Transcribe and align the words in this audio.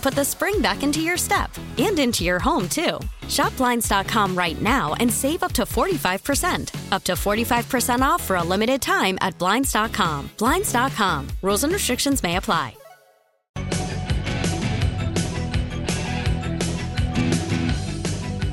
put 0.00 0.14
the 0.14 0.24
spring 0.24 0.60
back 0.60 0.82
into 0.82 1.00
your 1.00 1.16
step 1.16 1.50
and 1.78 1.98
into 1.98 2.24
your 2.24 2.38
home, 2.38 2.68
too. 2.68 2.98
Shop 3.28 3.56
Blinds.com 3.56 4.36
right 4.36 4.60
now 4.60 4.94
and 4.94 5.12
save 5.12 5.42
up 5.42 5.52
to 5.52 5.62
45%. 5.62 6.92
Up 6.92 7.04
to 7.04 7.12
45% 7.12 8.00
off 8.00 8.22
for 8.22 8.36
a 8.36 8.42
limited 8.42 8.80
time 8.82 9.18
at 9.20 9.38
Blinds.com. 9.38 10.30
Blinds.com. 10.38 11.28
Rules 11.42 11.64
and 11.64 11.72
restrictions 11.72 12.22
may 12.22 12.36
apply. 12.36 12.74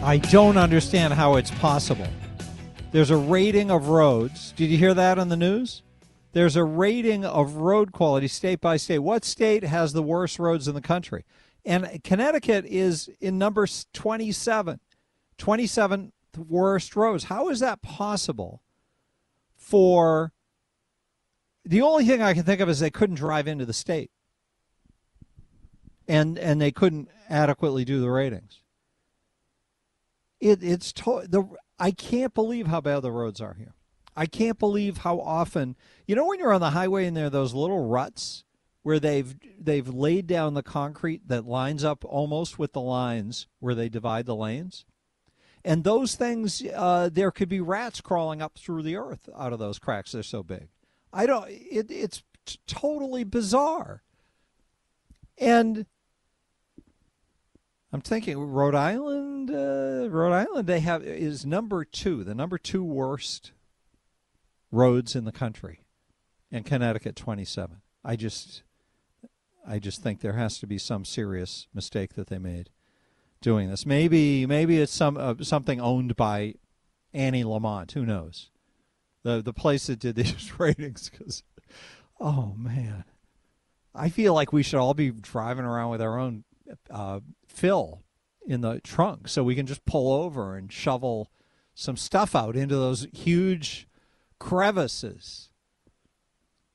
I 0.04 0.20
don't 0.32 0.56
understand 0.56 1.14
how 1.16 1.36
it's 1.36 1.52
possible. 1.52 2.08
There's 2.94 3.12
a 3.12 3.18
rating 3.18 3.72
of 3.72 3.90
roads. 3.90 4.54
Did 4.54 4.70
you 4.70 4.78
hear 4.78 4.94
that 4.94 5.20
on 5.20 5.28
the 5.28 5.36
news? 5.36 5.82
There's 6.38 6.56
a 6.56 6.64
rating 6.64 7.26
of 7.26 7.56
road 7.56 7.92
quality 7.92 8.28
state 8.28 8.62
by 8.62 8.78
state. 8.78 9.00
What 9.00 9.26
state 9.26 9.64
has 9.64 9.94
the 9.94 10.04
worst 10.04 10.38
roads 10.38 10.68
in 10.68 10.76
the 10.76 10.82
country? 10.82 11.26
And 11.66 12.04
Connecticut 12.04 12.64
is 12.68 13.10
in 13.20 13.40
number 13.40 13.66
27. 13.94 14.80
27 15.40 16.14
worst 16.48 16.96
roads. 16.96 17.24
How 17.24 17.50
is 17.50 17.60
that 17.62 17.82
possible 17.82 18.62
for 19.56 20.32
the 21.66 21.82
only 21.82 22.06
thing 22.06 22.22
I 22.22 22.36
can 22.36 22.44
think 22.44 22.62
of 22.62 22.70
is 22.70 22.80
they 22.80 22.92
couldn't 22.92 23.16
drive 23.16 23.48
into 23.48 23.66
the 23.66 23.74
state. 23.74 24.12
And 26.08 26.38
and 26.38 26.62
they 26.62 26.72
couldn't 26.72 27.10
adequately 27.28 27.84
do 27.84 28.00
the 28.00 28.12
ratings. 28.12 28.62
It 30.40 30.62
it's 30.62 30.94
to, 30.94 31.24
the 31.28 31.50
I 31.80 31.90
can't 31.90 32.36
believe 32.36 32.68
how 32.68 32.82
bad 32.82 33.00
the 33.00 33.12
roads 33.12 33.42
are 33.42 33.56
here. 33.56 33.74
I 34.18 34.26
can't 34.26 34.58
believe 34.58 34.98
how 34.98 35.20
often 35.20 35.76
you 36.08 36.16
know 36.16 36.26
when 36.26 36.40
you're 36.40 36.52
on 36.52 36.62
the 36.62 36.72
highway 36.72 37.06
and 37.06 37.16
there 37.16 37.28
are 37.28 37.30
those 37.30 37.54
little 37.54 37.88
ruts 37.88 38.44
where 38.82 39.00
they've 39.00 39.36
they've 39.60 39.88
laid 39.88 40.28
down 40.28 40.54
the 40.54 40.64
concrete 40.64 41.28
that 41.28 41.46
lines 41.46 41.84
up 41.84 42.04
almost 42.04 42.58
with 42.58 42.74
the 42.74 42.82
lines 42.82 43.48
where 43.60 43.76
they 43.76 43.90
divide 43.90 44.26
the 44.26 44.36
lanes. 44.36 44.86
And 45.64 45.84
those 45.84 46.16
things, 46.16 46.64
uh, 46.74 47.10
there 47.12 47.30
could 47.30 47.50
be 47.50 47.60
rats 47.60 48.00
crawling 48.00 48.42
up 48.42 48.58
through 48.58 48.84
the 48.84 48.96
earth 48.96 49.28
out 49.38 49.52
of 49.52 49.60
those 49.60 49.80
cracks. 49.80 50.14
They're 50.14 50.24
so 50.24 50.42
big. 50.42 50.70
I 51.12 51.26
don't. 51.26 51.50
It, 51.50 51.92
it's 51.92 52.24
t- 52.46 52.60
totally 52.66 53.26
bizarre. 53.26 54.04
And 55.38 55.86
I'm 57.92 58.02
thinking 58.02 58.40
Rhode 58.40 58.76
Island. 58.76 59.52
Uh, 59.52 60.08
Rhode 60.10 60.34
Island, 60.34 60.68
they 60.68 60.80
have 60.80 61.04
is 61.04 61.46
number 61.46 61.84
two, 61.84 62.24
the 62.24 62.34
number 62.34 62.58
two 62.58 62.84
worst 62.84 63.52
roads 64.72 65.16
in 65.16 65.26
the 65.26 65.32
country, 65.32 65.82
and 66.52 66.66
Connecticut 66.66 67.16
27. 67.16 67.82
I 68.04 68.16
just, 68.16 68.64
I 69.68 69.80
just 69.80 70.02
think 70.02 70.22
there 70.22 70.34
has 70.34 70.60
to 70.60 70.68
be 70.68 70.78
some 70.78 71.06
serious 71.06 71.68
mistake 71.74 72.14
that 72.14 72.28
they 72.28 72.38
made 72.38 72.70
doing 73.42 73.70
this. 73.70 73.86
Maybe, 73.86 74.46
maybe 74.46 74.80
it's 74.80 74.94
some 74.94 75.18
uh, 75.18 75.36
something 75.42 75.80
owned 75.80 76.16
by 76.16 76.56
Annie 77.14 77.44
Lamont. 77.44 77.92
Who 77.94 78.06
knows? 78.06 78.50
The 79.24 79.42
the 79.42 79.54
place 79.54 79.88
that 79.88 80.00
did 80.00 80.16
these 80.16 80.52
ratings. 80.60 81.10
Because, 81.10 81.44
oh 82.20 82.54
man, 82.58 83.04
I 83.94 84.10
feel 84.10 84.34
like 84.34 84.54
we 84.54 84.64
should 84.64 84.80
all 84.80 84.94
be 84.94 85.12
driving 85.12 85.66
around 85.66 85.90
with 85.90 86.02
our 86.02 86.20
own 86.20 86.44
uh, 86.90 87.20
fill 87.48 88.04
in 88.46 88.62
the 88.62 88.80
trunk, 88.80 89.28
so 89.28 89.44
we 89.44 89.56
can 89.56 89.66
just 89.66 89.86
pull 89.86 90.12
over 90.12 90.56
and 90.56 90.72
shovel 90.72 91.30
some 91.74 91.98
stuff 91.98 92.36
out 92.36 92.56
into 92.56 92.76
those 92.76 93.08
huge 93.14 93.87
crevices 94.40 95.50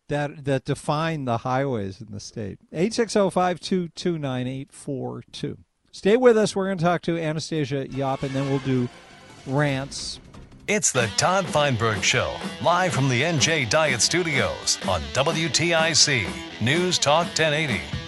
that 0.09 0.45
that 0.45 0.65
define 0.65 1.25
the 1.25 1.39
highways 1.39 2.01
in 2.01 2.11
the 2.11 2.21
state. 2.21 2.59
860-522-9842. 2.73 5.59
Stay 5.91 6.17
with 6.17 6.37
us. 6.37 6.55
We're 6.57 6.67
going 6.67 6.79
to 6.79 6.85
talk 6.85 7.03
to 7.03 7.19
Anastasia 7.19 7.87
Yopp, 7.87 8.23
and 8.23 8.31
then 8.33 8.49
we'll 8.49 8.61
do 8.61 8.89
rants. 9.47 10.21
It's 10.69 10.93
the 10.93 11.09
Todd 11.17 11.45
Feinberg 11.47 12.03
Show, 12.03 12.37
live 12.63 12.93
from 12.93 13.09
the 13.09 13.23
NJ 13.23 13.69
Diet 13.69 14.01
Studios 14.01 14.79
on 14.89 15.01
WTIC 15.13 16.29
News 16.61 16.99
Talk 16.99 17.27
1080. 17.27 18.02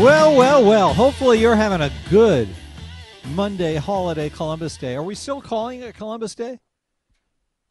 Well, 0.00 0.34
well, 0.34 0.64
well. 0.64 0.94
Hopefully, 0.94 1.38
you're 1.38 1.54
having 1.54 1.82
a 1.82 1.92
good 2.08 2.48
Monday 3.34 3.76
holiday, 3.76 4.30
Columbus 4.30 4.78
Day. 4.78 4.94
Are 4.94 5.02
we 5.02 5.14
still 5.14 5.42
calling 5.42 5.82
it 5.82 5.94
Columbus 5.94 6.34
Day? 6.34 6.60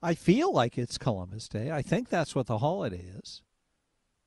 I 0.04 0.14
feel 0.14 0.54
like 0.54 0.78
it's 0.78 1.00
Columbus 1.00 1.50
Day. 1.50 1.72
I 1.72 1.82
think 1.82 2.09
that's 2.09 2.36
what 2.36 2.46
the 2.46 2.59
holiday 2.59 3.06
is. 3.22 3.42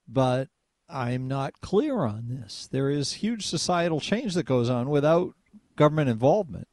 But 0.08 0.48
I'm 0.88 1.28
not 1.28 1.60
clear 1.60 2.04
on 2.04 2.26
this. 2.28 2.68
There 2.70 2.90
is 2.90 3.14
huge 3.14 3.46
societal 3.46 4.00
change 4.00 4.34
that 4.34 4.44
goes 4.44 4.68
on 4.68 4.90
without 4.90 5.34
government 5.76 6.10
involvement. 6.10 6.66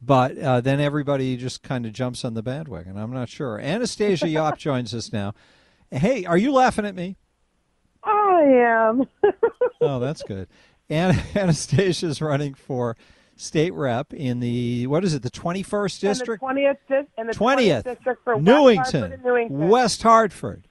But 0.00 0.38
uh, 0.38 0.60
then 0.60 0.78
everybody 0.78 1.36
just 1.36 1.64
kind 1.64 1.84
of 1.84 1.92
jumps 1.92 2.24
on 2.24 2.34
the 2.34 2.42
bandwagon. 2.44 2.96
I'm 2.96 3.12
not 3.12 3.28
sure. 3.28 3.58
Anastasia 3.58 4.26
Yopp 4.26 4.56
joins 4.58 4.94
us 4.94 5.12
now. 5.12 5.34
Hey, 5.90 6.24
are 6.24 6.38
you 6.38 6.52
laughing 6.52 6.86
at 6.86 6.94
me? 6.94 7.16
I 8.38 8.88
am. 8.88 9.08
oh, 9.80 9.98
that's 9.98 10.22
good. 10.22 10.48
And 10.88 11.20
Anastasia's 11.34 12.20
running 12.20 12.54
for 12.54 12.96
state 13.36 13.72
rep 13.72 14.12
in 14.12 14.40
the 14.40 14.86
what 14.86 15.04
is 15.04 15.14
it, 15.14 15.22
the 15.22 15.30
twenty 15.30 15.62
first 15.62 16.00
district? 16.00 16.40
Twentieth 16.40 16.78
and 17.16 17.28
the 17.28 17.34
twentieth 17.34 17.84
district 17.84 18.24
for 18.24 18.40
Newington, 18.40 18.82
West 18.82 18.92
Hartford, 18.92 19.24
Newington. 19.24 19.68
West 19.68 20.02
Hartford. 20.02 20.64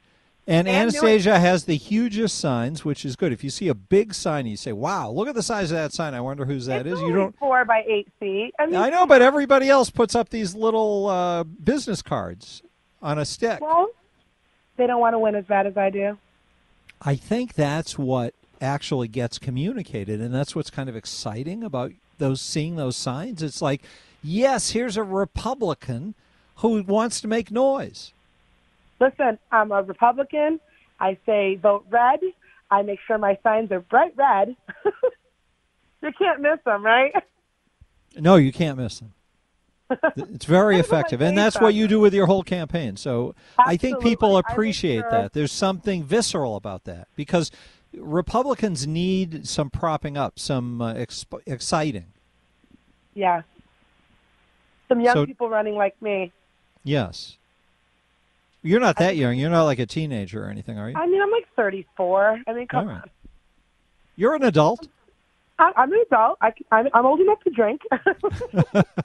And, 0.50 0.66
And 0.66 0.78
Anastasia 0.78 1.32
Newington. 1.32 1.42
has 1.42 1.66
the 1.66 1.76
hugest 1.76 2.40
signs, 2.40 2.86
which 2.86 3.04
is 3.04 3.18
good. 3.18 3.34
If 3.34 3.44
you 3.44 3.50
see 3.50 3.68
a 3.68 3.76
big 3.76 4.14
sign, 4.14 4.46
you 4.46 4.56
say, 4.56 4.72
"Wow, 4.72 5.12
look 5.12 5.28
at 5.28 5.36
the 5.36 5.44
size 5.44 5.72
of 5.72 5.78
that 5.78 5.92
sign." 5.92 6.14
I 6.14 6.22
wonder 6.22 6.46
whose 6.46 6.68
that 6.68 6.88
it's 6.88 6.96
is. 6.96 7.02
You 7.02 7.14
don't. 7.14 7.38
four 7.38 7.66
by 7.66 7.84
eight 7.86 8.08
feet. 8.18 8.54
I, 8.58 8.66
mean, 8.66 8.76
I 8.76 8.90
know, 8.90 9.06
but 9.06 9.22
everybody 9.22 9.70
else 9.70 9.90
puts 9.90 10.16
up 10.16 10.30
these 10.30 10.56
little 10.56 11.08
uh, 11.08 11.44
business 11.44 12.02
cards 12.02 12.64
on 13.02 13.20
a 13.20 13.26
stick. 13.26 13.60
Well, 13.60 13.90
they 14.78 14.88
don't 14.88 15.02
want 15.02 15.16
to 15.16 15.20
win 15.20 15.36
as 15.36 15.44
bad 15.44 15.68
as 15.68 15.76
I 15.76 15.90
do. 15.90 16.18
I 17.02 17.16
think 17.16 17.54
that's 17.54 17.98
what 17.98 18.34
actually 18.60 19.08
gets 19.08 19.38
communicated, 19.38 20.20
and 20.20 20.34
that's 20.34 20.56
what's 20.56 20.70
kind 20.70 20.90
of 20.90 20.96
exciting 20.96 21.64
about 21.64 21.92
those 22.18 22.42
seeing 22.42 22.76
those 22.76 22.98
signs. 22.98 23.44
It's 23.44 23.62
like, 23.62 23.82
yes, 24.24 24.72
here's 24.72 24.98
a 24.98 25.04
Republican 25.04 26.16
who 26.58 26.82
wants 26.84 27.22
to 27.22 27.28
make 27.28 27.52
noise. 27.52 28.14
Listen, 29.00 29.38
I'm 29.52 29.72
a 29.72 29.84
Republican. 29.84 30.60
I 31.00 31.18
say 31.26 31.56
vote 31.56 31.86
red. 31.90 32.20
I 32.72 32.82
make 32.82 33.00
sure 33.06 33.18
my 33.18 33.38
signs 33.44 33.72
are 33.72 33.80
bright 33.80 34.14
red. 34.18 34.56
you 36.02 36.12
can't 36.18 36.42
miss 36.42 36.60
them, 36.66 36.84
right? 36.84 37.14
No, 38.18 38.36
you 38.36 38.52
can't 38.52 38.78
miss 38.78 39.00
them. 39.00 39.14
It's 39.90 40.46
very 40.46 40.78
That's 40.78 40.90
what 40.90 40.94
my 40.94 41.00
effective, 41.00 41.22
and 41.22 41.38
that's 41.38 41.60
what 41.60 41.74
you 41.74 41.88
do 41.88 42.00
with 42.00 42.14
your 42.14 42.26
whole 42.26 42.44
campaign. 42.44 42.98
So 42.98 43.36
I 43.58 43.78
think 43.78 44.02
people 44.02 44.38
Absolutely. 44.38 44.54
Appreciate 44.54 45.04
that. 45.12 45.34
There's 45.34 45.52
something 45.52 46.04
visceral 46.04 46.56
about 46.56 46.84
that 46.86 47.08
because 47.16 47.52
Republicans 47.94 48.86
need 48.86 49.48
some 49.48 49.70
propping 49.70 50.18
up, 50.18 50.40
some 50.40 50.82
uh, 50.82 50.94
exp- 50.94 51.42
exciting. 51.46 52.08
Yeah. 53.14 53.44
Some 54.90 55.02
young 55.02 55.16
So- 55.16 55.26
people 55.26 55.50
running 55.50 55.76
like 55.76 56.00
me. 56.02 56.32
Yes. 56.84 57.38
You're 58.64 58.80
not 58.80 58.98
that 58.98 59.16
young. 59.16 59.38
You're 59.38 59.50
not 59.50 59.64
like 59.64 59.80
a 59.80 59.86
teenager 59.86 60.46
or 60.46 60.50
anything, 60.50 60.78
are 60.78 60.90
you? 60.90 60.96
I 60.98 61.06
mean, 61.06 61.22
I'm 61.22 61.32
like 61.32 61.48
34. 61.56 62.42
I 62.48 62.54
mean, 62.54 62.68
come 62.68 62.88
right. 62.88 62.96
on. 62.96 63.10
You're 64.16 64.36
an 64.36 64.44
adult. 64.44 64.88
I, 65.60 65.72
I'm 65.76 65.92
an 65.92 66.04
adult. 66.08 66.38
I, 66.42 66.54
am 66.72 66.88
I'm 66.94 67.06
old 67.06 67.20
enough 67.20 67.40
to 67.44 67.50
drink. 67.50 67.82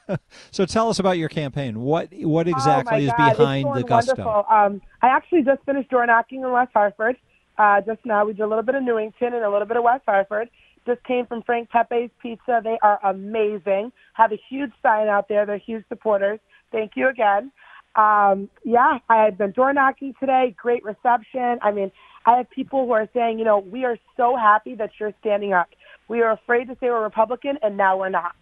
So 0.50 0.66
tell 0.66 0.90
us 0.90 0.98
about 0.98 1.18
your 1.18 1.28
campaign. 1.28 1.80
What 1.80 2.08
what 2.12 2.46
Oh, 2.46 2.50
exactly 2.50 3.06
is 3.06 3.12
God, 3.16 3.36
behind 3.36 3.74
the 3.74 3.82
gusto? 3.82 4.14
Wonderful. 4.16 4.46
Um, 4.54 4.82
I 5.00 5.08
actually 5.08 5.42
just 5.42 5.64
finished 5.64 5.90
door 5.90 6.06
knocking 6.06 6.42
in 6.42 6.50
West 6.52 6.72
Hartford. 6.74 7.16
Uh, 7.58 7.80
just 7.80 8.04
now, 8.04 8.24
we 8.24 8.32
did 8.32 8.42
a 8.42 8.46
little 8.46 8.62
bit 8.64 8.74
of 8.74 8.82
Newington 8.82 9.34
and 9.34 9.44
a 9.44 9.50
little 9.50 9.66
bit 9.66 9.76
of 9.76 9.84
West 9.84 10.02
Hartford. 10.06 10.48
Just 10.86 11.02
came 11.04 11.26
from 11.26 11.42
Frank 11.42 11.70
Pepe's 11.70 12.10
Pizza. 12.20 12.60
They 12.62 12.78
are 12.82 12.98
amazing. 13.04 13.92
Have 14.14 14.32
a 14.32 14.40
huge 14.48 14.72
sign 14.82 15.08
out 15.08 15.28
there. 15.28 15.46
They're 15.46 15.58
huge 15.58 15.84
supporters. 15.88 16.40
Thank 16.72 16.92
you 16.96 17.08
again. 17.08 17.52
Um, 17.94 18.48
yeah, 18.64 18.98
I 19.08 19.24
have 19.24 19.38
been 19.38 19.52
door 19.52 19.72
knocking 19.72 20.14
today. 20.18 20.54
Great 20.56 20.82
reception. 20.82 21.58
I 21.62 21.70
mean, 21.72 21.92
I 22.24 22.38
have 22.38 22.50
people 22.50 22.86
who 22.86 22.92
are 22.92 23.08
saying, 23.12 23.38
you 23.38 23.44
know, 23.44 23.58
we 23.58 23.84
are 23.84 23.96
so 24.16 24.36
happy 24.36 24.74
that 24.76 24.90
you're 24.98 25.12
standing 25.20 25.52
up. 25.52 25.68
We 26.08 26.22
are 26.22 26.32
afraid 26.32 26.68
to 26.68 26.74
say 26.74 26.90
we're 26.90 27.02
Republican, 27.02 27.58
and 27.62 27.76
now 27.76 27.98
we're 27.98 28.08
not. 28.08 28.34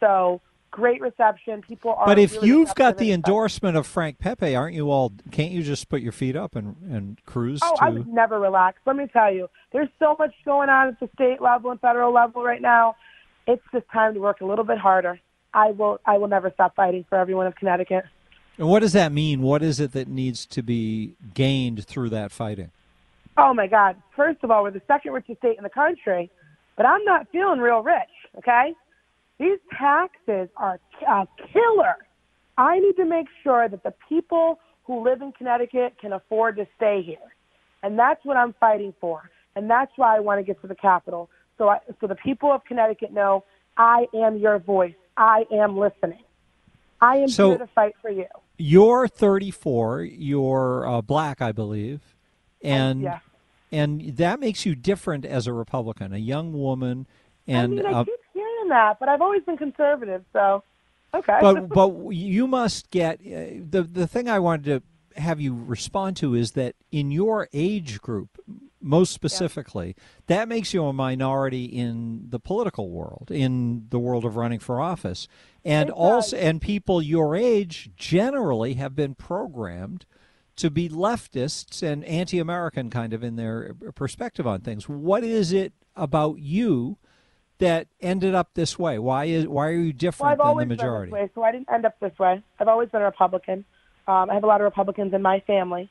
So 0.00 0.40
great 0.70 1.00
reception. 1.00 1.62
People 1.62 1.92
are. 1.92 2.06
But 2.06 2.18
if 2.18 2.32
really 2.32 2.48
you've 2.48 2.74
got 2.74 2.98
the 2.98 3.12
endorsement 3.12 3.76
of 3.76 3.86
Frank 3.86 4.18
Pepe, 4.18 4.56
aren't 4.56 4.74
you 4.74 4.90
all? 4.90 5.12
Can't 5.30 5.52
you 5.52 5.62
just 5.62 5.88
put 5.88 6.02
your 6.02 6.12
feet 6.12 6.34
up 6.34 6.56
and 6.56 6.76
and 6.90 7.24
cruise 7.26 7.60
Oh, 7.62 7.76
to? 7.76 7.84
I 7.84 7.90
would 7.90 8.08
never 8.08 8.40
relax. 8.40 8.78
Let 8.86 8.96
me 8.96 9.06
tell 9.12 9.32
you, 9.32 9.48
there's 9.72 9.88
so 9.98 10.16
much 10.18 10.34
going 10.44 10.68
on 10.68 10.88
at 10.88 11.00
the 11.00 11.08
state 11.14 11.40
level 11.40 11.70
and 11.70 11.80
federal 11.80 12.12
level 12.12 12.42
right 12.42 12.62
now. 12.62 12.96
It's 13.46 13.62
just 13.72 13.86
time 13.92 14.14
to 14.14 14.20
work 14.20 14.40
a 14.40 14.44
little 14.44 14.64
bit 14.64 14.78
harder. 14.78 15.20
I 15.54 15.70
will. 15.72 16.00
I 16.06 16.18
will 16.18 16.28
never 16.28 16.50
stop 16.52 16.74
fighting 16.74 17.04
for 17.08 17.18
everyone 17.18 17.46
of 17.46 17.54
Connecticut. 17.54 18.04
And 18.58 18.68
what 18.68 18.80
does 18.80 18.92
that 18.92 19.12
mean? 19.12 19.42
What 19.42 19.62
is 19.62 19.80
it 19.80 19.92
that 19.92 20.08
needs 20.08 20.46
to 20.46 20.62
be 20.62 21.14
gained 21.34 21.86
through 21.86 22.10
that 22.10 22.32
fighting? 22.32 22.70
Oh 23.36 23.54
my 23.54 23.66
God! 23.66 23.96
First 24.16 24.42
of 24.42 24.50
all, 24.50 24.62
we're 24.62 24.70
the 24.70 24.82
second 24.86 25.12
richest 25.12 25.38
state 25.38 25.56
in 25.56 25.64
the 25.64 25.70
country, 25.70 26.30
but 26.76 26.86
I'm 26.86 27.04
not 27.04 27.26
feeling 27.32 27.60
real 27.60 27.80
rich. 27.82 28.08
Okay, 28.38 28.74
these 29.38 29.58
taxes 29.78 30.48
are 30.56 30.78
a 31.08 31.26
killer. 31.52 31.96
I 32.58 32.78
need 32.78 32.96
to 32.96 33.04
make 33.04 33.26
sure 33.42 33.68
that 33.68 33.82
the 33.82 33.94
people 34.08 34.58
who 34.84 35.04
live 35.04 35.22
in 35.22 35.32
Connecticut 35.32 35.94
can 36.00 36.12
afford 36.12 36.56
to 36.56 36.66
stay 36.76 37.02
here, 37.02 37.34
and 37.82 37.98
that's 37.98 38.24
what 38.24 38.36
I'm 38.36 38.54
fighting 38.60 38.94
for. 39.00 39.30
And 39.54 39.68
that's 39.68 39.92
why 39.96 40.16
I 40.16 40.20
want 40.20 40.38
to 40.38 40.42
get 40.44 40.60
to 40.62 40.66
the 40.66 40.74
Capitol, 40.74 41.28
so 41.58 41.68
I, 41.68 41.78
so 42.00 42.06
the 42.06 42.14
people 42.14 42.50
of 42.50 42.64
Connecticut 42.64 43.12
know 43.12 43.44
I 43.76 44.06
am 44.14 44.38
your 44.38 44.58
voice. 44.58 44.94
I 45.16 45.44
am 45.52 45.76
listening. 45.76 46.22
I 47.00 47.16
am 47.18 47.28
So- 47.28 47.50
here 47.50 47.58
to 47.58 47.66
fight 47.68 47.94
for 48.00 48.10
you. 48.10 48.26
You're 48.58 49.08
34. 49.08 50.02
You're 50.04 50.86
uh, 50.86 51.02
black, 51.02 51.42
I 51.42 51.50
believe, 51.52 52.00
and 52.62 53.02
yeah. 53.02 53.18
And 53.72 54.16
that 54.18 54.38
makes 54.38 54.66
you 54.66 54.74
different 54.74 55.24
as 55.24 55.46
a 55.46 55.52
Republican, 55.52 56.12
a 56.12 56.18
young 56.18 56.52
woman, 56.52 57.06
and 57.46 57.72
I 57.72 57.82
mean, 57.82 57.86
I 57.86 57.92
uh, 57.92 58.04
keep 58.04 58.20
hearing 58.34 58.68
that, 58.68 59.00
but 59.00 59.08
I've 59.08 59.22
always 59.22 59.42
been 59.42 59.56
conservative, 59.56 60.24
so 60.32 60.62
okay. 61.14 61.38
but 61.40 61.68
but 61.74 62.10
you 62.10 62.46
must 62.46 62.90
get 62.90 63.20
uh, 63.20 63.64
the 63.68 63.82
the 63.90 64.06
thing 64.06 64.28
I 64.28 64.38
wanted 64.38 64.64
to 64.64 65.20
have 65.20 65.40
you 65.40 65.54
respond 65.54 66.16
to 66.18 66.34
is 66.34 66.52
that 66.52 66.74
in 66.90 67.10
your 67.10 67.48
age 67.52 68.00
group 68.00 68.38
most 68.80 69.12
specifically 69.12 69.94
that 70.26 70.48
makes 70.48 70.74
you 70.74 70.84
a 70.84 70.92
minority 70.92 71.64
in 71.64 72.26
the 72.30 72.40
political 72.40 72.90
world 72.90 73.28
in 73.30 73.86
the 73.90 73.98
world 73.98 74.24
of 74.24 74.36
running 74.36 74.58
for 74.58 74.80
office 74.80 75.28
and 75.64 75.90
It 75.90 75.92
also 75.92 76.36
does. 76.36 76.44
and 76.44 76.60
people 76.60 77.00
your 77.00 77.36
age 77.36 77.90
generally 77.94 78.74
have 78.74 78.96
been 78.96 79.14
programmed 79.14 80.04
to 80.62 80.70
be 80.70 80.88
leftists 80.88 81.82
and 81.82 82.04
anti-American 82.04 82.88
kind 82.88 83.12
of 83.12 83.24
in 83.24 83.34
their 83.34 83.74
perspective 83.94 84.46
on 84.46 84.60
things 84.60 84.88
what 84.88 85.24
is 85.24 85.52
it 85.52 85.72
about 85.96 86.38
you 86.38 86.96
that 87.58 87.88
ended 88.00 88.32
up 88.34 88.50
this 88.54 88.78
way 88.78 88.96
why 88.98 89.24
is 89.24 89.46
why 89.48 89.66
are 89.66 89.72
you 89.72 89.92
different 89.92 90.32
I've 90.32 90.38
than 90.38 90.68
the 90.68 90.76
majority 90.76 91.12
way, 91.12 91.28
so 91.34 91.42
I 91.42 91.50
didn't 91.50 91.68
end 91.72 91.84
up 91.84 91.98
this 92.00 92.16
way. 92.18 92.42
I've 92.60 92.68
always 92.68 92.88
been 92.90 93.02
a 93.02 93.06
Republican. 93.06 93.64
Um, 94.06 94.30
I 94.30 94.34
have 94.34 94.44
a 94.44 94.46
lot 94.46 94.60
of 94.60 94.64
Republicans 94.64 95.12
in 95.14 95.22
my 95.22 95.40
family. 95.40 95.90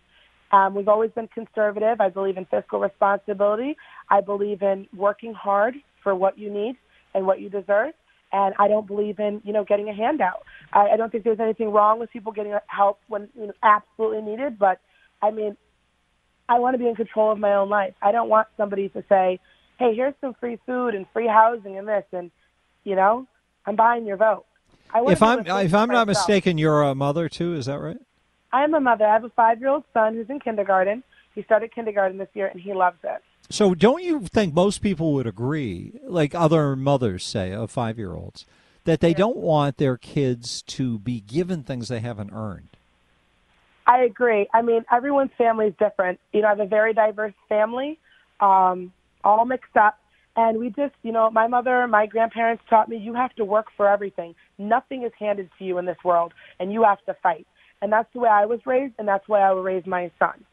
Um, 0.52 0.74
we've 0.74 0.88
always 0.88 1.12
been 1.12 1.28
conservative. 1.28 2.02
I 2.02 2.10
believe 2.10 2.38
in 2.38 2.46
fiscal 2.46 2.80
responsibility. 2.80 3.78
I 4.10 4.22
believe 4.22 4.62
in 4.62 4.88
working 4.96 5.34
hard 5.34 5.76
for 6.04 6.16
what 6.16 6.38
you 6.38 6.50
need 6.52 6.76
and 7.14 7.26
what 7.26 7.40
you 7.40 7.50
deserve. 7.50 7.94
And 8.34 8.56
I 8.58 8.68
don't 8.68 8.88
believe 8.88 9.20
in, 9.20 9.42
you 9.44 9.52
know, 9.52 9.64
getting 9.64 9.90
a 9.90 9.94
handout. 9.94 10.44
I, 10.72 10.90
I 10.90 10.98
don't 10.98 11.12
think 11.12 11.24
there's 11.24 11.40
anything 11.40 11.72
wrong 11.72 12.00
with 12.00 12.12
people 12.12 12.32
getting 12.32 12.58
help 12.68 13.00
when 13.08 13.30
you 13.38 13.48
know, 13.48 13.54
absolutely 13.62 14.22
needed. 14.22 14.58
But 14.58 14.80
I 15.22 15.32
mean, 15.32 15.58
I 16.48 16.60
want 16.60 16.76
to 16.76 16.78
be 16.78 16.88
in 16.88 16.96
control 16.96 17.32
of 17.32 17.40
my 17.40 17.54
own 17.56 17.70
life. 17.70 17.94
I 18.02 18.12
don't 18.12 18.30
want 18.30 18.48
somebody 18.58 18.90
to 18.90 19.04
say, 19.10 19.40
"Hey, 19.78 19.96
here's 19.96 20.14
some 20.22 20.34
free 20.36 20.60
food 20.66 20.96
and 20.96 21.06
free 21.14 21.28
housing 21.28 21.78
and 21.78 21.88
this," 21.88 22.06
and 22.12 22.32
you 22.84 22.96
know, 22.96 23.28
I'm 23.66 23.76
buying 23.76 24.06
your 24.06 24.18
vote. 24.18 24.46
I 24.94 25.02
want 25.02 25.14
if 25.14 25.24
I'm 25.24 25.40
able 25.40 25.44
to 25.44 25.54
think 25.54 25.66
if 25.66 25.74
I'm 25.74 25.90
not 25.90 26.08
myself. 26.08 26.28
mistaken, 26.28 26.58
you're 26.58 26.84
a 26.84 26.96
mother 26.96 27.30
too. 27.30 27.56
Is 27.56 27.66
that 27.66 27.80
right? 27.80 28.00
I 28.54 28.64
am 28.64 28.74
a 28.74 28.80
mother. 28.80 29.06
I 29.06 29.14
have 29.14 29.24
a 29.24 29.30
five-year-old 29.30 29.84
son 29.94 30.16
who's 30.16 30.30
in 30.30 30.40
kindergarten. 30.40 31.04
He 31.36 31.44
started 31.44 31.74
kindergarten 31.74 32.18
this 32.18 32.28
year, 32.34 32.48
and 32.48 32.60
he 32.60 32.74
loves 32.74 32.98
it. 33.04 33.22
So 33.52 33.76
don't 33.76 34.02
you 34.02 34.22
think 34.22 34.54
most 34.54 34.82
people 34.82 35.14
would 35.14 35.28
agree, 35.28 36.00
like 36.04 36.34
other 36.34 36.76
mothers 36.76 37.26
say 37.26 37.52
of 37.52 37.70
five 37.70 37.98
year 37.98 38.14
olds, 38.14 38.46
that 38.86 39.02
they 39.02 39.14
don't 39.14 39.38
want 39.38 39.78
their 39.78 39.98
kids 39.98 40.62
to 40.64 41.00
be 41.00 41.20
given 41.20 41.64
things 41.64 41.90
they 41.90 42.00
haven't 42.00 42.32
earned? 42.34 42.70
I 43.86 44.04
agree. 44.04 44.48
I 44.54 44.62
mean, 44.62 44.86
everyone's 44.92 45.32
family 45.38 45.68
is 45.68 45.74
different. 45.78 46.20
You 46.32 46.42
know, 46.42 46.48
I 46.48 46.52
have 46.52 46.60
a 46.62 46.66
very 46.66 46.94
diverse 46.94 47.34
family, 47.50 48.00
um, 48.40 48.94
all 49.24 49.44
mixed 49.46 49.76
up. 49.76 49.98
And 50.38 50.58
we 50.58 50.70
just, 50.70 50.94
you 51.04 51.12
know, 51.12 51.30
my 51.30 51.48
mother, 51.48 51.86
my 51.88 52.06
grandparents 52.06 52.64
taught 52.70 52.88
me 52.88 52.96
you 52.96 53.14
have 53.16 53.36
to 53.36 53.44
work 53.44 53.68
for 53.76 53.86
everything. 53.86 54.34
Nothing 54.58 55.04
is 55.04 55.12
handed 55.20 55.50
to 55.60 55.66
you 55.66 55.78
in 55.78 55.86
this 55.86 55.98
world, 56.06 56.34
and 56.58 56.72
you 56.72 56.84
have 56.84 57.04
to 57.06 57.16
fight. 57.22 57.46
And 57.82 57.92
that's 57.92 58.08
the 58.14 58.20
way 58.20 58.30
I 58.30 58.46
was 58.46 58.62
raised, 58.66 58.94
and 58.98 59.10
that's 59.10 59.28
the 59.28 59.34
way 59.34 59.42
I 59.42 59.52
will 59.52 59.64
raise 59.64 59.86
my 59.86 60.10
son. 60.20 60.46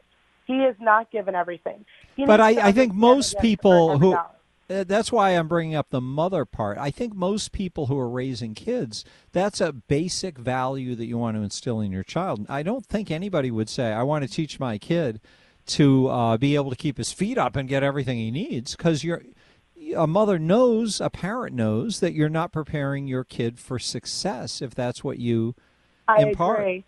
He 0.49 0.63
is 0.63 0.75
not 0.79 1.11
given 1.11 1.35
everything. 1.35 1.85
He 2.15 2.25
But 2.25 2.41
I, 2.41 2.69
I 2.69 2.71
think 2.71 2.91
most 2.91 3.33
that 3.33 3.41
he 3.43 3.49
has 3.49 3.57
to 3.57 3.57
people 3.57 3.99
who. 3.99 4.15
Uh, 4.15 4.83
that's 4.83 5.11
why 5.11 5.29
I'm 5.29 5.47
bringing 5.47 5.75
up 5.75 5.91
the 5.91 6.01
mother 6.01 6.43
part. 6.43 6.79
I 6.79 6.89
think 6.89 7.13
most 7.13 7.51
people 7.51 7.85
who 7.85 7.97
are 7.99 8.09
raising 8.09 8.55
kids, 8.55 9.05
that's 9.31 9.61
a 9.61 9.71
basic 9.71 10.39
value 10.39 10.95
that 10.95 11.05
you 11.05 11.19
want 11.19 11.37
to 11.37 11.43
instill 11.43 11.79
in 11.81 11.91
your 11.91 12.03
child. 12.03 12.47
I 12.49 12.63
don't 12.63 12.85
think 12.85 13.11
anybody 13.11 13.51
would 13.51 13.69
say, 13.69 13.93
I 13.93 14.01
want 14.01 14.23
to 14.23 14.31
teach 14.31 14.59
my 14.59 14.79
kid 14.79 15.21
to 15.67 16.07
uh, 16.07 16.37
be 16.37 16.55
able 16.55 16.71
to 16.71 16.75
keep 16.75 16.97
his 16.97 17.11
feet 17.11 17.37
up 17.37 17.55
and 17.55 17.69
get 17.69 17.83
everything 17.83 18.17
he 18.17 18.31
needs 18.31 18.75
because 18.75 19.03
you're. 19.03 19.21
A 19.95 20.07
mother 20.07 20.39
knows, 20.39 20.99
a 20.99 21.09
parent 21.11 21.55
knows 21.55 21.99
that 21.99 22.13
you're 22.13 22.27
not 22.27 22.51
preparing 22.51 23.07
your 23.07 23.23
kid 23.23 23.59
for 23.59 23.79
success 23.79 24.61
if 24.61 24.75
that's 24.75 25.03
what 25.03 25.19
you 25.19 25.55
I 26.07 26.23
impart. 26.23 26.59
agree. 26.59 26.85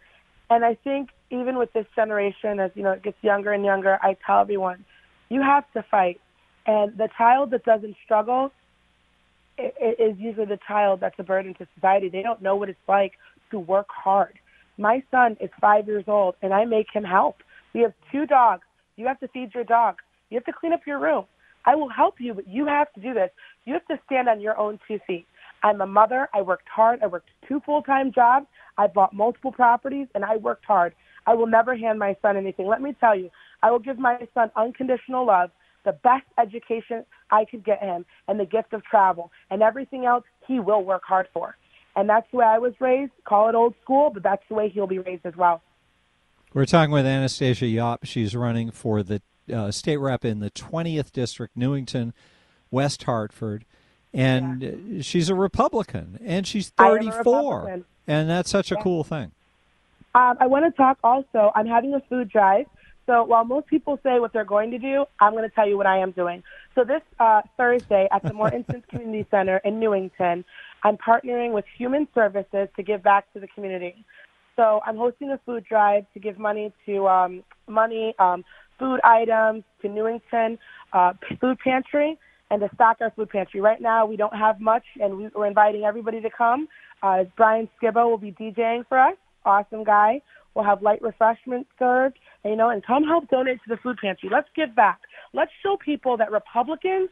And 0.49 0.65
I 0.65 0.75
think 0.75 1.09
even 1.31 1.57
with 1.57 1.71
this 1.73 1.85
generation, 1.95 2.59
as 2.59 2.71
you 2.75 2.83
know, 2.83 2.91
it 2.91 3.03
gets 3.03 3.17
younger 3.21 3.51
and 3.53 3.63
younger, 3.63 3.97
I 4.01 4.17
tell 4.25 4.41
everyone, 4.41 4.85
you 5.29 5.41
have 5.41 5.63
to 5.73 5.83
fight. 5.89 6.19
And 6.65 6.97
the 6.97 7.09
child 7.17 7.51
that 7.51 7.63
doesn't 7.63 7.95
struggle 8.05 8.51
is 9.57 10.17
usually 10.17 10.45
the 10.45 10.59
child 10.67 10.99
that's 11.01 11.15
a 11.19 11.23
burden 11.23 11.53
to 11.55 11.67
society. 11.75 12.09
They 12.09 12.21
don't 12.21 12.41
know 12.41 12.55
what 12.55 12.69
it's 12.69 12.79
like 12.87 13.13
to 13.51 13.59
work 13.59 13.87
hard. 13.89 14.39
My 14.77 15.03
son 15.11 15.37
is 15.39 15.49
five 15.59 15.87
years 15.87 16.05
old, 16.07 16.35
and 16.41 16.53
I 16.53 16.65
make 16.65 16.87
him 16.93 17.03
help. 17.03 17.37
We 17.73 17.81
have 17.81 17.93
two 18.11 18.25
dogs. 18.25 18.63
You 18.95 19.07
have 19.07 19.19
to 19.19 19.27
feed 19.27 19.53
your 19.53 19.63
dog. 19.63 19.95
You 20.29 20.35
have 20.37 20.45
to 20.45 20.53
clean 20.53 20.73
up 20.73 20.81
your 20.87 20.99
room. 20.99 21.25
I 21.65 21.75
will 21.75 21.89
help 21.89 22.15
you, 22.19 22.33
but 22.33 22.47
you 22.47 22.65
have 22.65 22.91
to 22.93 23.01
do 23.01 23.13
this. 23.13 23.29
You 23.65 23.73
have 23.73 23.85
to 23.87 23.99
stand 24.05 24.27
on 24.27 24.41
your 24.41 24.57
own 24.57 24.79
two 24.87 24.99
feet. 25.05 25.25
I'm 25.63 25.81
a 25.81 25.85
mother. 25.85 26.27
I 26.33 26.41
worked 26.41 26.67
hard. 26.67 27.01
I 27.03 27.07
worked 27.07 27.29
two 27.47 27.59
full-time 27.65 28.11
jobs. 28.11 28.47
I 28.77 28.87
bought 28.87 29.13
multiple 29.13 29.51
properties, 29.51 30.07
and 30.15 30.25
I 30.25 30.37
worked 30.37 30.65
hard. 30.65 30.95
I 31.27 31.35
will 31.35 31.47
never 31.47 31.75
hand 31.75 31.99
my 31.99 32.15
son 32.21 32.37
anything. 32.37 32.67
Let 32.67 32.81
me 32.81 32.95
tell 32.99 33.17
you, 33.17 33.29
I 33.61 33.71
will 33.71 33.79
give 33.79 33.99
my 33.99 34.27
son 34.33 34.51
unconditional 34.55 35.25
love, 35.25 35.51
the 35.85 35.93
best 35.93 36.25
education 36.39 37.05
I 37.29 37.45
could 37.45 37.63
get 37.63 37.81
him, 37.81 38.05
and 38.27 38.39
the 38.39 38.45
gift 38.45 38.73
of 38.73 38.83
travel, 38.83 39.31
and 39.49 39.61
everything 39.61 40.05
else 40.05 40.23
he 40.47 40.59
will 40.59 40.83
work 40.83 41.03
hard 41.05 41.27
for. 41.33 41.55
And 41.95 42.09
that's 42.09 42.29
the 42.31 42.37
way 42.37 42.45
I 42.45 42.57
was 42.57 42.73
raised. 42.79 43.11
Call 43.25 43.49
it 43.49 43.55
old 43.55 43.75
school, 43.83 44.09
but 44.13 44.23
that's 44.23 44.43
the 44.47 44.55
way 44.55 44.69
he'll 44.69 44.87
be 44.87 44.99
raised 44.99 45.25
as 45.25 45.35
well. 45.35 45.61
We're 46.53 46.65
talking 46.65 46.91
with 46.91 47.05
Anastasia 47.05 47.65
Yopp. 47.65 47.99
She's 48.03 48.35
running 48.35 48.71
for 48.71 49.03
the 49.03 49.21
uh, 49.53 49.71
state 49.71 49.97
rep 49.97 50.25
in 50.25 50.39
the 50.39 50.51
20th 50.51 51.11
district, 51.11 51.55
Newington, 51.55 52.13
West 52.69 53.03
Hartford. 53.03 53.65
and 54.13 54.61
yeah. 54.61 55.01
she's 55.01 55.29
a 55.29 55.35
Republican, 55.35 56.19
and 56.23 56.45
she's 56.45 56.69
34, 56.69 57.83
and 58.07 58.29
that's 58.29 58.49
such 58.49 58.71
a 58.71 58.75
cool 58.77 59.03
thing. 59.03 59.31
Um, 60.13 60.35
I 60.39 60.47
want 60.47 60.65
to 60.65 60.71
talk 60.71 60.97
also. 61.03 61.51
I'm 61.55 61.67
having 61.67 61.93
a 61.93 62.01
food 62.09 62.29
drive. 62.29 62.65
So 63.05 63.23
while 63.23 63.43
most 63.43 63.67
people 63.67 63.99
say 64.03 64.19
what 64.19 64.31
they're 64.31 64.45
going 64.45 64.71
to 64.71 64.77
do, 64.77 65.05
I'm 65.19 65.33
going 65.33 65.47
to 65.47 65.53
tell 65.53 65.67
you 65.67 65.75
what 65.75 65.87
I 65.87 65.97
am 65.97 66.11
doing. 66.11 66.43
So 66.75 66.83
this 66.83 67.01
uh, 67.19 67.41
Thursday 67.57 68.07
at 68.11 68.23
the 68.23 68.29
Mortensen 68.29 68.87
Community 68.89 69.25
Center 69.31 69.57
in 69.65 69.79
Newington, 69.79 70.45
I'm 70.83 70.97
partnering 70.97 71.51
with 71.51 71.65
Human 71.77 72.07
Services 72.13 72.69
to 72.75 72.83
give 72.83 73.03
back 73.03 73.31
to 73.33 73.39
the 73.39 73.47
community. 73.47 74.05
So 74.55 74.81
I'm 74.85 74.97
hosting 74.97 75.31
a 75.31 75.39
food 75.45 75.65
drive 75.67 76.05
to 76.13 76.19
give 76.19 76.37
money 76.37 76.71
to 76.85 77.07
um, 77.07 77.43
money, 77.67 78.13
um, 78.19 78.43
food 78.77 78.99
items 79.03 79.63
to 79.81 79.89
Newington 79.89 80.59
uh, 80.93 81.13
Food 81.39 81.57
Pantry 81.59 82.19
and 82.51 82.61
to 82.61 82.69
stock 82.75 82.97
our 82.99 83.11
food 83.11 83.29
pantry. 83.29 83.61
Right 83.61 83.81
now, 83.81 84.05
we 84.05 84.17
don't 84.17 84.35
have 84.35 84.59
much, 84.59 84.83
and 84.99 85.17
we, 85.17 85.29
are 85.35 85.47
inviting 85.47 85.83
everybody 85.83 86.19
to 86.21 86.29
come. 86.29 86.67
Uh, 87.01 87.23
Brian 87.37 87.69
Skibbo 87.81 88.09
will 88.09 88.17
be 88.17 88.33
DJing 88.33 88.85
for 88.87 88.99
us. 88.99 89.15
Awesome 89.45 89.83
guy. 89.83 90.21
We'll 90.53 90.65
have 90.65 90.81
light 90.81 91.01
refreshments 91.01 91.69
served, 91.79 92.19
you 92.43 92.55
know, 92.55 92.69
and 92.69 92.85
come 92.85 93.03
help 93.03 93.29
donate 93.29 93.59
to 93.63 93.69
the 93.69 93.77
food 93.77 93.97
pantry. 94.01 94.29
Let's 94.31 94.49
give 94.55 94.75
back. 94.75 94.99
Let's 95.33 95.51
show 95.63 95.77
people 95.77 96.17
that 96.17 96.31
Republicans 96.31 97.09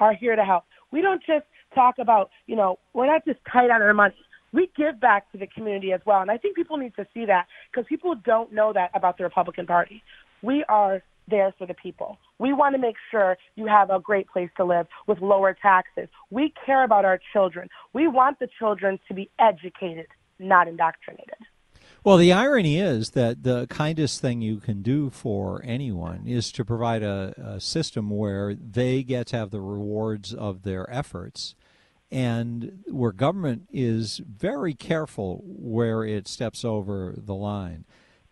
are 0.00 0.14
here 0.14 0.36
to 0.36 0.44
help. 0.44 0.64
We 0.90 1.02
don't 1.02 1.22
just 1.24 1.44
talk 1.74 1.96
about, 1.98 2.30
you 2.46 2.56
know, 2.56 2.78
we're 2.94 3.06
not 3.06 3.24
just 3.26 3.38
tight 3.50 3.70
on 3.70 3.82
our 3.82 3.94
money. 3.94 4.14
We 4.52 4.70
give 4.76 5.00
back 5.00 5.30
to 5.32 5.38
the 5.38 5.46
community 5.46 5.92
as 5.92 6.00
well. 6.04 6.20
And 6.20 6.30
I 6.30 6.36
think 6.38 6.56
people 6.56 6.76
need 6.76 6.94
to 6.96 7.06
see 7.14 7.24
that 7.26 7.46
because 7.70 7.86
people 7.88 8.14
don't 8.14 8.52
know 8.52 8.72
that 8.72 8.90
about 8.94 9.18
the 9.18 9.24
Republican 9.24 9.66
Party. 9.66 10.02
We 10.42 10.64
are 10.68 11.02
there 11.28 11.54
for 11.56 11.66
the 11.66 11.74
people. 11.74 12.18
We 12.38 12.52
want 12.52 12.74
to 12.74 12.80
make 12.80 12.96
sure 13.10 13.36
you 13.54 13.66
have 13.66 13.90
a 13.90 14.00
great 14.00 14.28
place 14.28 14.50
to 14.56 14.64
live 14.64 14.86
with 15.06 15.20
lower 15.20 15.56
taxes. 15.60 16.08
We 16.30 16.52
care 16.66 16.84
about 16.84 17.04
our 17.04 17.20
children. 17.32 17.68
We 17.92 18.08
want 18.08 18.38
the 18.40 18.48
children 18.58 18.98
to 19.08 19.14
be 19.14 19.30
educated, 19.38 20.08
not 20.38 20.68
indoctrinated. 20.68 21.36
Well, 22.04 22.16
the 22.16 22.32
irony 22.32 22.80
is 22.80 23.10
that 23.10 23.44
the 23.44 23.68
kindest 23.68 24.20
thing 24.20 24.42
you 24.42 24.56
can 24.56 24.82
do 24.82 25.08
for 25.08 25.62
anyone 25.64 26.24
is 26.26 26.50
to 26.52 26.64
provide 26.64 27.04
a, 27.04 27.32
a, 27.36 27.60
system 27.60 28.10
where 28.10 28.54
they 28.54 29.04
get 29.04 29.28
to 29.28 29.36
have 29.36 29.50
the 29.52 29.60
rewards 29.60 30.34
of 30.34 30.62
their 30.62 30.92
efforts 30.92 31.54
and 32.10 32.82
where 32.88 33.12
government 33.12 33.68
is 33.72 34.20
very 34.26 34.74
careful 34.74 35.44
where 35.46 36.04
it 36.04 36.26
steps 36.26 36.64
over 36.64 37.14
the 37.16 37.36
line 37.36 37.84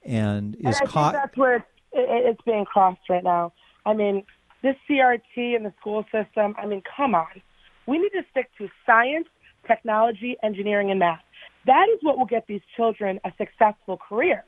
and 0.03 0.57
is 0.57 0.81
and 0.81 0.89
caught. 0.89 1.13
that's 1.13 1.37
where 1.37 1.57
it's, 1.57 1.67
it's 1.93 2.43
being 2.43 2.65
crossed 2.65 3.09
right 3.09 3.23
now. 3.23 3.53
I 3.87 3.95
mean, 3.95 4.25
this 4.63 4.75
CRT 4.89 5.57
in 5.57 5.63
the 5.63 5.73
school 5.79 6.05
system, 6.11 6.57
I 6.59 6.67
mean, 6.67 6.83
come 6.97 7.15
on. 7.15 7.41
We 7.87 7.99
need 7.99 8.11
to 8.11 8.23
stick 8.33 8.51
to 8.59 8.69
science, 8.85 9.29
technology, 9.65 10.37
engineering, 10.43 10.91
and 10.91 10.99
math 10.99 11.23
that 11.67 11.87
is 11.93 11.99
what 12.03 12.19
will 12.19 12.27
get 12.27 12.47
these 12.47 12.63
children 12.77 13.21
a 13.25 13.33
successful 13.39 13.97
career. 13.97 14.45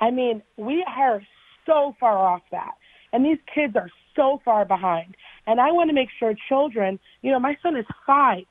I 0.00 0.10
mean, 0.10 0.42
we 0.56 0.84
are 0.86 1.22
so 1.66 1.94
far 2.00 2.18
off 2.18 2.42
that. 2.50 2.72
And 3.12 3.24
these 3.24 3.38
kids 3.52 3.74
are 3.76 3.90
so 4.14 4.40
far 4.44 4.64
behind. 4.64 5.16
And 5.46 5.60
I 5.60 5.72
want 5.72 5.90
to 5.90 5.94
make 5.94 6.08
sure 6.18 6.34
children, 6.48 6.98
you 7.22 7.32
know, 7.32 7.40
my 7.40 7.56
son 7.62 7.76
is 7.76 7.86
five. 8.06 8.44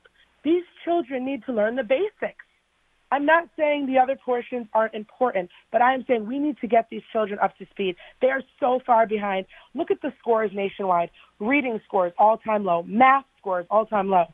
These 0.44 0.64
children 0.84 1.24
need 1.24 1.44
to 1.46 1.52
learn 1.52 1.76
the 1.76 1.84
basics. 1.84 2.44
I'm 3.12 3.26
not 3.26 3.48
saying 3.58 3.86
the 3.86 3.98
other 3.98 4.16
portions 4.24 4.68
aren't 4.72 4.94
important, 4.94 5.50
but 5.72 5.82
I 5.82 5.94
am 5.94 6.04
saying 6.06 6.26
we 6.26 6.38
need 6.38 6.58
to 6.60 6.68
get 6.68 6.86
these 6.90 7.02
children 7.12 7.40
up 7.42 7.56
to 7.58 7.66
speed. 7.70 7.96
They 8.22 8.28
are 8.28 8.42
so 8.60 8.80
far 8.86 9.06
behind. 9.06 9.46
Look 9.74 9.90
at 9.90 10.00
the 10.00 10.12
scores 10.20 10.52
nationwide. 10.54 11.10
Reading 11.40 11.80
scores 11.86 12.12
all 12.18 12.38
time 12.38 12.64
low, 12.64 12.84
math 12.84 13.24
scores 13.38 13.66
all 13.68 13.84
time 13.84 14.08
low. 14.08 14.26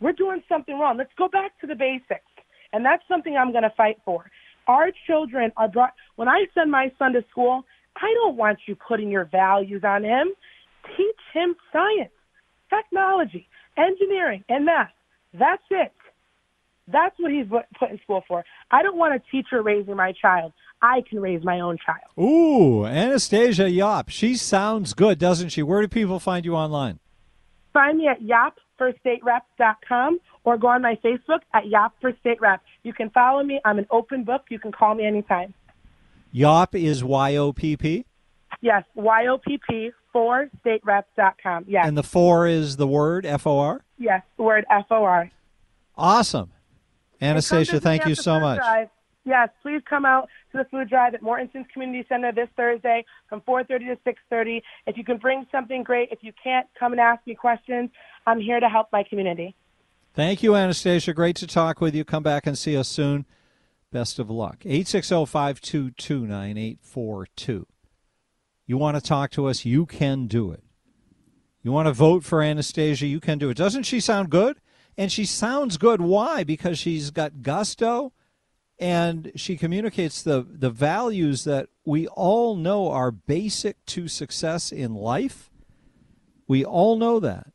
We're 0.00 0.12
doing 0.12 0.42
something 0.48 0.78
wrong. 0.78 0.96
Let's 0.96 1.12
go 1.16 1.28
back 1.28 1.58
to 1.60 1.66
the 1.66 1.76
basics. 1.76 2.27
And 2.72 2.84
that's 2.84 3.02
something 3.08 3.36
I'm 3.36 3.52
going 3.52 3.62
to 3.64 3.72
fight 3.76 3.98
for. 4.04 4.30
Our 4.66 4.90
children 5.06 5.52
are 5.56 5.68
brought, 5.68 5.94
when 6.16 6.28
I 6.28 6.46
send 6.54 6.70
my 6.70 6.92
son 6.98 7.12
to 7.14 7.24
school, 7.30 7.64
I 7.96 8.12
don't 8.22 8.36
want 8.36 8.58
you 8.66 8.76
putting 8.76 9.10
your 9.10 9.24
values 9.24 9.82
on 9.84 10.04
him. 10.04 10.28
Teach 10.96 11.16
him 11.32 11.56
science, 11.72 12.12
technology, 12.70 13.48
engineering, 13.76 14.44
and 14.48 14.64
math. 14.66 14.92
That's 15.32 15.62
it. 15.70 15.92
That's 16.90 17.14
what 17.18 17.30
he's 17.30 17.46
put 17.78 17.90
in 17.90 17.98
school 18.00 18.22
for. 18.26 18.44
I 18.70 18.82
don't 18.82 18.96
want 18.96 19.14
a 19.14 19.20
teacher 19.30 19.62
raising 19.62 19.96
my 19.96 20.12
child. 20.12 20.52
I 20.80 21.02
can 21.08 21.20
raise 21.20 21.44
my 21.44 21.60
own 21.60 21.76
child. 21.84 22.08
Ooh, 22.18 22.86
Anastasia 22.86 23.64
Yopp. 23.64 24.08
She 24.08 24.36
sounds 24.36 24.94
good, 24.94 25.18
doesn't 25.18 25.50
she? 25.50 25.62
Where 25.62 25.82
do 25.82 25.88
people 25.88 26.18
find 26.18 26.44
you 26.44 26.54
online? 26.54 26.98
Find 27.72 27.98
me 27.98 28.08
at 28.08 28.20
yoppforstaterep.com 28.22 30.20
or 30.48 30.56
go 30.56 30.68
on 30.68 30.80
my 30.80 30.98
Facebook 31.04 31.40
at 31.52 31.64
Yopp 31.64 31.90
for 32.00 32.10
State 32.20 32.40
Rep. 32.40 32.62
You 32.82 32.94
can 32.94 33.10
follow 33.10 33.42
me. 33.42 33.60
I'm 33.66 33.78
an 33.78 33.86
open 33.90 34.24
book. 34.24 34.44
You 34.48 34.58
can 34.58 34.72
call 34.72 34.94
me 34.94 35.04
anytime. 35.04 35.52
Yopp 36.34 36.74
is 36.74 37.04
Y 37.04 37.36
O 37.36 37.52
P 37.52 37.76
P? 37.76 38.06
Yes, 38.62 38.82
Y 38.94 39.26
O 39.26 39.36
P 39.36 39.60
P 39.68 39.90
for 40.10 40.48
staterep.com. 40.64 41.66
Yes. 41.68 41.86
And 41.86 41.98
the 41.98 42.02
four 42.02 42.46
is 42.46 42.78
the 42.78 42.86
word 42.86 43.26
F 43.26 43.46
O 43.46 43.58
R? 43.58 43.84
Yes, 43.98 44.22
the 44.38 44.42
word 44.42 44.64
F 44.70 44.86
O 44.90 45.04
R. 45.04 45.30
Awesome. 45.98 46.50
Anastasia, 47.20 47.78
thank 47.78 48.06
you 48.06 48.14
so 48.14 48.40
much. 48.40 48.58
Drive. 48.58 48.88
Yes, 49.26 49.50
please 49.60 49.82
come 49.84 50.06
out 50.06 50.30
to 50.52 50.58
the 50.58 50.64
food 50.70 50.88
drive 50.88 51.12
at 51.12 51.20
Mortensen 51.20 51.68
Community 51.70 52.06
Center 52.08 52.32
this 52.32 52.48
Thursday 52.56 53.04
from 53.28 53.42
4:30 53.42 53.88
to 53.88 53.96
6:30. 54.02 54.62
If 54.86 54.96
you 54.96 55.04
can 55.04 55.18
bring 55.18 55.46
something 55.52 55.82
great, 55.82 56.08
if 56.10 56.20
you 56.22 56.32
can't, 56.42 56.66
come 56.80 56.92
and 56.92 57.00
ask 57.00 57.26
me 57.26 57.34
questions. 57.34 57.90
I'm 58.26 58.40
here 58.40 58.60
to 58.60 58.68
help 58.70 58.88
my 58.90 59.02
community. 59.02 59.54
Thank 60.18 60.42
you, 60.42 60.56
Anastasia. 60.56 61.12
Great 61.12 61.36
to 61.36 61.46
talk 61.46 61.80
with 61.80 61.94
you. 61.94 62.04
Come 62.04 62.24
back 62.24 62.44
and 62.44 62.58
see 62.58 62.76
us 62.76 62.88
soon. 62.88 63.24
Best 63.92 64.18
of 64.18 64.28
luck. 64.28 64.56
860 64.64 65.26
522 65.26 66.26
9842. 66.26 67.66
You 68.66 68.76
want 68.76 68.96
to 68.96 69.00
talk 69.00 69.30
to 69.30 69.46
us? 69.46 69.64
You 69.64 69.86
can 69.86 70.26
do 70.26 70.50
it. 70.50 70.64
You 71.62 71.70
want 71.70 71.86
to 71.86 71.92
vote 71.92 72.24
for 72.24 72.42
Anastasia? 72.42 73.06
You 73.06 73.20
can 73.20 73.38
do 73.38 73.48
it. 73.48 73.56
Doesn't 73.56 73.84
she 73.84 74.00
sound 74.00 74.28
good? 74.28 74.60
And 74.96 75.12
she 75.12 75.24
sounds 75.24 75.76
good. 75.76 76.00
Why? 76.00 76.42
Because 76.42 76.80
she's 76.80 77.12
got 77.12 77.42
gusto 77.42 78.12
and 78.76 79.30
she 79.36 79.56
communicates 79.56 80.20
the, 80.20 80.44
the 80.50 80.70
values 80.70 81.44
that 81.44 81.68
we 81.84 82.08
all 82.08 82.56
know 82.56 82.90
are 82.90 83.12
basic 83.12 83.86
to 83.86 84.08
success 84.08 84.72
in 84.72 84.96
life. 84.96 85.48
We 86.48 86.64
all 86.64 86.96
know 86.96 87.20
that. 87.20 87.52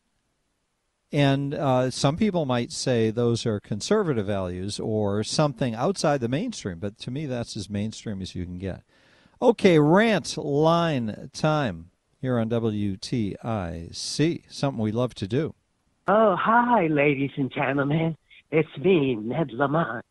And 1.13 1.53
uh, 1.53 1.91
some 1.91 2.17
people 2.17 2.45
might 2.45 2.71
say 2.71 3.11
those 3.11 3.45
are 3.45 3.59
conservative 3.59 4.25
values 4.25 4.79
or 4.79 5.23
something 5.23 5.75
outside 5.75 6.21
the 6.21 6.27
mainstream, 6.27 6.79
but 6.79 6.97
to 6.99 7.11
me, 7.11 7.27
that's 7.27 7.55
as 7.55 7.69
mainstream 7.69 8.19
as 8.19 8.33
you 8.33 8.45
can 8.45 8.57
get. 8.57 8.81
Okay, 9.39 9.77
rant 9.77 10.35
line 10.37 11.29
time 11.31 11.91
here 12.19 12.39
on 12.39 12.49
WTIC, 12.49 14.41
something 14.49 14.81
we 14.81 14.91
love 14.91 15.13
to 15.13 15.27
do. 15.27 15.53
Oh, 16.07 16.35
hi, 16.35 16.87
ladies 16.87 17.31
and 17.37 17.51
gentlemen. 17.53 18.17
It's 18.49 18.75
me, 18.79 19.13
Ned 19.13 19.51
Lamont. 19.51 20.03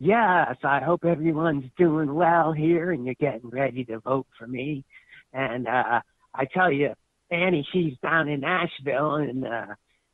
Yes, 0.00 0.56
I 0.64 0.80
hope 0.80 1.04
everyone's 1.04 1.70
doing 1.78 2.12
well 2.12 2.52
here 2.52 2.90
and 2.90 3.04
you're 3.04 3.14
getting 3.14 3.50
ready 3.50 3.84
to 3.84 4.00
vote 4.00 4.26
for 4.36 4.48
me. 4.48 4.84
And 5.32 5.68
uh, 5.68 6.00
I 6.34 6.44
tell 6.46 6.72
you, 6.72 6.94
Annie, 7.30 7.68
she's 7.72 7.94
down 8.02 8.28
in 8.28 8.40
Nashville 8.40 9.14
and 9.14 9.46
uh, 9.46 9.66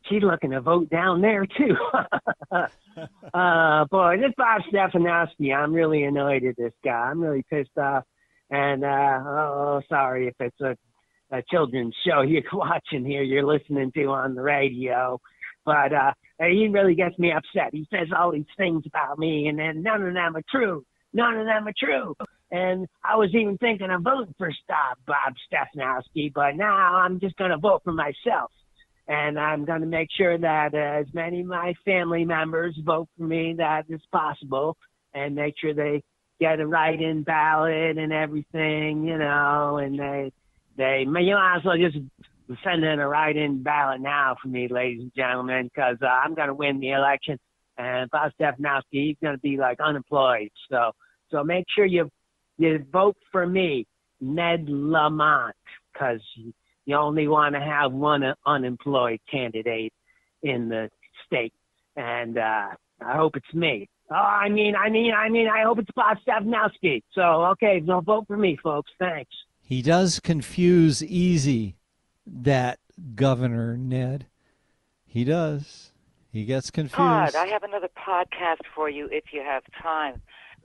she's 0.08 0.22
looking 0.22 0.50
to 0.50 0.60
vote 0.60 0.90
down 0.90 1.20
there 1.20 1.46
too. 1.46 1.76
uh, 3.34 3.84
boy, 3.86 4.16
this 4.18 4.32
Bob 4.36 4.62
Stefanowski, 4.72 5.54
I'm 5.54 5.72
really 5.72 6.04
annoyed 6.04 6.44
at 6.44 6.56
this 6.56 6.72
guy. 6.84 6.92
I'm 6.92 7.20
really 7.20 7.44
pissed 7.48 7.76
off. 7.78 8.04
And 8.50 8.84
uh, 8.84 9.18
oh, 9.24 9.82
sorry 9.88 10.28
if 10.28 10.34
it's 10.40 10.60
a, 10.60 10.76
a 11.36 11.42
children's 11.50 11.94
show 12.06 12.22
you're 12.26 12.42
watching 12.52 13.04
here, 13.04 13.22
you're 13.22 13.46
listening 13.46 13.92
to 13.92 14.04
on 14.06 14.34
the 14.34 14.42
radio. 14.42 15.20
But 15.64 15.92
uh, 15.92 16.12
he 16.38 16.68
really 16.72 16.94
gets 16.94 17.18
me 17.18 17.32
upset. 17.32 17.72
He 17.72 17.86
says 17.90 18.08
all 18.16 18.30
these 18.30 18.44
things 18.56 18.84
about 18.86 19.18
me, 19.18 19.48
and 19.48 19.58
then 19.58 19.82
none 19.82 20.02
of 20.06 20.14
them 20.14 20.36
are 20.36 20.42
true. 20.48 20.84
None 21.12 21.36
of 21.36 21.46
them 21.46 21.66
are 21.66 21.74
true. 21.76 22.14
And 22.52 22.86
I 23.04 23.16
was 23.16 23.30
even 23.34 23.58
thinking 23.58 23.90
of 23.90 24.02
voting 24.02 24.34
for 24.38 24.52
Stop 24.62 24.98
Bob 25.06 25.34
Stefanowski, 25.50 26.32
but 26.32 26.54
now 26.54 26.96
I'm 26.96 27.18
just 27.18 27.36
going 27.36 27.50
to 27.50 27.58
vote 27.58 27.82
for 27.82 27.92
myself 27.92 28.52
and 29.08 29.38
I'm 29.38 29.64
going 29.64 29.82
to 29.82 29.86
make 29.86 30.08
sure 30.16 30.36
that 30.36 30.74
as 30.74 31.06
many 31.14 31.40
of 31.40 31.46
my 31.46 31.74
family 31.84 32.24
members 32.24 32.76
vote 32.84 33.08
for 33.16 33.24
me 33.24 33.54
that 33.58 33.84
is 33.88 34.00
possible, 34.10 34.76
and 35.14 35.34
make 35.34 35.54
sure 35.58 35.74
they 35.74 36.02
get 36.40 36.60
a 36.60 36.66
write-in 36.66 37.22
ballot 37.22 37.96
and 37.98 38.12
everything, 38.12 39.04
you 39.04 39.18
know, 39.18 39.78
and 39.78 39.98
they 39.98 40.32
they 40.76 41.04
you 41.06 41.10
might 41.10 41.56
as 41.56 41.64
well 41.64 41.76
just 41.76 41.96
send 42.62 42.84
in 42.84 43.00
a 43.00 43.08
write-in 43.08 43.62
ballot 43.62 44.00
now 44.00 44.36
for 44.42 44.48
me, 44.48 44.68
ladies 44.68 45.00
and 45.00 45.12
gentlemen, 45.16 45.70
because 45.72 45.96
uh, 46.02 46.06
I'm 46.06 46.34
going 46.34 46.48
to 46.48 46.54
win 46.54 46.80
the 46.80 46.90
election, 46.90 47.38
and 47.78 48.10
Bob 48.10 48.32
Stefanowski 48.38 48.82
he's 48.90 49.16
going 49.22 49.34
to 49.34 49.40
be 49.40 49.56
like 49.56 49.80
unemployed, 49.80 50.50
so 50.70 50.90
so 51.30 51.42
make 51.44 51.64
sure 51.74 51.84
you 51.84 52.10
you 52.58 52.84
vote 52.92 53.16
for 53.30 53.46
me, 53.46 53.86
Ned 54.20 54.66
Lamont, 54.68 55.54
because 55.92 56.20
you 56.86 56.96
only 56.96 57.28
want 57.28 57.54
to 57.54 57.60
have 57.60 57.92
one 57.92 58.22
unemployed 58.46 59.20
candidate 59.30 59.92
in 60.42 60.68
the 60.68 60.88
state, 61.26 61.52
and 61.96 62.38
uh, 62.38 62.68
I 63.04 63.16
hope 63.16 63.36
it's 63.36 63.52
me. 63.52 63.88
Oh, 64.10 64.14
I 64.14 64.48
mean, 64.48 64.76
I 64.76 64.88
mean, 64.88 65.12
I 65.12 65.28
mean, 65.28 65.48
I 65.48 65.64
hope 65.64 65.80
it's 65.80 65.90
Bob 65.96 66.16
Stefanowski. 66.26 67.02
So, 67.12 67.44
okay, 67.46 67.80
don't 67.80 68.04
vote 68.04 68.26
for 68.28 68.36
me, 68.36 68.56
folks. 68.62 68.92
Thanks. 69.00 69.32
He 69.60 69.82
does 69.82 70.20
confuse 70.20 71.02
easy 71.02 71.76
that 72.24 72.78
governor 73.16 73.76
Ned. 73.76 74.26
He 75.04 75.24
does. 75.24 75.90
He 76.30 76.44
gets 76.44 76.70
confused. 76.70 76.96
Todd, 76.96 77.34
I 77.34 77.46
have 77.46 77.64
another 77.64 77.88
podcast 77.98 78.60
for 78.74 78.88
you 78.88 79.08
if 79.10 79.24
you 79.32 79.40
have 79.40 79.64
time. 79.82 80.22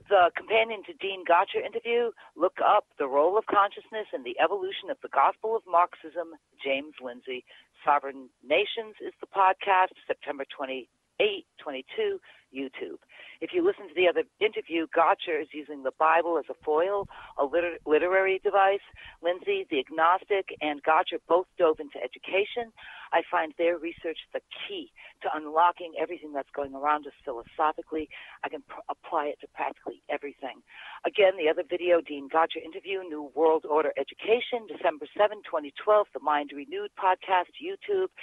The 0.08 0.30
companion 0.36 0.82
to 0.86 0.94
Dean 0.94 1.24
Gotcher 1.26 1.60
interview, 1.60 2.10
look 2.34 2.58
up 2.64 2.86
The 2.98 3.06
Role 3.06 3.38
of 3.38 3.46
Consciousness 3.46 4.06
and 4.12 4.24
the 4.24 4.38
Evolution 4.40 4.90
of 4.90 4.96
the 5.02 5.08
Gospel 5.08 5.54
of 5.54 5.62
Marxism, 5.66 6.34
James 6.62 6.94
Lindsay. 7.02 7.44
Sovereign 7.84 8.28
Nations 8.42 8.96
is 9.00 9.12
the 9.20 9.26
podcast, 9.26 9.94
September 10.06 10.44
28, 10.54 11.46
22, 11.62 12.18
YouTube. 12.54 12.98
If 13.42 13.50
you 13.52 13.66
listen 13.66 13.88
to 13.88 13.94
the 13.98 14.06
other 14.06 14.22
interview, 14.38 14.86
Gotcher 14.94 15.42
is 15.42 15.48
using 15.50 15.82
the 15.82 15.90
Bible 15.98 16.38
as 16.38 16.44
a 16.48 16.54
foil, 16.62 17.08
a 17.36 17.44
liter- 17.44 17.82
literary 17.84 18.38
device. 18.38 18.86
Lindsay, 19.20 19.66
the 19.68 19.80
agnostic, 19.80 20.54
and 20.60 20.80
Gotcher 20.84 21.18
both 21.26 21.46
dove 21.58 21.80
into 21.80 21.98
education. 21.98 22.70
I 23.12 23.22
find 23.28 23.52
their 23.58 23.78
research 23.78 24.18
the 24.32 24.38
key 24.54 24.92
to 25.22 25.28
unlocking 25.34 25.92
everything 26.00 26.32
that's 26.32 26.54
going 26.54 26.72
around 26.72 27.08
us 27.08 27.18
philosophically. 27.24 28.08
I 28.44 28.48
can 28.48 28.62
pr- 28.62 28.86
apply 28.88 29.34
it 29.34 29.40
to 29.40 29.48
practically 29.48 30.04
everything. 30.08 30.62
Again, 31.04 31.32
the 31.36 31.50
other 31.50 31.64
video, 31.68 32.00
Dean 32.00 32.28
Gotcher 32.30 32.62
interview, 32.64 33.02
New 33.02 33.32
World 33.34 33.66
Order 33.68 33.92
Education, 33.98 34.70
December 34.70 35.06
7, 35.18 35.42
2012, 35.42 36.06
the 36.14 36.20
Mind 36.20 36.52
Renewed 36.54 36.94
podcast, 36.94 37.50
YouTube 37.58 38.14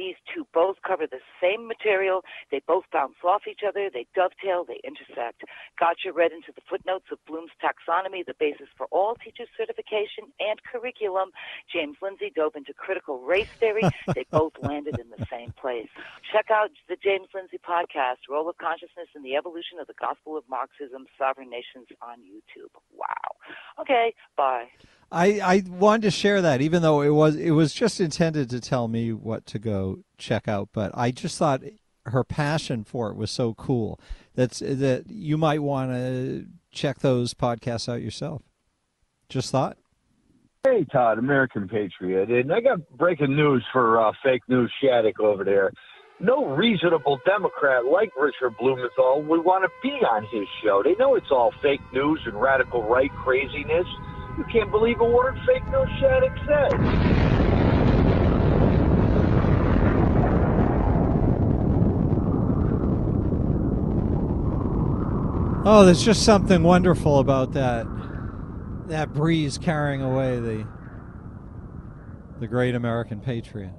these 0.00 0.16
two 0.32 0.48
both 0.54 0.76
cover 0.80 1.06
the 1.06 1.20
same 1.36 1.68
material. 1.68 2.24
They 2.50 2.62
both 2.66 2.84
bounce 2.90 3.20
off 3.22 3.42
each 3.44 3.60
other. 3.60 3.90
They 3.92 4.06
dovetail. 4.14 4.64
They 4.64 4.80
intersect. 4.80 5.44
Gotcher 5.78 6.16
read 6.16 6.32
into 6.32 6.52
the 6.56 6.64
footnotes 6.64 7.12
of 7.12 7.18
Bloom's 7.28 7.52
taxonomy, 7.60 8.24
the 8.24 8.32
basis 8.40 8.68
for 8.78 8.86
all 8.90 9.14
teacher 9.14 9.44
certification 9.60 10.32
and 10.40 10.56
curriculum. 10.64 11.36
James 11.68 11.98
Lindsay 12.00 12.32
dove 12.34 12.56
into 12.56 12.72
critical 12.72 13.20
race 13.20 13.52
theory. 13.60 13.84
they 14.14 14.24
both 14.30 14.54
landed 14.62 14.98
in 14.98 15.10
the 15.12 15.26
same 15.28 15.52
place. 15.60 15.92
Check 16.32 16.48
out 16.50 16.70
the 16.88 16.96
James 16.96 17.28
Lindsay 17.34 17.60
podcast, 17.60 18.24
Role 18.30 18.48
of 18.48 18.56
Consciousness 18.56 19.12
and 19.14 19.24
the 19.24 19.36
Evolution 19.36 19.78
of 19.78 19.86
the 19.86 20.00
Gospel 20.00 20.38
of 20.38 20.44
Marxism, 20.48 21.04
Sovereign 21.18 21.50
Nations 21.50 21.88
on 22.00 22.24
YouTube. 22.24 22.72
Wow. 22.96 23.36
Okay, 23.78 24.14
bye. 24.34 24.68
I, 25.12 25.40
I 25.40 25.62
wanted 25.68 26.02
to 26.02 26.10
share 26.10 26.40
that, 26.42 26.60
even 26.60 26.82
though 26.82 27.00
it 27.00 27.10
was 27.10 27.34
it 27.36 27.50
was 27.50 27.72
just 27.72 28.00
intended 28.00 28.48
to 28.50 28.60
tell 28.60 28.86
me 28.86 29.12
what 29.12 29.44
to 29.46 29.58
go 29.58 30.00
check 30.18 30.46
out. 30.46 30.68
But 30.72 30.92
I 30.94 31.10
just 31.10 31.36
thought 31.36 31.62
her 32.06 32.24
passion 32.24 32.84
for 32.84 33.10
it 33.10 33.16
was 33.16 33.30
so 33.30 33.54
cool 33.54 34.00
that's 34.34 34.60
that 34.60 35.04
you 35.08 35.36
might 35.36 35.62
want 35.62 35.90
to 35.92 36.46
check 36.70 37.00
those 37.00 37.34
podcasts 37.34 37.88
out 37.88 38.02
yourself. 38.02 38.42
Just 39.28 39.50
thought. 39.50 39.76
Hey 40.62 40.84
Todd, 40.84 41.18
American 41.18 41.68
Patriot, 41.68 42.30
and 42.30 42.52
I 42.52 42.60
got 42.60 42.88
breaking 42.90 43.34
news 43.34 43.64
for 43.72 44.00
uh, 44.00 44.12
fake 44.22 44.42
news 44.46 44.70
Shattuck 44.80 45.18
over 45.18 45.42
there. 45.42 45.72
No 46.20 46.54
reasonable 46.54 47.18
Democrat 47.24 47.86
like 47.86 48.10
Richard 48.14 48.54
Blumenthal 48.58 49.22
would 49.22 49.42
want 49.42 49.64
to 49.64 49.70
be 49.82 49.94
on 50.04 50.22
his 50.30 50.46
show. 50.62 50.82
They 50.84 50.94
know 50.96 51.14
it's 51.14 51.30
all 51.30 51.50
fake 51.62 51.80
news 51.94 52.20
and 52.26 52.38
radical 52.38 52.82
right 52.82 53.10
craziness. 53.24 53.86
You 54.40 54.46
can't 54.46 54.70
believe 54.70 54.98
a 55.00 55.04
word 55.04 55.38
fake 55.46 55.66
news 55.70 55.86
Shattuck 56.00 56.34
said. 56.46 56.72
Oh, 65.66 65.84
there's 65.84 66.02
just 66.02 66.24
something 66.24 66.62
wonderful 66.62 67.18
about 67.18 67.52
that 67.52 67.86
that 68.86 69.12
breeze 69.12 69.58
carrying 69.58 70.00
away 70.00 70.40
the 70.40 70.66
the 72.38 72.46
great 72.46 72.74
American 72.74 73.20
patriot. 73.20 73.74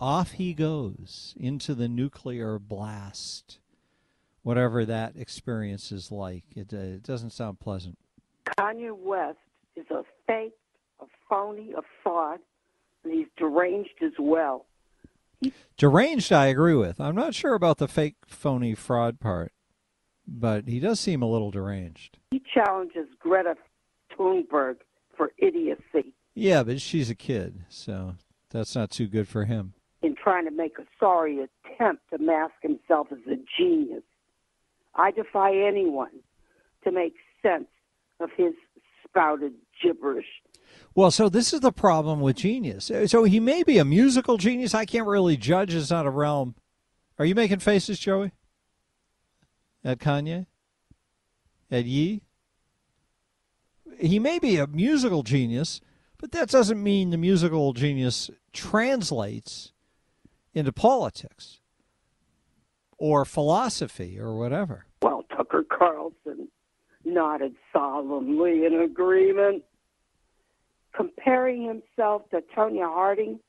Off 0.00 0.32
he 0.32 0.52
goes 0.52 1.32
into 1.38 1.76
the 1.76 1.86
nuclear 1.86 2.58
blast. 2.58 3.60
Whatever 4.42 4.84
that 4.84 5.14
experience 5.16 5.92
is 5.92 6.10
like, 6.10 6.42
it, 6.56 6.74
uh, 6.74 6.76
it 6.76 7.04
doesn't 7.04 7.30
sound 7.30 7.60
pleasant. 7.60 7.96
Kanye 8.58 8.90
West 8.92 9.38
is 9.76 9.86
a 9.90 10.02
fake, 10.26 10.54
a 11.00 11.04
phony, 11.28 11.72
a 11.76 11.82
fraud, 12.02 12.38
and 13.04 13.12
he's 13.12 13.26
deranged 13.36 14.02
as 14.02 14.12
well. 14.18 14.66
Deranged, 15.76 16.32
I 16.32 16.46
agree 16.46 16.74
with. 16.74 17.00
I'm 17.00 17.14
not 17.14 17.34
sure 17.34 17.54
about 17.54 17.78
the 17.78 17.88
fake, 17.88 18.16
phony, 18.26 18.74
fraud 18.74 19.20
part, 19.20 19.52
but 20.26 20.66
he 20.66 20.80
does 20.80 20.98
seem 20.98 21.22
a 21.22 21.28
little 21.30 21.50
deranged. 21.50 22.18
He 22.30 22.42
challenges 22.54 23.06
Greta 23.18 23.56
Thunberg 24.16 24.76
for 25.16 25.32
idiocy 25.38 26.14
Yeah, 26.34 26.62
but 26.62 26.80
she's 26.80 27.10
a 27.10 27.14
kid, 27.14 27.64
so 27.68 28.14
that's 28.50 28.74
not 28.74 28.90
too 28.90 29.06
good 29.06 29.28
for 29.28 29.44
him. 29.44 29.74
in 30.02 30.14
trying 30.14 30.46
to 30.46 30.50
make 30.50 30.78
a 30.78 30.84
sorry 30.98 31.38
attempt 31.40 32.02
to 32.10 32.18
mask 32.18 32.54
himself 32.62 33.08
as 33.12 33.18
a 33.30 33.36
genius. 33.58 34.02
I 34.94 35.10
defy 35.10 35.54
anyone 35.54 36.20
to 36.84 36.90
make 36.92 37.14
sense 37.42 37.66
of 38.20 38.30
his 38.36 38.54
spouted 39.16 39.54
gibberish. 39.82 40.26
Well, 40.94 41.10
so 41.10 41.28
this 41.28 41.52
is 41.52 41.60
the 41.60 41.72
problem 41.72 42.20
with 42.20 42.36
genius. 42.36 42.90
So 43.06 43.24
he 43.24 43.40
may 43.40 43.62
be 43.62 43.78
a 43.78 43.84
musical 43.84 44.38
genius. 44.38 44.74
I 44.74 44.84
can't 44.84 45.06
really 45.06 45.36
judge. 45.36 45.74
It's 45.74 45.90
not 45.90 46.06
a 46.06 46.10
realm. 46.10 46.54
Are 47.18 47.24
you 47.24 47.34
making 47.34 47.58
faces, 47.58 47.98
Joey? 47.98 48.32
At 49.84 49.98
Kanye? 49.98 50.46
At 51.70 51.84
Ye? 51.84 52.22
He 53.98 54.18
may 54.18 54.38
be 54.38 54.56
a 54.56 54.66
musical 54.66 55.22
genius, 55.22 55.80
but 56.18 56.32
that 56.32 56.48
doesn't 56.50 56.82
mean 56.82 57.10
the 57.10 57.16
musical 57.16 57.72
genius 57.72 58.30
translates 58.52 59.72
into 60.54 60.72
politics 60.72 61.60
or 62.98 63.24
philosophy 63.24 64.18
or 64.18 64.36
whatever. 64.36 64.86
Well, 65.02 65.24
Tucker 65.34 65.64
Carlson 65.70 66.48
nodded 67.06 67.54
solemnly 67.72 68.66
in 68.66 68.74
agreement, 68.80 69.62
comparing 70.94 71.62
himself 71.62 72.28
to 72.30 72.42
Tonya 72.54 72.92
Harding 72.92 73.40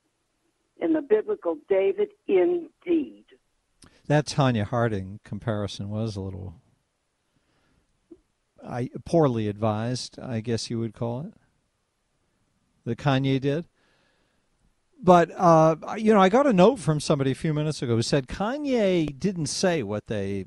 in 0.80 0.92
the 0.92 1.02
biblical 1.02 1.58
David, 1.68 2.08
indeed. 2.26 3.24
That 4.06 4.26
Tonya 4.26 4.64
Harding 4.64 5.20
comparison 5.24 5.90
was 5.90 6.16
a 6.16 6.20
little 6.20 6.54
I 8.66 8.90
poorly 9.04 9.48
advised, 9.48 10.18
I 10.18 10.40
guess 10.40 10.70
you 10.70 10.78
would 10.78 10.94
call 10.94 11.20
it. 11.22 11.34
That 12.84 12.98
Kanye 12.98 13.40
did. 13.40 13.66
But 15.00 15.30
uh, 15.36 15.76
you 15.96 16.12
know, 16.12 16.20
I 16.20 16.28
got 16.28 16.46
a 16.46 16.52
note 16.52 16.78
from 16.78 17.00
somebody 17.00 17.30
a 17.30 17.36
few 17.36 17.54
minutes 17.54 17.82
ago 17.82 17.96
who 17.96 18.02
said 18.02 18.26
Kanye 18.26 19.16
didn't 19.16 19.46
say 19.46 19.82
what 19.82 20.08
they 20.08 20.46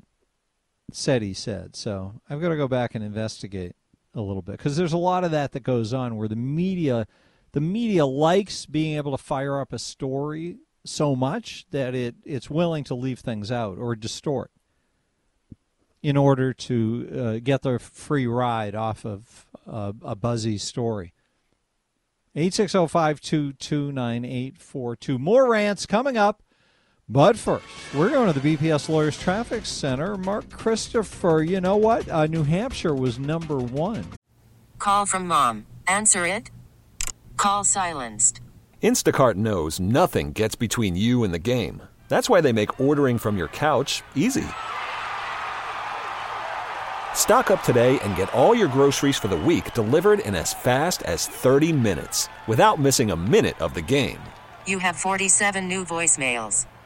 said 0.94 1.22
he 1.22 1.34
said. 1.34 1.76
So 1.76 2.20
I've 2.28 2.40
got 2.40 2.50
to 2.50 2.56
go 2.56 2.68
back 2.68 2.94
and 2.94 3.04
investigate 3.04 3.74
a 4.14 4.20
little 4.20 4.42
bit 4.42 4.58
because 4.58 4.76
there's 4.76 4.92
a 4.92 4.98
lot 4.98 5.24
of 5.24 5.30
that 5.30 5.52
that 5.52 5.62
goes 5.62 5.92
on 5.92 6.16
where 6.16 6.28
the 6.28 6.36
media, 6.36 7.06
the 7.52 7.60
media 7.60 8.06
likes 8.06 8.66
being 8.66 8.96
able 8.96 9.16
to 9.16 9.22
fire 9.22 9.60
up 9.60 9.72
a 9.72 9.78
story 9.78 10.58
so 10.84 11.14
much 11.14 11.64
that 11.70 11.94
it 11.94 12.16
it's 12.24 12.50
willing 12.50 12.82
to 12.84 12.94
leave 12.94 13.20
things 13.20 13.52
out 13.52 13.78
or 13.78 13.94
distort 13.94 14.50
in 16.02 16.16
order 16.16 16.52
to 16.52 17.08
uh, 17.14 17.38
get 17.42 17.62
their 17.62 17.78
free 17.78 18.26
ride 18.26 18.74
off 18.74 19.06
of 19.06 19.46
uh, 19.66 19.92
a 20.02 20.16
buzzy 20.16 20.58
story. 20.58 21.14
860-522-9842. 22.34 25.18
More 25.18 25.50
rants 25.50 25.84
coming 25.86 26.16
up. 26.16 26.42
But 27.08 27.36
first, 27.36 27.64
we're 27.94 28.10
going 28.10 28.32
to 28.32 28.38
the 28.38 28.56
BPS 28.56 28.88
Lawyers 28.88 29.18
Traffic 29.18 29.66
Center. 29.66 30.16
Mark 30.16 30.48
Christopher, 30.50 31.42
you 31.42 31.60
know 31.60 31.76
what? 31.76 32.08
Uh, 32.08 32.26
New 32.26 32.42
Hampshire 32.42 32.94
was 32.94 33.18
number 33.18 33.58
one. 33.58 34.04
Call 34.78 35.06
from 35.06 35.26
mom. 35.26 35.66
Answer 35.86 36.26
it. 36.26 36.50
Call 37.36 37.64
silenced. 37.64 38.40
Instacart 38.82 39.34
knows 39.34 39.78
nothing 39.78 40.32
gets 40.32 40.54
between 40.54 40.96
you 40.96 41.22
and 41.24 41.32
the 41.32 41.38
game. 41.38 41.82
That's 42.08 42.28
why 42.28 42.40
they 42.40 42.52
make 42.52 42.80
ordering 42.80 43.18
from 43.18 43.36
your 43.36 43.48
couch 43.48 44.02
easy. 44.14 44.44
Stock 47.14 47.50
up 47.50 47.62
today 47.62 47.98
and 48.00 48.16
get 48.16 48.32
all 48.34 48.54
your 48.54 48.68
groceries 48.68 49.18
for 49.18 49.28
the 49.28 49.36
week 49.36 49.72
delivered 49.74 50.18
in 50.20 50.34
as 50.34 50.52
fast 50.52 51.02
as 51.02 51.26
30 51.26 51.72
minutes 51.72 52.28
without 52.46 52.80
missing 52.80 53.10
a 53.10 53.16
minute 53.16 53.60
of 53.60 53.74
the 53.74 53.82
game. 53.82 54.18
You 54.66 54.78
have 54.78 54.96
47 54.96 55.68
new 55.68 55.84
voicemails. 55.84 56.66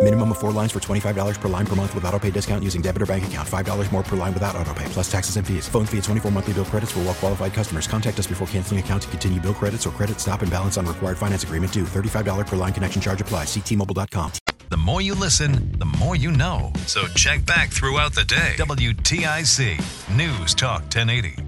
Minimum 0.00 0.30
of 0.30 0.38
four 0.38 0.52
lines 0.52 0.70
for 0.72 0.78
$25 0.78 1.40
per 1.40 1.48
line 1.48 1.66
per 1.66 1.74
month 1.74 1.92
with 1.92 2.04
auto 2.04 2.18
pay 2.20 2.30
discount 2.30 2.62
using 2.62 2.80
debit 2.80 3.02
or 3.02 3.06
bank 3.06 3.26
account. 3.26 3.48
$5 3.48 3.92
more 3.92 4.02
per 4.04 4.16
line 4.16 4.32
without 4.32 4.54
auto 4.54 4.72
pay, 4.72 4.84
plus 4.86 5.10
taxes 5.10 5.36
and 5.36 5.46
fees. 5.46 5.68
Phone 5.68 5.84
fee 5.86 5.98
at 5.98 6.04
24 6.04 6.30
monthly 6.30 6.54
bill 6.54 6.64
credits 6.64 6.92
for 6.92 7.00
all 7.00 7.06
well 7.06 7.14
qualified 7.14 7.52
customers. 7.52 7.88
Contact 7.88 8.16
us 8.16 8.28
before 8.28 8.46
canceling 8.46 8.78
account 8.78 9.02
to 9.02 9.08
continue 9.08 9.40
bill 9.40 9.54
credits 9.54 9.86
or 9.88 9.90
credit 9.90 10.20
stop 10.20 10.42
and 10.42 10.50
balance 10.52 10.76
on 10.76 10.86
required 10.86 11.18
finance 11.18 11.42
agreement 11.42 11.72
due. 11.72 11.82
$35 11.82 12.46
per 12.46 12.54
line 12.54 12.72
connection 12.72 13.02
charge 13.02 13.20
apply. 13.20 13.42
Ctmobile.com. 13.44 14.30
The 14.70 14.76
more 14.76 15.00
you 15.00 15.16
listen, 15.16 15.72
the 15.78 15.86
more 15.98 16.14
you 16.14 16.30
know. 16.30 16.72
So 16.86 17.06
check 17.16 17.44
back 17.44 17.70
throughout 17.70 18.14
the 18.14 18.24
day. 18.24 18.54
WTIC 18.56 20.16
News 20.16 20.54
Talk 20.54 20.82
1080. 20.82 21.47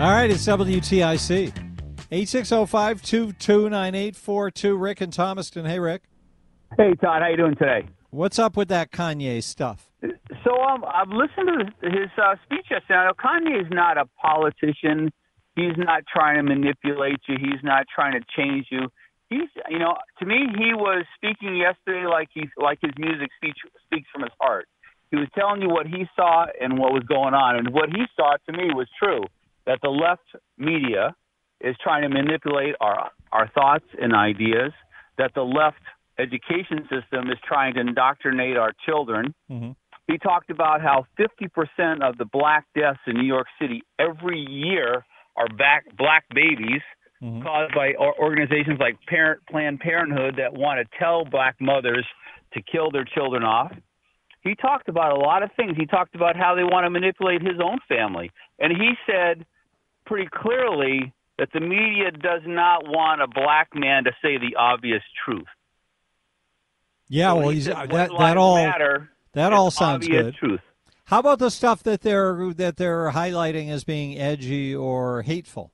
All 0.00 0.10
right, 0.10 0.30
it's 0.30 0.46
WTIC. 0.46 1.52
860-522-9842. 2.10 4.80
Rick 4.80 5.02
and 5.02 5.12
Thomaston. 5.12 5.66
Hey, 5.66 5.78
Rick. 5.78 6.04
Hey, 6.78 6.94
Todd. 6.94 7.20
How 7.20 7.28
you 7.28 7.36
doing 7.36 7.56
today? 7.56 7.86
What's 8.08 8.38
up 8.38 8.56
with 8.56 8.68
that 8.68 8.92
Kanye 8.92 9.42
stuff? 9.42 9.90
So 10.42 10.56
um, 10.56 10.86
I've 10.86 11.10
listened 11.10 11.74
to 11.82 11.90
his 11.90 12.08
uh, 12.16 12.36
speech 12.46 12.68
yesterday. 12.70 12.94
Now, 12.94 13.12
Kanye 13.12 13.60
is 13.60 13.66
not 13.70 13.98
a 13.98 14.06
politician. 14.18 15.12
He's 15.54 15.76
not 15.76 16.04
trying 16.10 16.36
to 16.36 16.44
manipulate 16.44 17.20
you. 17.28 17.36
He's 17.38 17.62
not 17.62 17.84
trying 17.94 18.18
to 18.18 18.24
change 18.34 18.68
you. 18.70 18.88
He's, 19.28 19.50
you 19.68 19.80
know, 19.80 19.98
to 20.20 20.24
me, 20.24 20.46
he 20.56 20.72
was 20.72 21.04
speaking 21.14 21.56
yesterday 21.56 22.06
like 22.06 22.30
he, 22.32 22.48
like 22.56 22.78
his 22.80 22.92
music 22.96 23.28
speech 23.36 23.58
speaks 23.84 24.08
from 24.10 24.22
his 24.22 24.32
heart. 24.40 24.66
He 25.10 25.18
was 25.18 25.28
telling 25.38 25.60
you 25.60 25.68
what 25.68 25.86
he 25.86 26.06
saw 26.16 26.46
and 26.58 26.78
what 26.78 26.94
was 26.94 27.02
going 27.02 27.34
on, 27.34 27.56
and 27.56 27.68
what 27.74 27.90
he 27.90 28.06
saw 28.16 28.38
to 28.48 28.56
me 28.56 28.72
was 28.72 28.88
true. 28.98 29.24
That 29.70 29.78
the 29.82 29.90
left 29.90 30.26
media 30.58 31.14
is 31.60 31.76
trying 31.80 32.02
to 32.02 32.08
manipulate 32.08 32.74
our 32.80 33.12
our 33.30 33.48
thoughts 33.54 33.84
and 34.02 34.12
ideas. 34.14 34.72
That 35.16 35.30
the 35.34 35.42
left 35.42 35.84
education 36.18 36.88
system 36.90 37.30
is 37.30 37.38
trying 37.46 37.74
to 37.74 37.80
indoctrinate 37.80 38.56
our 38.56 38.72
children. 38.84 39.32
Mm-hmm. 39.48 39.70
He 40.08 40.18
talked 40.18 40.50
about 40.50 40.80
how 40.80 41.06
50% 41.16 42.02
of 42.02 42.18
the 42.18 42.24
black 42.24 42.66
deaths 42.76 42.98
in 43.06 43.14
New 43.14 43.28
York 43.36 43.46
City 43.60 43.82
every 43.96 44.40
year 44.40 45.04
are 45.36 45.48
back 45.56 45.84
black 45.96 46.24
babies 46.34 46.82
Mm-hmm. 47.22 47.42
caused 47.42 47.74
by 47.74 47.92
organizations 48.18 48.80
like 48.80 48.96
Parent 49.06 49.42
Planned 49.46 49.80
Parenthood 49.80 50.36
that 50.38 50.54
want 50.54 50.80
to 50.80 50.98
tell 50.98 51.26
black 51.26 51.54
mothers 51.60 52.06
to 52.54 52.62
kill 52.62 52.90
their 52.90 53.04
children 53.04 53.42
off. 53.42 53.72
He 54.40 54.54
talked 54.54 54.88
about 54.88 55.12
a 55.12 55.20
lot 55.20 55.42
of 55.42 55.50
things. 55.54 55.76
He 55.76 55.84
talked 55.84 56.14
about 56.14 56.34
how 56.34 56.54
they 56.54 56.64
want 56.64 56.86
to 56.86 56.90
manipulate 56.90 57.42
his 57.42 57.60
own 57.62 57.78
family. 57.86 58.30
And 58.58 58.72
he 58.72 58.92
said 59.06 59.44
pretty 60.10 60.28
clearly 60.32 61.12
that 61.38 61.50
the 61.54 61.60
media 61.60 62.10
does 62.10 62.42
not 62.44 62.82
want 62.84 63.22
a 63.22 63.28
black 63.28 63.68
man 63.74 64.04
to 64.04 64.10
say 64.20 64.38
the 64.38 64.56
obvious 64.58 65.02
truth. 65.24 65.46
Yeah, 67.08 67.30
So 67.30 67.36
well, 67.36 67.48
he 67.50 67.54
he's 67.54 67.66
that 67.66 67.92
"What 67.92 68.18
that 68.18 68.36
all 68.36 68.56
matter 68.56 69.10
that 69.34 69.52
all 69.52 69.70
sounds 69.70 70.08
good. 70.08 70.34
Truth. 70.34 70.60
How 71.04 71.20
about 71.20 71.38
the 71.38 71.50
stuff 71.50 71.84
that 71.84 72.02
they're 72.02 72.52
that 72.54 72.76
they're 72.76 73.10
highlighting 73.12 73.70
as 73.70 73.84
being 73.84 74.18
edgy 74.18 74.74
or 74.74 75.22
hateful? 75.22 75.70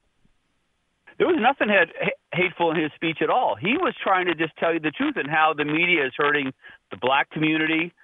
There 1.18 1.26
was 1.26 1.36
nothing 1.40 1.70
had, 1.70 1.88
hateful 2.34 2.70
in 2.72 2.76
his 2.76 2.92
speech 2.94 3.18
at 3.22 3.30
all. 3.30 3.56
He 3.56 3.78
was 3.78 3.94
trying 4.02 4.26
to 4.26 4.34
just 4.34 4.54
tell 4.58 4.74
you 4.74 4.80
the 4.80 4.90
truth 4.90 5.16
and 5.16 5.30
how 5.30 5.54
the 5.56 5.64
media 5.64 6.04
is 6.06 6.12
hurting 6.14 6.52
the 6.90 6.98
black 6.98 7.30
community, 7.30 7.94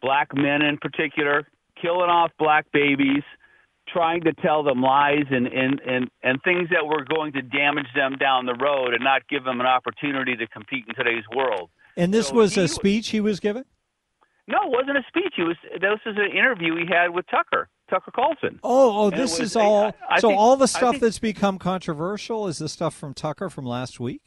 black 0.00 0.28
men 0.36 0.62
in 0.62 0.78
particular, 0.78 1.48
killing 1.82 2.10
off 2.10 2.30
black 2.38 2.70
babies, 2.72 3.24
trying 3.92 4.22
to 4.22 4.32
tell 4.34 4.62
them 4.62 4.82
lies 4.82 5.24
and 5.30 5.46
and 5.46 5.80
and, 5.80 6.10
and 6.22 6.42
things 6.42 6.68
that 6.70 6.86
were 6.86 7.04
going 7.04 7.32
to 7.32 7.42
damage 7.42 7.86
them 7.94 8.16
down 8.18 8.46
the 8.46 8.54
road 8.54 8.94
and 8.94 9.02
not 9.04 9.26
give 9.28 9.44
them 9.44 9.60
an 9.60 9.66
opportunity 9.66 10.36
to 10.36 10.46
compete 10.48 10.84
in 10.88 10.94
today's 10.94 11.24
world. 11.34 11.70
And 11.96 12.12
this 12.14 12.28
So 12.28 12.34
was 12.36 12.56
a 12.56 12.68
speech 12.68 13.08
he 13.08 13.20
was 13.20 13.40
giving. 13.40 13.64
No, 14.46 14.56
it 14.64 14.70
wasn't 14.70 14.98
a 14.98 15.04
speech. 15.08 15.34
It 15.38 15.44
was 15.44 15.56
this 15.72 16.00
was 16.06 16.16
an 16.16 16.36
interview 16.36 16.74
he 16.76 16.86
had 16.92 17.10
with 17.14 17.24
Tucker, 17.30 17.68
Tucker 17.88 18.10
Carlson. 18.10 18.58
Oh, 18.64 19.06
oh, 19.06 19.10
this 19.10 19.38
was- 19.38 19.50
is 19.50 19.56
all. 19.56 19.84
I- 19.84 19.92
I 20.16 20.18
so 20.20 20.28
think- 20.28 20.40
all 20.40 20.56
the 20.56 20.66
stuff 20.68 20.90
think- 20.92 21.02
that's 21.02 21.18
become 21.20 21.58
controversial 21.58 22.48
is 22.48 22.58
the 22.58 22.68
stuff 22.68 22.94
from 22.94 23.14
Tucker 23.14 23.48
from 23.50 23.64
last 23.66 24.00
week. 24.00 24.22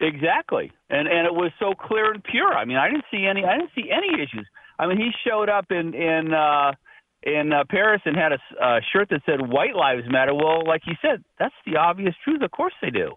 Exactly, 0.00 0.70
and 0.90 1.08
and 1.08 1.26
it 1.26 1.34
was 1.34 1.50
so 1.58 1.72
clear 1.74 2.12
and 2.12 2.22
pure. 2.22 2.52
I 2.56 2.64
mean, 2.64 2.76
I 2.76 2.88
didn't 2.88 3.04
see 3.10 3.26
any. 3.26 3.44
I 3.44 3.58
didn't 3.58 3.72
see 3.74 3.90
any 3.90 4.22
issues. 4.22 4.46
I 4.78 4.86
mean, 4.86 4.96
he 4.96 5.10
showed 5.28 5.48
up 5.48 5.72
in 5.72 5.92
in 5.92 6.32
uh, 6.32 6.72
in 7.22 7.52
uh, 7.52 7.64
Paris 7.68 8.00
and 8.04 8.16
had 8.16 8.32
a 8.32 8.38
uh, 8.64 8.80
shirt 8.92 9.08
that 9.10 9.20
said 9.26 9.50
"White 9.50 9.74
Lives 9.74 10.04
Matter." 10.08 10.34
Well, 10.34 10.64
like 10.66 10.82
you 10.86 10.94
said, 11.02 11.22
that's 11.38 11.54
the 11.66 11.76
obvious 11.76 12.14
truth. 12.24 12.42
Of 12.42 12.50
course 12.50 12.72
they 12.80 12.90
do, 12.90 13.12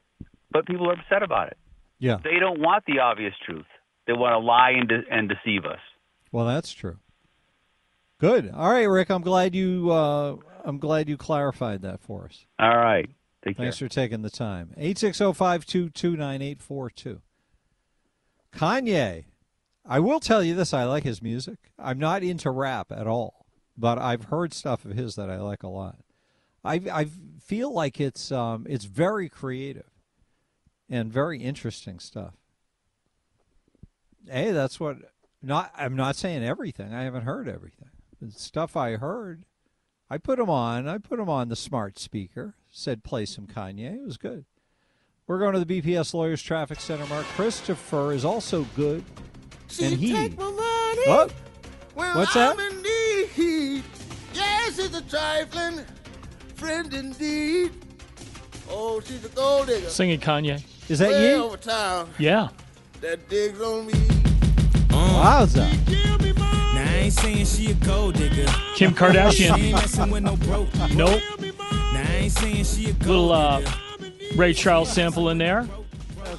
but 0.51 0.65
people 0.65 0.89
are 0.89 0.93
upset 0.93 1.23
about 1.23 1.47
it. 1.47 1.57
Yeah. 1.99 2.17
They 2.23 2.39
don't 2.39 2.59
want 2.59 2.83
the 2.87 2.99
obvious 2.99 3.33
truth. 3.45 3.65
They 4.07 4.13
want 4.13 4.33
to 4.33 4.39
lie 4.39 4.71
and 4.71 4.89
de- 4.89 5.03
and 5.11 5.29
deceive 5.29 5.65
us. 5.65 5.79
Well, 6.31 6.45
that's 6.45 6.73
true. 6.73 6.97
Good. 8.19 8.51
All 8.53 8.71
right, 8.71 8.83
Rick. 8.83 9.09
I'm 9.11 9.21
glad 9.21 9.55
you. 9.55 9.91
Uh, 9.91 10.35
I'm 10.63 10.77
glad 10.77 11.09
you 11.09 11.17
clarified 11.17 11.81
that 11.83 12.01
for 12.01 12.25
us. 12.25 12.45
All 12.59 12.77
right. 12.77 13.09
Take 13.45 13.57
Thanks 13.57 13.79
care. 13.79 13.87
for 13.87 13.93
taking 13.93 14.21
the 14.21 14.29
time. 14.29 14.71
860-522-9842. 14.77 17.21
Kanye. 18.53 19.23
I 19.83 19.99
will 19.99 20.19
tell 20.19 20.43
you 20.43 20.53
this, 20.53 20.75
I 20.75 20.83
like 20.83 21.03
his 21.03 21.23
music. 21.23 21.57
I'm 21.79 21.97
not 21.97 22.21
into 22.21 22.51
rap 22.51 22.91
at 22.91 23.07
all, 23.07 23.40
but 23.77 23.97
I've 23.97 24.25
heard 24.25 24.53
stuff 24.53 24.86
of 24.86 24.91
his 24.91 25.15
that 25.15 25.29
I 25.29 25.38
like 25.38 25.63
a 25.63 25.67
lot. 25.67 25.97
I 26.63 26.75
I 26.91 27.07
feel 27.43 27.73
like 27.73 27.99
it's 27.99 28.31
um 28.31 28.65
it's 28.69 28.86
very 28.86 29.29
creative 29.29 29.89
and 30.89 31.12
very 31.12 31.39
interesting 31.39 31.99
stuff. 31.99 32.34
Hey, 34.29 34.51
that's 34.51 34.79
what 34.79 34.97
not 35.41 35.71
I'm 35.75 35.95
not 35.95 36.15
saying 36.15 36.43
everything. 36.43 36.93
I 36.93 37.03
haven't 37.03 37.23
heard 37.23 37.47
everything. 37.49 37.89
The 38.21 38.31
stuff 38.31 38.77
I 38.77 38.97
heard 38.97 39.45
I 40.12 40.17
put 40.17 40.39
him 40.39 40.49
on. 40.49 40.89
I 40.89 40.97
put 40.97 41.19
him 41.19 41.29
on 41.29 41.47
the 41.47 41.55
smart 41.55 41.97
speaker. 41.97 42.55
Said 42.69 43.01
play 43.01 43.25
some 43.25 43.47
Kanye. 43.47 43.95
It 43.95 44.05
was 44.05 44.17
good. 44.17 44.43
We're 45.25 45.39
going 45.39 45.53
to 45.53 45.63
the 45.63 45.81
BPS 45.81 46.13
Lawyers 46.13 46.41
Traffic 46.41 46.81
Center. 46.81 47.05
Mark 47.05 47.25
Christopher 47.27 48.12
is 48.12 48.25
also 48.25 48.63
good. 48.75 49.05
and 49.81 49.93
he. 49.93 50.13
What? 50.31 51.31
What's 51.95 52.34
that? 52.34 52.60
I'm 52.60 52.60
in 52.60 52.81
need. 52.81 53.11
Yes, 54.71 54.86
it's 54.86 54.97
a 54.97 55.01
trifling 55.01 55.86
friend 56.55 56.93
indeed. 56.93 57.71
Oh, 58.69 59.01
she's 59.01 59.25
a 59.25 59.29
gold 59.29 59.67
digger. 59.67 59.89
Singing 59.89 60.19
Kanye. 60.19 60.63
Is 60.89 60.99
that 60.99 61.10
Way 61.10 61.31
you? 61.36 61.43
over 61.43 61.57
town. 61.57 62.10
Yeah. 62.17 62.47
That 63.01 63.27
digs 63.27 63.60
on 63.60 63.88
me. 63.88 63.93
Wowza. 64.88 65.67
Now 66.73 66.89
I 66.89 66.93
ain't 66.95 67.13
saying 67.13 67.45
she 67.47 67.71
a 67.71 67.73
gold 67.73 68.15
digger. 68.15 68.45
Kim 68.75 68.93
Kardashian. 68.93 69.34
She 69.57 69.62
ain't 69.65 69.75
messing 69.75 70.10
with 70.10 70.23
no 70.23 70.38
broke. 70.38 70.73
Nope. 70.93 71.21
Now 71.41 72.05
I 72.07 72.15
ain't 72.21 72.31
saying 72.31 72.63
she 72.63 72.91
a 72.91 72.93
gold 72.93 73.07
Little 73.07 73.31
uh, 73.34 73.60
digger. 73.99 74.38
Ray 74.38 74.53
Charles 74.53 74.89
sample 74.89 75.27
in 75.29 75.38
there. 75.38 75.67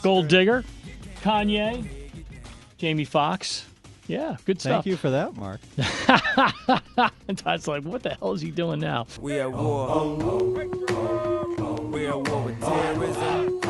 Gold 0.02 0.28
Digger, 0.28 0.64
Kanye, 1.22 1.86
Jamie 2.78 3.04
Foxx. 3.04 3.66
Yeah, 4.08 4.36
good 4.44 4.60
stuff. 4.60 4.84
Thank 4.84 4.86
you 4.86 4.96
for 4.96 5.10
that, 5.10 5.36
Mark. 5.36 5.60
and 7.28 7.38
Todd's 7.38 7.68
like, 7.68 7.84
what 7.84 8.02
the 8.02 8.10
hell 8.14 8.32
is 8.32 8.40
he 8.40 8.50
doing 8.50 8.80
now? 8.80 9.06
We 9.20 9.38
at 9.40 9.50
war. 9.52 9.86
We 11.90 12.06
at 12.08 12.16
war 12.16 12.42
with 12.42 12.60
terrorism, 12.60 13.60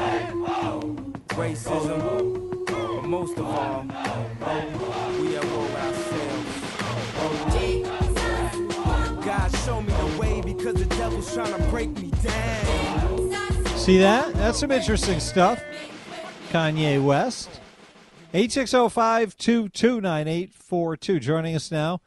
racism, 1.31 2.66
but 2.66 3.03
most 3.05 3.37
of 3.38 3.45
all, 3.47 3.83
we 5.21 5.37
at 5.37 5.45
war 5.45 5.62
with 5.62 5.77
ourselves. 5.77 6.47
God, 9.27 9.57
show 9.64 9.81
me 9.83 9.92
the 9.92 10.16
way 10.18 10.40
because 10.40 10.75
the 10.77 10.87
devil's 10.87 11.33
trying 11.35 11.55
to 11.55 11.62
break 11.68 11.90
me 11.90 12.11
down. 12.23 13.33
See 13.77 13.99
that? 13.99 14.33
That's 14.35 14.59
some 14.61 14.71
interesting 14.71 15.21
stuff. 15.21 15.62
Kanye 16.51 17.03
West. 17.05 17.61
860-522-9842. 18.33 21.21
Joining 21.21 21.55
us 21.55 21.71
now, 21.71 22.01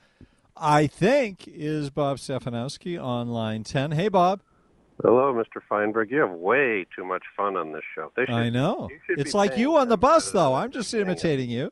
I 0.58 0.88
think, 0.88 1.48
is 1.48 1.92
Bob 1.92 2.18
Stefanowski 2.18 3.00
on 3.02 3.30
line 3.30 3.64
10. 3.64 3.92
Hey, 3.92 4.08
Bob. 4.08 4.42
Hello, 5.04 5.32
Mr. 5.34 5.62
Feinberg. 5.70 6.10
You 6.10 6.22
have 6.22 6.32
way 6.32 6.88
too 6.96 7.06
much 7.06 7.22
fun 7.38 7.56
on 7.56 7.74
this 7.74 7.84
show. 7.94 8.12
Should, 8.18 8.32
I 8.32 8.50
know. 8.50 8.90
It's 9.10 9.36
like 9.36 9.56
you 9.58 9.76
on 9.76 9.90
the 9.90 9.98
bus, 9.98 10.32
though. 10.32 10.56
I'm 10.56 10.72
just 10.72 10.92
imitating 10.96 11.52
you. 11.52 11.72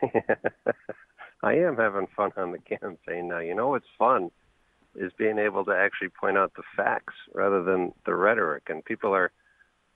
I 1.42 1.54
am 1.54 1.76
having 1.76 2.06
fun 2.14 2.30
on 2.36 2.52
the 2.52 2.58
campaign 2.58 3.26
now. 3.28 3.38
You 3.38 3.56
know 3.56 3.68
what's 3.68 3.86
fun 3.98 4.30
is 4.94 5.10
being 5.16 5.38
able 5.38 5.64
to 5.64 5.72
actually 5.72 6.10
point 6.10 6.36
out 6.36 6.52
the 6.54 6.62
facts 6.76 7.14
rather 7.34 7.62
than 7.62 7.94
the 8.06 8.14
rhetoric, 8.14 8.64
and 8.68 8.84
people 8.84 9.14
are 9.14 9.32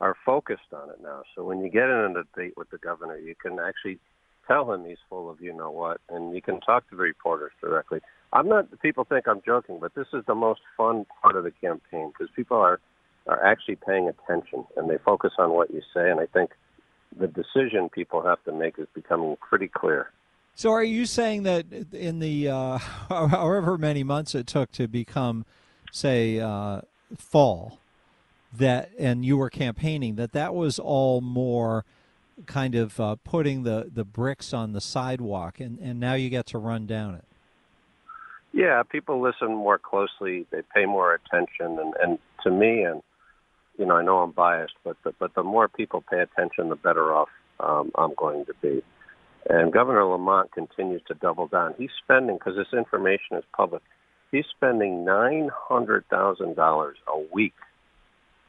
are 0.00 0.16
focused 0.24 0.72
on 0.72 0.90
it 0.90 1.00
now. 1.02 1.22
So 1.34 1.44
when 1.44 1.60
you 1.60 1.70
get 1.70 1.84
in 1.84 2.14
a 2.16 2.24
debate 2.24 2.54
with 2.56 2.70
the 2.70 2.78
governor, 2.78 3.16
you 3.16 3.34
can 3.40 3.58
actually 3.58 3.98
tell 4.46 4.72
him 4.72 4.84
he's 4.84 4.98
full 5.08 5.30
of 5.30 5.40
you 5.40 5.54
know 5.54 5.70
what, 5.70 6.00
and 6.08 6.34
you 6.34 6.42
can 6.42 6.60
talk 6.60 6.88
to 6.90 6.96
the 6.96 7.02
reporters 7.02 7.52
directly. 7.60 8.00
I'm 8.32 8.48
not. 8.48 8.80
People 8.80 9.04
think 9.04 9.28
I'm 9.28 9.40
joking, 9.46 9.78
but 9.80 9.94
this 9.94 10.08
is 10.12 10.24
the 10.26 10.34
most 10.34 10.60
fun 10.76 11.06
part 11.22 11.36
of 11.36 11.44
the 11.44 11.52
campaign 11.52 12.12
because 12.12 12.32
people 12.34 12.56
are 12.56 12.80
are 13.26 13.42
actually 13.42 13.76
paying 13.76 14.08
attention 14.08 14.66
and 14.76 14.90
they 14.90 14.98
focus 14.98 15.32
on 15.38 15.52
what 15.52 15.72
you 15.72 15.80
say, 15.94 16.10
and 16.10 16.20
I 16.20 16.26
think 16.26 16.50
the 17.18 17.28
decision 17.28 17.88
people 17.88 18.22
have 18.22 18.42
to 18.44 18.52
make 18.52 18.78
is 18.78 18.88
becoming 18.94 19.36
pretty 19.36 19.68
clear. 19.68 20.10
So 20.56 20.70
are 20.70 20.84
you 20.84 21.06
saying 21.06 21.44
that 21.44 21.66
in 21.92 22.18
the 22.18 22.48
uh, 22.48 22.78
however 23.08 23.78
many 23.78 24.04
months 24.04 24.34
it 24.34 24.46
took 24.46 24.70
to 24.72 24.88
become, 24.88 25.46
say, 25.90 26.40
uh, 26.40 26.82
fall, 27.16 27.78
that 28.58 28.90
and 28.98 29.24
you 29.24 29.36
were 29.36 29.50
campaigning 29.50 30.16
that 30.16 30.32
that 30.32 30.54
was 30.54 30.78
all 30.78 31.20
more 31.20 31.84
kind 32.46 32.74
of 32.74 32.98
uh, 32.98 33.16
putting 33.24 33.62
the, 33.62 33.90
the 33.92 34.04
bricks 34.04 34.52
on 34.52 34.72
the 34.72 34.80
sidewalk 34.80 35.60
and, 35.60 35.78
and 35.78 36.00
now 36.00 36.14
you 36.14 36.28
get 36.28 36.46
to 36.46 36.58
run 36.58 36.86
down 36.86 37.14
it. 37.14 37.24
Yeah, 38.52 38.84
people 38.84 39.20
listen 39.20 39.48
more 39.48 39.78
closely. 39.78 40.46
They 40.52 40.62
pay 40.72 40.86
more 40.86 41.12
attention, 41.12 41.76
and 41.80 41.92
and 42.00 42.18
to 42.44 42.52
me, 42.52 42.82
and 42.82 43.02
you 43.76 43.84
know, 43.84 43.96
I 43.96 44.04
know 44.04 44.18
I'm 44.18 44.30
biased, 44.30 44.74
but 44.84 44.96
the, 45.02 45.12
but 45.18 45.34
the 45.34 45.42
more 45.42 45.66
people 45.66 46.04
pay 46.08 46.20
attention, 46.20 46.68
the 46.68 46.76
better 46.76 47.12
off 47.12 47.30
um, 47.58 47.90
I'm 47.96 48.14
going 48.14 48.44
to 48.46 48.54
be. 48.62 48.82
And 49.50 49.72
Governor 49.72 50.04
Lamont 50.04 50.52
continues 50.52 51.02
to 51.08 51.14
double 51.14 51.48
down. 51.48 51.74
He's 51.76 51.90
spending 52.02 52.36
because 52.36 52.54
this 52.56 52.72
information 52.72 53.36
is 53.36 53.44
public. 53.56 53.82
He's 54.30 54.46
spending 54.56 55.04
nine 55.04 55.50
hundred 55.52 56.04
thousand 56.08 56.54
dollars 56.54 56.96
a 57.08 57.18
week 57.34 57.54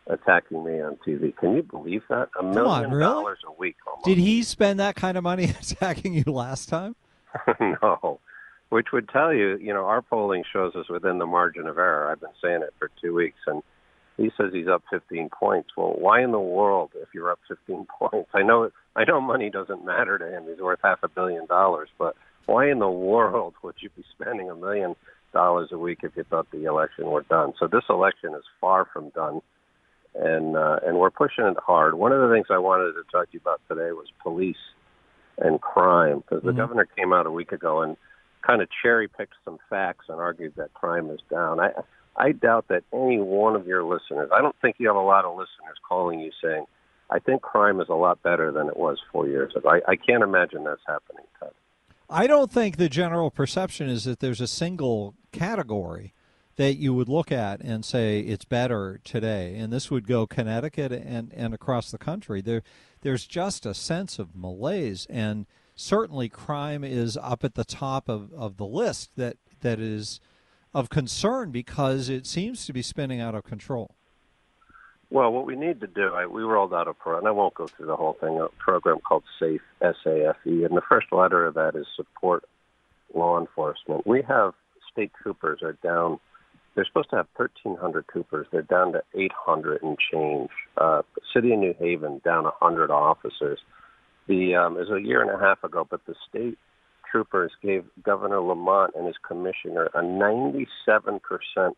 attacking 0.07 0.63
me 0.63 0.81
on 0.81 0.97
TV. 1.07 1.35
Can 1.35 1.55
you 1.55 1.63
believe 1.63 2.03
that? 2.09 2.29
A 2.39 2.43
million 2.43 2.65
on, 2.65 2.91
really? 2.91 2.99
dollars 3.01 3.39
a 3.47 3.51
week 3.53 3.75
almost. 3.87 4.05
Did 4.05 4.17
he 4.17 4.43
spend 4.43 4.79
that 4.79 4.95
kind 4.95 5.17
of 5.17 5.23
money 5.23 5.45
attacking 5.61 6.13
you 6.13 6.23
last 6.27 6.69
time? 6.69 6.95
no, 7.59 8.19
which 8.69 8.87
would 8.93 9.09
tell 9.09 9.33
you, 9.33 9.57
you 9.57 9.73
know, 9.73 9.85
our 9.85 10.01
polling 10.01 10.43
shows 10.51 10.75
us 10.75 10.89
within 10.89 11.17
the 11.17 11.25
margin 11.25 11.67
of 11.67 11.77
error. 11.77 12.09
I've 12.11 12.21
been 12.21 12.29
saying 12.41 12.61
it 12.61 12.73
for 12.79 12.89
two 13.01 13.13
weeks, 13.13 13.39
and 13.47 13.61
he 14.17 14.31
says 14.37 14.51
he's 14.53 14.67
up 14.67 14.83
15 14.89 15.29
points. 15.29 15.69
Well, 15.75 15.93
why 15.97 16.23
in 16.23 16.31
the 16.31 16.39
world, 16.39 16.91
if 16.95 17.09
you're 17.13 17.31
up 17.31 17.39
15 17.47 17.87
points? 17.99 18.29
I 18.33 18.43
know, 18.43 18.69
I 18.95 19.03
know, 19.03 19.19
money 19.19 19.49
doesn't 19.49 19.85
matter 19.85 20.17
to 20.17 20.29
him. 20.29 20.45
He's 20.47 20.61
worth 20.61 20.79
half 20.83 20.99
a 21.03 21.09
billion 21.09 21.45
dollars, 21.47 21.89
but 21.97 22.15
why 22.45 22.69
in 22.69 22.79
the 22.79 22.89
world 22.89 23.55
would 23.63 23.75
you 23.79 23.89
be 23.95 24.03
spending 24.17 24.49
a 24.49 24.55
million 24.55 24.95
dollars 25.33 25.69
a 25.71 25.77
week 25.77 25.99
if 26.03 26.15
you 26.15 26.23
thought 26.23 26.49
the 26.51 26.65
election 26.65 27.05
were 27.05 27.23
done? 27.23 27.53
So 27.59 27.67
this 27.67 27.83
election 27.89 28.33
is 28.35 28.43
far 28.61 28.85
from 28.91 29.09
done. 29.09 29.41
And 30.17 30.55
uh, 30.55 30.79
and 30.85 30.97
we're 30.97 31.09
pushing 31.11 31.45
it 31.45 31.57
hard. 31.57 31.95
One 31.95 32.11
of 32.13 32.21
the 32.27 32.33
things 32.33 32.47
I 32.49 32.57
wanted 32.57 32.93
to 32.93 33.03
talk 33.11 33.27
to 33.27 33.33
you 33.33 33.39
about 33.41 33.59
today 33.67 33.91
was 33.91 34.07
police 34.23 34.55
and 35.37 35.59
crime 35.59 36.19
because 36.19 36.43
the 36.43 36.51
Mhm. 36.53 36.57
governor 36.57 36.85
came 36.85 37.11
out 37.11 37.25
a 37.25 37.31
week 37.31 37.51
ago 37.51 37.81
and 37.81 37.97
kind 38.41 38.61
of 38.61 38.69
cherry 38.81 39.07
picked 39.09 39.33
some 39.43 39.57
facts 39.69 40.05
and 40.07 40.19
argued 40.19 40.53
that 40.55 40.73
crime 40.73 41.09
is 41.09 41.19
down. 41.29 41.59
I 41.59 41.71
I 42.15 42.31
doubt 42.31 42.69
that 42.69 42.83
any 42.93 43.19
one 43.19 43.57
of 43.57 43.67
your 43.67 43.83
listeners. 43.83 44.29
I 44.33 44.39
don't 44.41 44.55
think 44.61 44.77
you 44.79 44.87
have 44.87 44.95
a 44.95 45.01
lot 45.01 45.25
of 45.25 45.31
listeners 45.35 45.77
calling 45.85 46.21
you 46.21 46.31
saying, 46.41 46.65
"I 47.09 47.19
think 47.19 47.41
crime 47.41 47.81
is 47.81 47.89
a 47.89 47.95
lot 47.95 48.23
better 48.23 48.53
than 48.53 48.67
it 48.69 48.77
was 48.77 49.01
four 49.11 49.27
years 49.27 49.53
ago." 49.53 49.67
I, 49.69 49.81
I 49.85 49.95
can't 49.97 50.23
imagine 50.23 50.63
that's 50.63 50.85
happening. 50.87 51.25
Ted. 51.41 51.51
I 52.09 52.25
don't 52.27 52.51
think 52.51 52.77
the 52.77 52.87
general 52.87 53.31
perception 53.31 53.89
is 53.89 54.05
that 54.05 54.21
there's 54.21 54.39
a 54.39 54.47
single 54.47 55.15
category 55.33 56.13
that 56.57 56.75
you 56.75 56.93
would 56.93 57.09
look 57.09 57.31
at 57.31 57.61
and 57.61 57.83
say 57.83 58.19
it's 58.19 58.45
better 58.45 58.99
today, 59.03 59.55
and 59.57 59.73
this 59.73 59.91
would 59.91 60.07
go 60.07 60.25
Connecticut 60.25 60.91
and, 60.91 61.33
and 61.33 61.53
across 61.53 61.91
the 61.91 61.97
country. 61.97 62.41
There, 62.41 62.63
there's 63.01 63.25
just 63.25 63.65
a 63.65 63.73
sense 63.73 64.19
of 64.19 64.35
malaise, 64.35 65.05
and 65.09 65.45
certainly 65.75 66.29
crime 66.29 66.83
is 66.83 67.17
up 67.17 67.43
at 67.43 67.55
the 67.55 67.65
top 67.65 68.07
of, 68.07 68.31
of 68.33 68.57
the 68.57 68.65
list 68.65 69.11
that 69.17 69.37
that 69.61 69.79
is 69.79 70.19
of 70.73 70.89
concern 70.89 71.51
because 71.51 72.09
it 72.09 72.25
seems 72.25 72.65
to 72.65 72.73
be 72.73 72.81
spinning 72.81 73.21
out 73.21 73.33
of 73.33 73.43
control. 73.43 73.95
Well, 75.09 75.31
what 75.31 75.45
we 75.45 75.55
need 75.55 75.79
to 75.81 75.87
do, 75.87 76.09
I, 76.13 76.25
we 76.25 76.43
rolled 76.43 76.73
out 76.73 76.87
a 76.87 76.93
program, 76.93 77.19
and 77.19 77.27
I 77.29 77.31
won't 77.31 77.53
go 77.53 77.67
through 77.67 77.85
the 77.85 77.95
whole 77.95 78.17
thing, 78.19 78.39
a 78.39 78.47
program 78.59 78.99
called 78.99 79.23
SAFE, 79.39 79.61
S-A-F-E, 79.81 80.63
and 80.63 80.75
the 80.75 80.81
first 80.89 81.07
letter 81.11 81.45
of 81.45 81.53
that 81.53 81.75
is 81.75 81.85
support 81.95 82.43
law 83.13 83.39
enforcement. 83.39 84.05
We 84.05 84.23
have 84.23 84.53
state 84.91 85.11
troopers 85.21 85.61
are 85.61 85.77
down. 85.83 86.19
They're 86.75 86.85
supposed 86.85 87.09
to 87.11 87.15
have 87.15 87.27
1,300 87.35 88.07
troopers. 88.07 88.47
They're 88.51 88.61
down 88.61 88.93
to 88.93 89.01
800 89.15 89.81
and 89.81 89.97
change. 90.11 90.49
Uh, 90.77 91.01
City 91.33 91.53
of 91.53 91.59
New 91.59 91.73
Haven 91.79 92.21
down 92.23 92.43
100 92.43 92.91
officers. 92.91 93.59
The 94.27 94.55
um, 94.55 94.75
it 94.75 94.89
was 94.89 95.01
a 95.01 95.05
year 95.05 95.21
and 95.21 95.31
a 95.31 95.39
half 95.39 95.63
ago, 95.63 95.87
but 95.89 96.01
the 96.05 96.15
state 96.29 96.57
troopers 97.09 97.51
gave 97.61 97.85
Governor 98.03 98.41
Lamont 98.41 98.93
and 98.95 99.05
his 99.05 99.15
commissioner 99.25 99.85
a 99.93 100.01
97% 100.01 100.67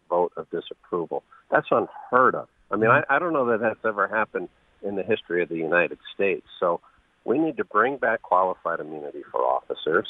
vote 0.10 0.31
of 0.36 0.49
disapproval. 0.49 1.23
That's 1.51 1.67
unheard 1.69 2.36
of. 2.36 2.47
I 2.71 2.77
mean, 2.77 2.89
I, 2.89 3.03
I 3.10 3.19
don't 3.19 3.33
know 3.33 3.45
that 3.51 3.60
that's 3.60 3.86
ever 3.86 4.07
happened 4.07 4.49
in 4.81 4.95
the 4.95 5.03
history 5.03 5.43
of 5.43 5.49
the 5.49 5.55
United 5.55 5.99
States. 6.15 6.45
So 6.60 6.81
we 7.25 7.38
need 7.38 7.57
to 7.57 7.65
bring 7.65 7.97
back 7.97 8.21
qualified 8.21 8.79
immunity 8.79 9.21
for 9.31 9.41
officers, 9.41 10.07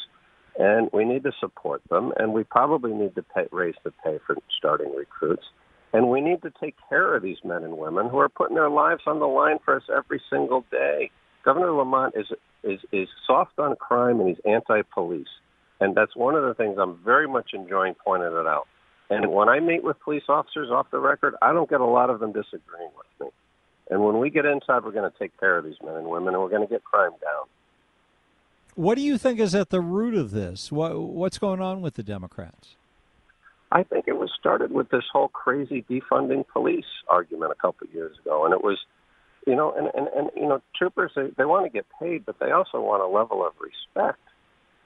and 0.58 0.90
we 0.92 1.06
need 1.06 1.24
to 1.24 1.32
support 1.40 1.82
them, 1.90 2.12
and 2.18 2.34
we 2.34 2.44
probably 2.44 2.94
need 2.94 3.16
to 3.16 3.24
pay, 3.24 3.48
raise 3.52 3.76
the 3.84 3.92
pay 4.04 4.20
for 4.26 4.36
starting 4.58 4.94
recruits. 4.96 5.44
And 5.94 6.10
we 6.10 6.20
need 6.20 6.42
to 6.42 6.52
take 6.60 6.76
care 6.90 7.16
of 7.16 7.24
these 7.24 7.38
men 7.46 7.64
and 7.64 7.78
women 7.78 8.10
who 8.10 8.20
are 8.20 8.30
putting 8.30 8.56
their 8.56 8.70
lives 8.70 9.04
on 9.06 9.20
the 9.20 9.26
line 9.26 9.58
for 9.64 9.78
us 9.78 9.84
every 9.96 10.22
single 10.30 10.66
day. 10.70 11.12
Governor 11.46 11.72
Lamont 11.72 12.14
is 12.16 12.28
is 12.64 12.80
is 12.92 13.08
soft 13.26 13.58
on 13.60 13.76
crime 13.78 14.20
and 14.20 14.28
he's 14.28 14.40
anti-police, 14.46 15.28
and 15.80 15.96
that's 15.96 16.16
one 16.16 16.36
of 16.36 16.44
the 16.44 16.54
things 16.56 16.78
I'm 16.78 16.98
very 17.06 17.28
much 17.28 17.52
enjoying 17.54 17.96
pointing 18.04 18.34
it 18.34 18.48
out. 18.48 18.68
And 19.10 19.32
when 19.32 19.48
I 19.48 19.60
meet 19.60 19.84
with 19.84 20.00
police 20.02 20.24
officers 20.28 20.70
off 20.70 20.92
the 20.92 21.00
record, 21.00 21.36
I 21.42 21.54
don't 21.54 21.70
get 21.70 21.80
a 21.80 21.86
lot 21.86 22.10
of 22.10 22.20
them 22.20 22.34
disagreeing 22.34 22.92
with 22.98 23.28
me. 23.28 23.28
And 23.90 24.04
when 24.04 24.20
we 24.20 24.30
get 24.30 24.46
inside, 24.46 24.84
we're 24.84 24.92
going 24.92 25.10
to 25.10 25.18
take 25.18 25.40
care 25.40 25.58
of 25.58 25.64
these 25.64 25.80
men 25.82 25.96
and 25.96 26.08
women, 26.08 26.34
and 26.34 26.44
we're 26.44 26.50
going 26.50 26.68
to 26.68 26.74
get 26.74 26.84
crime 26.84 27.12
down. 27.22 27.46
What 28.78 28.94
do 28.94 29.02
you 29.02 29.18
think 29.18 29.40
is 29.40 29.56
at 29.56 29.72
the 29.72 29.82
root 29.82 30.14
of 30.14 30.30
this? 30.30 30.72
What, 30.72 31.00
what's 31.00 31.40
going 31.40 31.60
on 31.60 31.82
with 31.82 31.96
the 31.96 32.04
Democrats? 32.04 32.76
I 33.72 33.82
think 33.82 34.06
it 34.08 34.20
was 34.20 34.30
started 34.40 34.72
with 34.72 34.90
this 34.90 35.04
whole 35.12 35.30
crazy 35.30 35.84
defunding 35.90 36.46
police 36.48 36.86
argument 37.10 37.54
a 37.54 37.56
couple 37.56 37.88
of 37.88 37.94
years 37.96 38.16
ago, 38.20 38.46
and 38.46 38.54
it 38.54 38.64
was, 38.64 38.78
you 39.48 39.56
know, 39.56 39.74
and 39.76 39.88
and, 39.96 40.08
and 40.16 40.30
you 40.36 40.48
know, 40.48 40.62
troopers 40.76 41.12
they, 41.16 41.30
they 41.40 41.46
want 41.46 41.66
to 41.66 41.72
get 41.72 41.88
paid, 42.00 42.24
but 42.24 42.38
they 42.40 42.52
also 42.52 42.80
want 42.80 43.02
a 43.02 43.08
level 43.08 43.44
of 43.44 43.54
respect. 43.60 44.20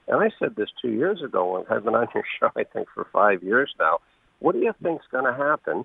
And 0.08 0.22
I 0.22 0.30
said 0.38 0.56
this 0.56 0.70
two 0.80 0.92
years 0.92 1.20
ago 1.22 1.58
and 1.58 1.66
I've 1.68 1.84
been 1.84 1.94
on 1.94 2.08
your 2.14 2.24
show, 2.40 2.48
I 2.56 2.64
think 2.64 2.88
for 2.94 3.06
five 3.12 3.42
years 3.42 3.74
now. 3.78 3.98
What 4.38 4.54
do 4.54 4.60
you 4.60 4.72
think's 4.82 5.04
going 5.12 5.26
to 5.26 5.34
happen 5.34 5.84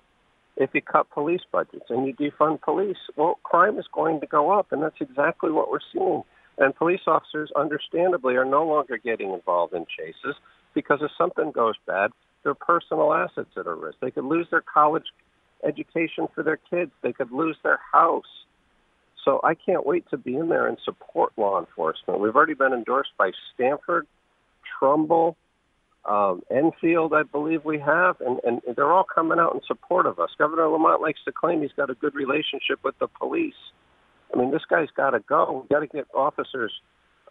if 0.55 0.69
you 0.73 0.81
cut 0.81 1.09
police 1.09 1.41
budgets 1.51 1.87
and 1.89 2.07
you 2.07 2.13
defund 2.13 2.61
police? 2.61 2.97
Well, 3.17 3.37
crime 3.43 3.77
is 3.77 3.85
going 3.93 4.21
to 4.21 4.27
go 4.27 4.57
up, 4.57 4.71
and 4.71 4.81
that's 4.81 5.01
exactly 5.01 5.51
what 5.51 5.69
we're 5.69 5.79
seeing. 5.91 6.23
And 6.57 6.75
police 6.75 7.01
officers, 7.05 7.51
understandably, 7.55 8.35
are 8.35 8.45
no 8.45 8.65
longer 8.65 8.97
getting 8.97 9.31
involved 9.31 9.73
in 9.73 9.85
chases 9.85 10.35
because 10.73 10.99
if 11.01 11.11
something 11.17 11.51
goes 11.51 11.75
bad, 11.85 12.11
their 12.43 12.55
personal 12.55 13.13
assets 13.13 13.49
are 13.57 13.71
at 13.71 13.77
risk. 13.77 13.97
They 14.01 14.11
could 14.11 14.25
lose 14.25 14.47
their 14.49 14.61
college 14.61 15.05
education 15.63 16.27
for 16.33 16.43
their 16.43 16.57
kids. 16.57 16.91
They 17.01 17.13
could 17.13 17.31
lose 17.31 17.57
their 17.63 17.79
house. 17.91 18.23
So 19.23 19.41
I 19.43 19.55
can't 19.55 19.85
wait 19.85 20.09
to 20.11 20.17
be 20.17 20.35
in 20.35 20.49
there 20.49 20.67
and 20.67 20.77
support 20.85 21.33
law 21.35 21.59
enforcement. 21.59 22.21
We've 22.21 22.35
already 22.35 22.53
been 22.53 22.73
endorsed 22.73 23.11
by 23.17 23.31
Stamford, 23.53 24.07
Trumbull, 24.79 25.35
um, 26.05 26.41
Enfield, 26.49 27.13
I 27.13 27.23
believe 27.23 27.65
we 27.65 27.79
have, 27.79 28.21
and, 28.21 28.39
and 28.45 28.61
they're 28.75 28.91
all 28.91 29.03
coming 29.03 29.39
out 29.39 29.53
in 29.53 29.61
support 29.67 30.05
of 30.05 30.19
us. 30.19 30.29
Governor 30.37 30.69
Lamont 30.69 31.01
likes 31.01 31.19
to 31.25 31.33
claim 31.33 31.61
he's 31.61 31.73
got 31.75 31.89
a 31.89 31.95
good 31.95 32.15
relationship 32.15 32.79
with 32.83 32.97
the 32.99 33.07
police. 33.07 33.53
I 34.37 34.41
mean, 34.41 34.51
this 34.51 34.61
guy's 34.69 34.89
got 34.95 35.11
to 35.11 35.19
go. 35.19 35.61
We've 35.61 35.69
got 35.69 35.79
to 35.79 35.87
get 35.87 36.05
officers 36.13 36.71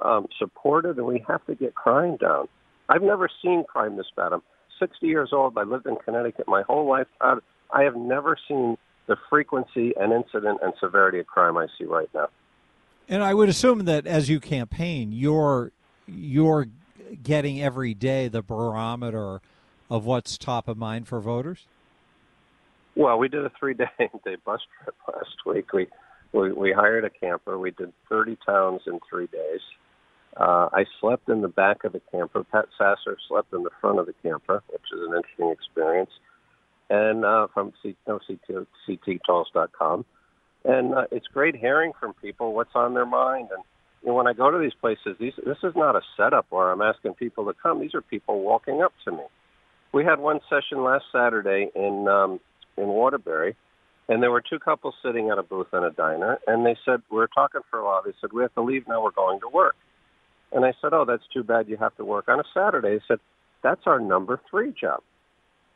um, 0.00 0.26
supported, 0.38 0.96
and 0.96 1.06
we 1.06 1.24
have 1.28 1.44
to 1.46 1.54
get 1.54 1.74
crime 1.74 2.16
down. 2.16 2.48
I've 2.88 3.02
never 3.02 3.28
seen 3.42 3.64
crime 3.64 3.96
this 3.96 4.06
bad. 4.16 4.32
I'm 4.32 4.42
60 4.80 5.06
years 5.06 5.30
old. 5.32 5.56
I 5.56 5.62
lived 5.62 5.86
in 5.86 5.96
Connecticut 6.04 6.48
my 6.48 6.62
whole 6.62 6.88
life. 6.88 7.06
I 7.20 7.82
have 7.82 7.96
never 7.96 8.36
seen 8.48 8.76
the 9.06 9.16
frequency 9.30 9.94
and 9.98 10.12
incident 10.12 10.60
and 10.62 10.72
severity 10.80 11.20
of 11.20 11.26
crime 11.26 11.56
I 11.56 11.66
see 11.78 11.84
right 11.84 12.08
now. 12.12 12.28
And 13.08 13.22
I 13.22 13.34
would 13.34 13.48
assume 13.48 13.84
that 13.84 14.06
as 14.06 14.28
you 14.28 14.40
campaign, 14.40 15.12
you're 15.12 15.70
you're 16.08 16.66
getting 17.22 17.62
every 17.62 17.94
day 17.94 18.26
the 18.26 18.42
barometer 18.42 19.40
of 19.88 20.04
what's 20.04 20.36
top 20.36 20.66
of 20.66 20.76
mind 20.76 21.06
for 21.06 21.20
voters. 21.20 21.66
Well, 22.96 23.18
we 23.18 23.28
did 23.28 23.44
a 23.44 23.52
three-day 23.58 23.86
day 23.98 24.36
bus 24.44 24.60
trip 24.82 24.96
last 25.06 25.36
week. 25.44 25.72
We, 25.72 25.86
we 26.32 26.52
we 26.52 26.72
hired 26.72 27.04
a 27.04 27.10
camper. 27.10 27.58
We 27.58 27.70
did 27.70 27.92
30 28.08 28.38
towns 28.44 28.82
in 28.86 29.00
three 29.08 29.26
days. 29.26 29.60
Uh, 30.36 30.68
I 30.72 30.84
slept 31.00 31.28
in 31.28 31.40
the 31.40 31.48
back 31.48 31.84
of 31.84 31.92
the 31.92 32.02
camper. 32.12 32.44
Pat 32.44 32.66
Sasser 32.76 33.16
slept 33.28 33.54
in 33.54 33.62
the 33.62 33.70
front 33.80 33.98
of 33.98 34.06
the 34.06 34.14
camper, 34.22 34.62
which 34.68 34.82
is 34.92 35.00
an 35.00 35.16
interesting 35.16 35.50
experience 35.50 36.10
and 36.88 37.24
uh, 37.24 37.46
from 37.52 37.72
C- 37.82 37.96
no, 38.06 38.18
CT, 38.26 38.66
cttalks.com. 38.88 40.04
And 40.64 40.94
uh, 40.94 41.04
it's 41.10 41.26
great 41.28 41.56
hearing 41.56 41.92
from 41.98 42.14
people 42.14 42.54
what's 42.54 42.74
on 42.74 42.94
their 42.94 43.06
mind. 43.06 43.48
And 43.54 43.62
you 44.02 44.08
know, 44.08 44.14
when 44.14 44.26
I 44.26 44.32
go 44.32 44.50
to 44.50 44.58
these 44.58 44.74
places, 44.80 45.16
these, 45.18 45.32
this 45.44 45.58
is 45.62 45.72
not 45.76 45.96
a 45.96 46.00
setup 46.16 46.46
where 46.50 46.70
I'm 46.70 46.82
asking 46.82 47.14
people 47.14 47.46
to 47.46 47.54
come. 47.60 47.80
These 47.80 47.94
are 47.94 48.02
people 48.02 48.40
walking 48.40 48.82
up 48.82 48.92
to 49.04 49.12
me. 49.12 49.22
We 49.92 50.04
had 50.04 50.18
one 50.18 50.40
session 50.50 50.82
last 50.82 51.04
Saturday 51.12 51.70
in 51.74 52.06
um, 52.08 52.40
in 52.76 52.88
Waterbury, 52.88 53.56
and 54.08 54.22
there 54.22 54.30
were 54.30 54.42
two 54.42 54.58
couples 54.58 54.94
sitting 55.04 55.30
at 55.30 55.38
a 55.38 55.42
booth 55.42 55.68
in 55.72 55.82
a 55.82 55.90
diner, 55.90 56.38
and 56.46 56.64
they 56.64 56.76
said 56.84 57.02
we 57.10 57.16
were 57.16 57.28
talking 57.32 57.62
for 57.70 57.80
a 57.80 57.84
while. 57.84 58.02
They 58.04 58.12
said 58.20 58.32
we 58.32 58.42
have 58.42 58.54
to 58.54 58.62
leave 58.62 58.86
now. 58.86 59.02
We're 59.02 59.10
going 59.10 59.40
to 59.40 59.48
work. 59.48 59.76
And 60.52 60.64
I 60.64 60.72
said, 60.80 60.92
oh, 60.92 61.04
that's 61.04 61.26
too 61.32 61.42
bad. 61.42 61.68
You 61.68 61.76
have 61.78 61.96
to 61.96 62.04
work 62.04 62.28
on 62.28 62.38
a 62.38 62.44
Saturday. 62.54 62.96
They 62.96 63.04
said 63.08 63.18
that's 63.62 63.82
our 63.86 63.98
number 63.98 64.40
three 64.50 64.72
job. 64.78 65.00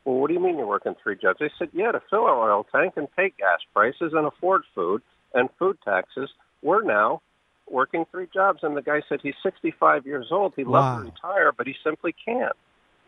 Well, 0.05 0.15
what 0.15 0.29
do 0.29 0.33
you 0.33 0.39
mean 0.39 0.57
you're 0.57 0.65
working 0.65 0.95
three 1.03 1.17
jobs? 1.21 1.39
They 1.39 1.51
said, 1.59 1.69
yeah, 1.73 1.91
to 1.91 2.01
fill 2.09 2.23
our 2.23 2.51
oil 2.51 2.65
tank 2.71 2.93
and 2.95 3.07
pay 3.15 3.33
gas 3.37 3.59
prices 3.73 4.13
and 4.13 4.25
afford 4.25 4.63
food 4.73 5.01
and 5.33 5.49
food 5.59 5.77
taxes. 5.83 6.29
We're 6.63 6.83
now 6.83 7.21
working 7.69 8.05
three 8.11 8.27
jobs. 8.33 8.59
And 8.63 8.75
the 8.75 8.81
guy 8.81 9.01
said 9.07 9.19
he's 9.21 9.35
65 9.43 10.05
years 10.05 10.27
old. 10.31 10.53
He'd 10.55 10.67
wow. 10.67 10.79
love 10.79 10.99
to 10.99 11.11
retire, 11.11 11.51
but 11.51 11.67
he 11.67 11.75
simply 11.83 12.15
can't. 12.25 12.55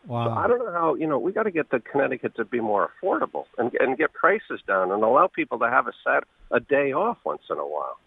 Wow. 0.06 0.26
So 0.26 0.32
I 0.34 0.48
don't 0.48 0.60
know 0.60 0.72
how, 0.72 0.96
you 0.96 1.08
know, 1.08 1.18
we 1.18 1.32
got 1.32 1.44
to 1.44 1.52
get 1.52 1.70
the 1.70 1.80
Connecticut 1.80 2.36
to 2.36 2.46
be 2.46 2.60
more 2.60 2.92
affordable 3.02 3.46
and, 3.58 3.72
and 3.80 3.98
get 3.98 4.14
prices 4.14 4.62
down 4.68 4.92
and 4.92 5.04
allow 5.04 5.28
people 5.28 5.60
to 5.60 5.70
have 5.70 5.88
a, 5.88 5.94
sat, 6.04 6.26
a 6.52 6.60
day 6.60 6.92
off 6.92 7.18
once 7.24 7.44
in 7.50 7.58
a 7.58 7.66
while. 7.66 7.98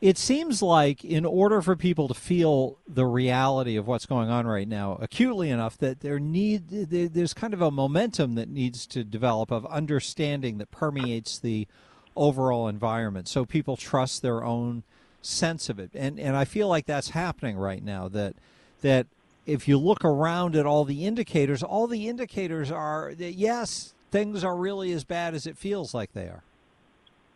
It 0.00 0.18
seems 0.18 0.62
like 0.62 1.04
in 1.04 1.24
order 1.24 1.62
for 1.62 1.76
people 1.76 2.08
to 2.08 2.14
feel 2.14 2.76
the 2.88 3.06
reality 3.06 3.76
of 3.76 3.86
what's 3.86 4.04
going 4.04 4.30
on 4.30 4.48
right 4.48 4.66
now 4.66 4.98
acutely 5.00 5.48
enough 5.48 5.78
that 5.78 6.00
there 6.00 6.18
need 6.18 6.68
there's 6.68 7.32
kind 7.32 7.54
of 7.54 7.62
a 7.62 7.70
momentum 7.70 8.34
that 8.34 8.48
needs 8.48 8.84
to 8.88 9.04
develop 9.04 9.52
of 9.52 9.64
understanding 9.66 10.58
that 10.58 10.72
permeates 10.72 11.38
the 11.38 11.68
overall 12.16 12.66
environment. 12.66 13.28
So 13.28 13.44
people 13.44 13.76
trust 13.76 14.22
their 14.22 14.42
own 14.42 14.82
sense 15.20 15.68
of 15.68 15.78
it. 15.78 15.92
And 15.94 16.18
and 16.18 16.36
I 16.36 16.46
feel 16.46 16.66
like 16.66 16.86
that's 16.86 17.10
happening 17.10 17.56
right 17.56 17.84
now 17.84 18.08
that 18.08 18.34
that 18.80 19.06
if 19.46 19.66
you 19.66 19.78
look 19.78 20.04
around 20.04 20.56
at 20.56 20.66
all 20.66 20.84
the 20.84 21.04
indicators 21.06 21.62
all 21.62 21.86
the 21.86 22.08
indicators 22.08 22.70
are 22.70 23.14
that 23.14 23.34
yes 23.34 23.94
things 24.10 24.44
are 24.44 24.56
really 24.56 24.92
as 24.92 25.04
bad 25.04 25.34
as 25.34 25.46
it 25.46 25.56
feels 25.56 25.94
like 25.94 26.12
they 26.12 26.26
are 26.26 26.42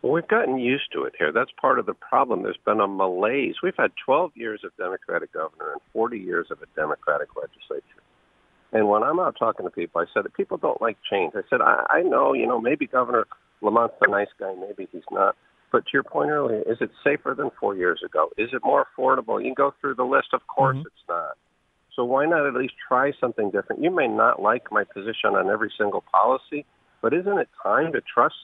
well, 0.07 0.12
we've 0.12 0.29
gotten 0.29 0.59
used 0.59 0.92
to 0.92 1.03
it 1.03 1.14
here. 1.19 1.33
That's 1.33 1.51
part 1.61 1.81
of 1.81 1.87
the 1.87 1.95
problem. 1.95 2.45
There's 2.45 2.57
been 2.64 2.79
a 2.79 2.87
malaise. 2.87 3.57
We've 3.61 3.75
had 3.77 3.90
12 4.05 4.33
years 4.37 4.61
of 4.62 4.71
Democratic 4.77 5.33
governor 5.33 5.73
and 5.73 5.81
40 5.92 6.16
years 6.16 6.47
of 6.53 6.62
a 6.62 6.66
Democratic 6.77 7.35
legislature. 7.35 7.83
And 8.73 8.88
when 8.88 9.03
I'm 9.03 9.19
out 9.19 9.35
talking 9.37 9.66
to 9.66 9.71
people, 9.71 10.01
I 10.01 10.05
said 10.14 10.25
that 10.25 10.35
people 10.35 10.59
don't 10.59 10.81
like 10.81 10.97
change. 11.11 11.33
I 11.35 11.40
said, 11.51 11.61
I, 11.61 11.87
I 11.88 12.03
know, 12.03 12.35
you 12.35 12.47
know, 12.47 12.61
maybe 12.61 12.87
Governor 12.87 13.27
Lamont's 13.62 13.95
a 14.01 14.09
nice 14.09 14.29
guy, 14.38 14.55
maybe 14.55 14.88
he's 14.92 15.03
not. 15.11 15.35
But 15.73 15.87
to 15.87 15.90
your 15.92 16.05
point 16.05 16.31
earlier, 16.31 16.62
is 16.62 16.79
it 16.81 16.90
safer 17.03 17.35
than 17.37 17.51
four 17.59 17.75
years 17.75 18.03
ago? 18.05 18.31
Is 18.38 18.51
it 18.53 18.62
more 18.64 18.87
affordable? 18.87 19.40
You 19.40 19.47
can 19.47 19.55
go 19.55 19.75
through 19.81 19.97
the 19.97 20.05
list. 20.05 20.29
Of 20.33 20.47
course, 20.47 20.77
mm-hmm. 20.77 20.87
it's 20.87 21.09
not. 21.09 21.37
So 21.97 22.05
why 22.05 22.27
not 22.27 22.47
at 22.47 22.55
least 22.55 22.75
try 22.87 23.13
something 23.19 23.51
different? 23.51 23.83
You 23.83 23.91
may 23.91 24.07
not 24.07 24.41
like 24.41 24.71
my 24.71 24.85
position 24.85 25.35
on 25.35 25.49
every 25.49 25.73
single 25.77 26.05
policy, 26.13 26.67
but 27.01 27.15
isn't 27.15 27.39
it 27.39 27.49
time 27.63 27.93
to 27.93 28.03
trust, 28.03 28.37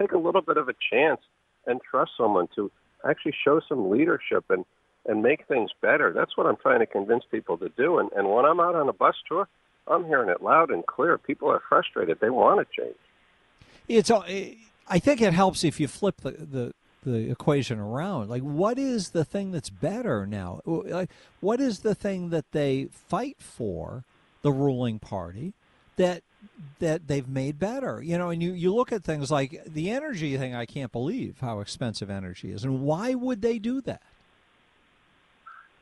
take 0.00 0.12
a 0.12 0.18
little 0.18 0.42
bit 0.42 0.56
of 0.56 0.68
a 0.68 0.74
chance 0.90 1.20
and 1.66 1.80
trust 1.82 2.12
someone 2.16 2.48
to 2.54 2.70
actually 3.08 3.34
show 3.44 3.60
some 3.68 3.90
leadership 3.90 4.44
and, 4.48 4.64
and 5.06 5.22
make 5.22 5.48
things 5.48 5.70
better? 5.82 6.12
That's 6.14 6.36
what 6.36 6.46
I'm 6.46 6.56
trying 6.56 6.78
to 6.80 6.86
convince 6.86 7.24
people 7.28 7.58
to 7.58 7.68
do. 7.76 7.98
And, 7.98 8.10
and 8.16 8.30
when 8.30 8.44
I'm 8.44 8.60
out 8.60 8.76
on 8.76 8.88
a 8.88 8.92
bus 8.92 9.16
tour, 9.28 9.48
I'm 9.88 10.06
hearing 10.06 10.30
it 10.30 10.40
loud 10.40 10.70
and 10.70 10.86
clear. 10.86 11.18
People 11.18 11.50
are 11.50 11.62
frustrated. 11.68 12.18
They 12.20 12.30
want 12.30 12.66
to 12.66 12.82
change. 12.82 12.96
It's. 13.88 14.10
I 14.86 14.98
think 14.98 15.20
it 15.20 15.32
helps 15.32 15.64
if 15.64 15.80
you 15.80 15.88
flip 15.88 16.20
the, 16.20 16.30
the 16.32 16.72
the 17.02 17.30
equation 17.30 17.78
around. 17.78 18.28
Like, 18.28 18.42
what 18.42 18.78
is 18.78 19.10
the 19.10 19.24
thing 19.24 19.52
that's 19.52 19.70
better 19.70 20.26
now? 20.26 20.60
Like, 20.64 21.10
what 21.40 21.60
is 21.60 21.80
the 21.80 21.94
thing 21.94 22.30
that 22.30 22.52
they 22.52 22.88
fight 22.90 23.36
for, 23.40 24.04
the 24.42 24.52
ruling 24.52 24.98
party, 24.98 25.54
that 25.96 26.22
that 26.78 27.06
they've 27.06 27.28
made 27.28 27.58
better. 27.58 28.02
You 28.02 28.18
know, 28.18 28.30
and 28.30 28.42
you, 28.42 28.52
you 28.52 28.74
look 28.74 28.92
at 28.92 29.04
things 29.04 29.30
like 29.30 29.62
the 29.66 29.90
energy 29.90 30.36
thing, 30.36 30.54
I 30.54 30.66
can't 30.66 30.92
believe 30.92 31.38
how 31.40 31.60
expensive 31.60 32.10
energy 32.10 32.52
is. 32.52 32.64
And 32.64 32.82
why 32.82 33.14
would 33.14 33.42
they 33.42 33.58
do 33.58 33.80
that? 33.82 34.02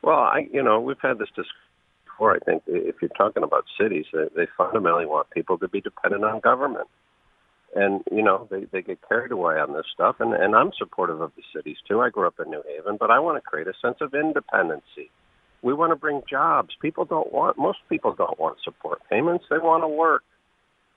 Well, 0.01 0.19
I 0.19 0.47
you 0.51 0.63
know, 0.63 0.79
we've 0.79 0.99
had 1.01 1.17
this 1.17 1.29
discussion 1.29 1.55
before. 2.05 2.35
I 2.35 2.39
think 2.39 2.63
if 2.67 2.95
you're 3.01 3.09
talking 3.09 3.43
about 3.43 3.65
cities, 3.79 4.05
they, 4.13 4.27
they 4.35 4.47
fundamentally 4.57 5.05
want 5.05 5.29
people 5.29 5.57
to 5.59 5.67
be 5.67 5.81
dependent 5.81 6.23
on 6.23 6.39
government. 6.39 6.87
And, 7.75 8.03
you 8.11 8.23
know, 8.23 8.47
they, 8.49 8.65
they 8.71 8.81
get 8.81 8.99
carried 9.07 9.31
away 9.31 9.59
on 9.59 9.73
this 9.73 9.85
stuff. 9.93 10.15
And, 10.19 10.33
and 10.33 10.55
I'm 10.55 10.71
supportive 10.77 11.21
of 11.21 11.31
the 11.35 11.43
cities, 11.55 11.77
too. 11.87 12.01
I 12.01 12.09
grew 12.09 12.25
up 12.25 12.39
in 12.43 12.49
New 12.49 12.63
Haven, 12.67 12.97
but 12.99 13.11
I 13.11 13.19
want 13.19 13.37
to 13.37 13.47
create 13.47 13.67
a 13.67 13.73
sense 13.81 13.97
of 14.01 14.13
independency. 14.13 15.11
We 15.61 15.73
want 15.73 15.91
to 15.91 15.95
bring 15.95 16.23
jobs. 16.29 16.69
People 16.81 17.05
don't 17.05 17.31
want, 17.31 17.57
most 17.57 17.79
people 17.87 18.13
don't 18.13 18.39
want 18.39 18.57
support 18.63 19.01
payments. 19.09 19.45
They 19.49 19.57
want 19.57 19.83
to 19.83 19.87
work 19.87 20.23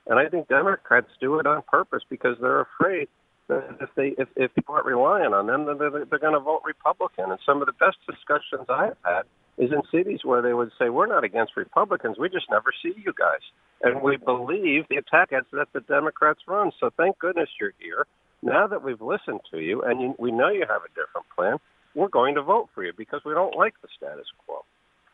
and 0.07 0.19
I 0.19 0.27
think 0.27 0.47
Democrats 0.47 1.07
do 1.19 1.39
it 1.39 1.47
on 1.47 1.63
purpose 1.67 2.03
because 2.09 2.37
they're 2.41 2.61
afraid 2.61 3.07
that 3.47 3.77
if 3.79 3.89
they 3.95 4.15
if, 4.17 4.27
if 4.35 4.53
people 4.53 4.75
aren't 4.75 4.87
relying 4.87 5.33
on 5.33 5.47
them, 5.47 5.65
then 5.65 5.77
they're, 5.77 6.05
they're 6.05 6.19
going 6.19 6.33
to 6.33 6.39
vote 6.39 6.61
Republican. 6.65 7.31
And 7.31 7.39
some 7.45 7.61
of 7.61 7.67
the 7.67 7.73
best 7.73 7.97
discussions 8.07 8.67
I've 8.69 8.97
had 9.03 9.23
is 9.57 9.71
in 9.71 9.81
cities 9.91 10.21
where 10.23 10.41
they 10.41 10.53
would 10.53 10.71
say, 10.79 10.89
"We're 10.89 11.05
not 11.07 11.23
against 11.23 11.55
Republicans. 11.55 12.17
We 12.17 12.29
just 12.29 12.49
never 12.49 12.71
see 12.81 12.93
you 12.97 13.13
guys." 13.17 13.41
And 13.81 14.01
we 14.01 14.17
believe 14.17 14.87
the 14.87 14.97
attack 14.97 15.33
ads 15.33 15.47
that 15.51 15.71
the 15.73 15.81
Democrats 15.81 16.39
run. 16.47 16.71
So 16.79 16.89
thank 16.97 17.19
goodness 17.19 17.49
you're 17.59 17.73
here. 17.79 18.05
Now 18.41 18.67
that 18.67 18.83
we've 18.83 19.01
listened 19.01 19.41
to 19.51 19.59
you 19.59 19.81
and 19.81 20.01
you, 20.01 20.15
we 20.17 20.31
know 20.31 20.49
you 20.49 20.65
have 20.67 20.81
a 20.83 20.89
different 20.89 21.27
plan, 21.35 21.59
we're 21.95 22.09
going 22.09 22.35
to 22.35 22.41
vote 22.41 22.69
for 22.73 22.83
you 22.83 22.91
because 22.97 23.21
we 23.25 23.33
don't 23.33 23.55
like 23.55 23.73
the 23.81 23.87
status 23.95 24.25
quo. 24.45 24.65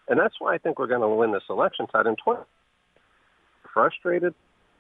And 0.08 0.20
that's 0.20 0.36
why 0.40 0.56
I 0.56 0.58
think 0.58 0.80
we're 0.80 0.88
going 0.88 1.02
to 1.02 1.08
win 1.08 1.32
this 1.32 1.44
election. 1.50 1.86
Todd, 1.88 2.08
in 2.08 2.16
20, 2.16 2.42
frustrated, 3.72 4.34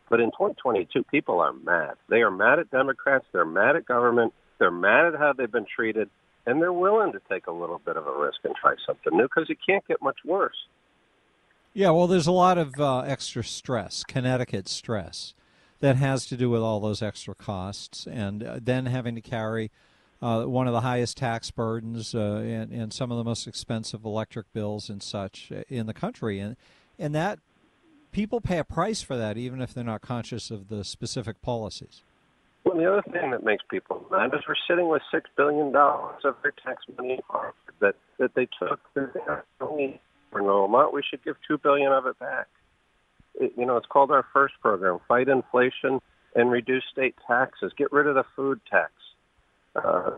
but 0.10 0.20
in 0.20 0.32
2022, 0.32 1.04
people 1.04 1.40
are 1.40 1.54
mad. 1.54 1.96
They 2.10 2.22
are 2.22 2.32
mad 2.32 2.60
at 2.60 2.72
Democrats. 2.72 3.26
They're 3.32 3.46
mad 3.46 3.76
at 3.76 3.86
government. 3.86 4.34
They're 4.58 4.72
mad 4.72 5.14
at 5.14 5.20
how 5.20 5.34
they've 5.34 5.52
been 5.52 5.68
treated. 5.74 6.10
And 6.50 6.60
they're 6.60 6.74
willing 6.74 7.12
to 7.12 7.22
take 7.30 7.46
a 7.46 7.52
little 7.52 7.80
bit 7.86 7.96
of 7.96 8.08
a 8.08 8.12
risk 8.12 8.40
and 8.44 8.56
try 8.56 8.74
something 8.86 9.16
new 9.16 9.24
because 9.24 9.50
it 9.50 9.60
can't 9.64 9.88
get 9.88 10.02
much 10.02 10.18
worse. 10.26 10.56
Yeah, 11.74 11.92
well, 11.92 12.08
there's 12.08 12.26
a 12.26 12.32
lot 12.32 12.58
of 12.58 12.80
uh, 12.80 13.02
extra 13.02 13.44
stress, 13.44 14.04
Connecticut 14.04 14.68
stress, 14.68 15.36
that 15.80 15.96
has 15.96 16.26
to 16.26 16.36
do 16.36 16.50
with 16.50 16.62
all 16.62 16.80
those 16.80 17.04
extra 17.04 17.36
costs 17.36 18.08
and 18.08 18.44
uh, 18.44 18.60
then 18.60 18.88
having 18.88 19.14
to 19.14 19.22
carry 19.22 19.70
uh, 20.24 20.44
one 20.46 20.66
of 20.66 20.74
the 20.74 20.82
highest 20.82 21.18
tax 21.18 21.52
burdens 21.52 22.16
uh, 22.16 22.42
and, 22.44 22.72
and 22.72 22.94
some 22.94 23.12
of 23.12 23.18
the 23.20 23.24
most 23.24 23.46
expensive 23.46 24.04
electric 24.04 24.52
bills 24.52 24.90
and 24.90 25.04
such 25.04 25.52
uh, 25.52 25.62
in 25.70 25.86
the 25.86 25.94
country. 25.94 26.40
And, 26.40 26.58
and 26.98 27.14
that 27.14 27.38
people 28.12 28.42
pay 28.42 28.58
a 28.58 28.64
price 28.64 29.04
for 29.04 29.16
that, 29.16 29.38
even 29.38 29.62
if 29.62 29.72
they're 29.72 29.84
not 29.84 30.02
conscious 30.02 30.50
of 30.50 30.68
the 30.68 30.84
specific 30.84 31.44
policies. 31.44 32.02
Well, 32.64 32.78
the 32.78 32.92
other 32.92 33.04
thing 33.12 33.32
that 33.32 33.44
makes 33.44 33.64
people 33.70 34.06
mad 34.12 34.34
is 34.34 34.42
we're 34.48 34.56
sitting 34.68 34.90
with 34.90 35.02
six 35.12 35.30
billion 35.36 35.72
dollars 35.72 36.22
of 36.24 36.36
their 36.44 36.54
tax 36.64 36.84
money 36.98 37.20
that 37.80 37.96
that 38.18 38.36
they 38.36 38.48
took. 38.60 38.80
For 38.94 40.42
no 40.42 40.66
amount. 40.66 40.94
We 40.94 41.02
should 41.10 41.24
give 41.24 41.38
two 41.48 41.58
billion 41.58 41.92
of 41.92 42.06
it 42.06 42.20
back. 42.20 42.48
It, 43.36 43.54
you 43.58 43.66
know, 43.66 43.78
it's 43.78 43.88
called 43.88 44.12
our 44.12 44.26
first 44.34 44.54
program: 44.62 45.00
fight 45.08 45.28
inflation 45.28 46.00
and 46.36 46.52
reduce 46.52 46.84
state 46.92 47.16
taxes. 47.26 47.72
Get 47.78 47.92
rid 47.92 48.06
of 48.06 48.16
the 48.16 48.26
food 48.36 48.60
tax. 48.70 48.92
Uh, 49.76 50.18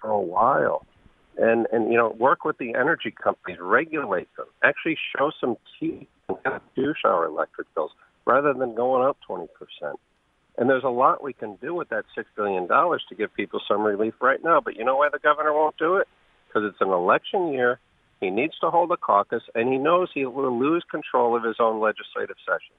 for 0.00 0.10
a 0.10 0.20
while. 0.20 0.86
And 1.38 1.66
and 1.70 1.92
you 1.92 1.98
know, 1.98 2.08
work 2.18 2.44
with 2.44 2.56
the 2.58 2.74
energy 2.74 3.10
companies, 3.10 3.58
regulate 3.60 4.28
them, 4.36 4.46
actually 4.62 4.96
show 5.16 5.30
some 5.38 5.56
teeth 5.78 6.08
and 6.28 6.60
reduce 6.76 6.98
our 7.04 7.26
electric 7.26 7.72
bills 7.74 7.90
rather 8.24 8.54
than 8.54 8.74
going 8.74 9.06
up 9.06 9.18
twenty 9.26 9.48
percent. 9.58 9.98
And 10.58 10.70
there's 10.70 10.84
a 10.84 10.88
lot 10.88 11.22
we 11.22 11.32
can 11.32 11.56
do 11.56 11.74
with 11.74 11.90
that 11.90 12.04
six 12.14 12.28
billion 12.34 12.66
dollars 12.66 13.04
to 13.08 13.14
give 13.14 13.34
people 13.34 13.60
some 13.68 13.82
relief 13.82 14.14
right 14.20 14.42
now. 14.42 14.60
But 14.60 14.76
you 14.76 14.84
know 14.84 14.96
why 14.96 15.08
the 15.12 15.18
governor 15.18 15.52
won't 15.52 15.76
do 15.76 15.96
it? 15.96 16.08
Because 16.48 16.70
it's 16.70 16.80
an 16.80 16.90
election 16.90 17.52
year. 17.52 17.78
He 18.20 18.30
needs 18.30 18.54
to 18.60 18.70
hold 18.70 18.90
a 18.90 18.96
caucus, 18.96 19.42
and 19.54 19.70
he 19.70 19.76
knows 19.76 20.08
he 20.14 20.24
will 20.24 20.58
lose 20.58 20.82
control 20.90 21.36
of 21.36 21.44
his 21.44 21.56
own 21.60 21.80
legislative 21.80 22.36
session. 22.46 22.74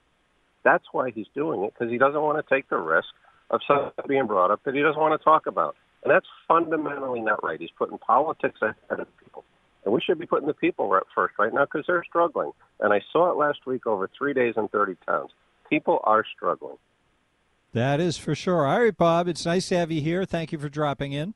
That's 0.64 0.86
why 0.92 1.12
he's 1.12 1.28
doing 1.36 1.64
it 1.64 1.74
because 1.74 1.92
he 1.92 2.00
doesn't 2.00 2.20
want 2.20 2.44
to 2.44 2.56
take 2.56 2.68
the 2.70 2.78
risk 2.78 3.10
of 3.52 3.62
something 3.68 3.92
being 4.08 4.26
brought 4.26 4.52
up 4.52 4.64
that 4.66 4.74
he 4.74 4.82
doesn't 4.82 5.00
want 5.00 5.20
to 5.20 5.24
talk 5.24 5.46
about. 5.46 5.76
And 6.04 6.12
that's 6.12 6.26
fundamentally 6.48 7.22
not 7.22 7.44
right. 7.44 7.60
He's 7.60 7.70
putting 7.78 7.98
politics 8.00 8.60
ahead 8.62 9.00
of 9.00 9.08
people. 9.20 9.44
And 9.86 9.94
we 9.94 10.02
should 10.02 10.20
be 10.20 10.26
putting 10.26 10.48
the 10.48 10.54
people 10.54 10.90
right 10.90 11.04
first 11.16 11.36
right 11.40 11.54
now 11.54 11.66
because 11.66 11.86
they're 11.88 12.04
struggling. 12.04 12.52
And 12.80 12.92
I 12.92 13.02
saw 13.14 13.32
it 13.32 13.38
last 13.38 13.66
week 13.66 13.88
over 13.88 14.10
three 14.18 14.34
days 14.34 14.56
in 14.58 14.68
30 14.68 14.96
towns. 15.06 15.32
People 15.70 16.00
are 16.04 16.26
struggling. 16.36 16.78
That 17.78 18.00
is 18.00 18.18
for 18.18 18.34
sure. 18.34 18.66
All 18.66 18.82
right, 18.82 18.98
Bob, 18.98 19.28
it's 19.28 19.46
nice 19.46 19.70
to 19.70 19.78
have 19.78 19.92
you 19.92 20.02
here. 20.02 20.26
Thank 20.26 20.52
you 20.52 20.58
for 20.58 20.68
dropping 20.68 21.12
in. 21.12 21.36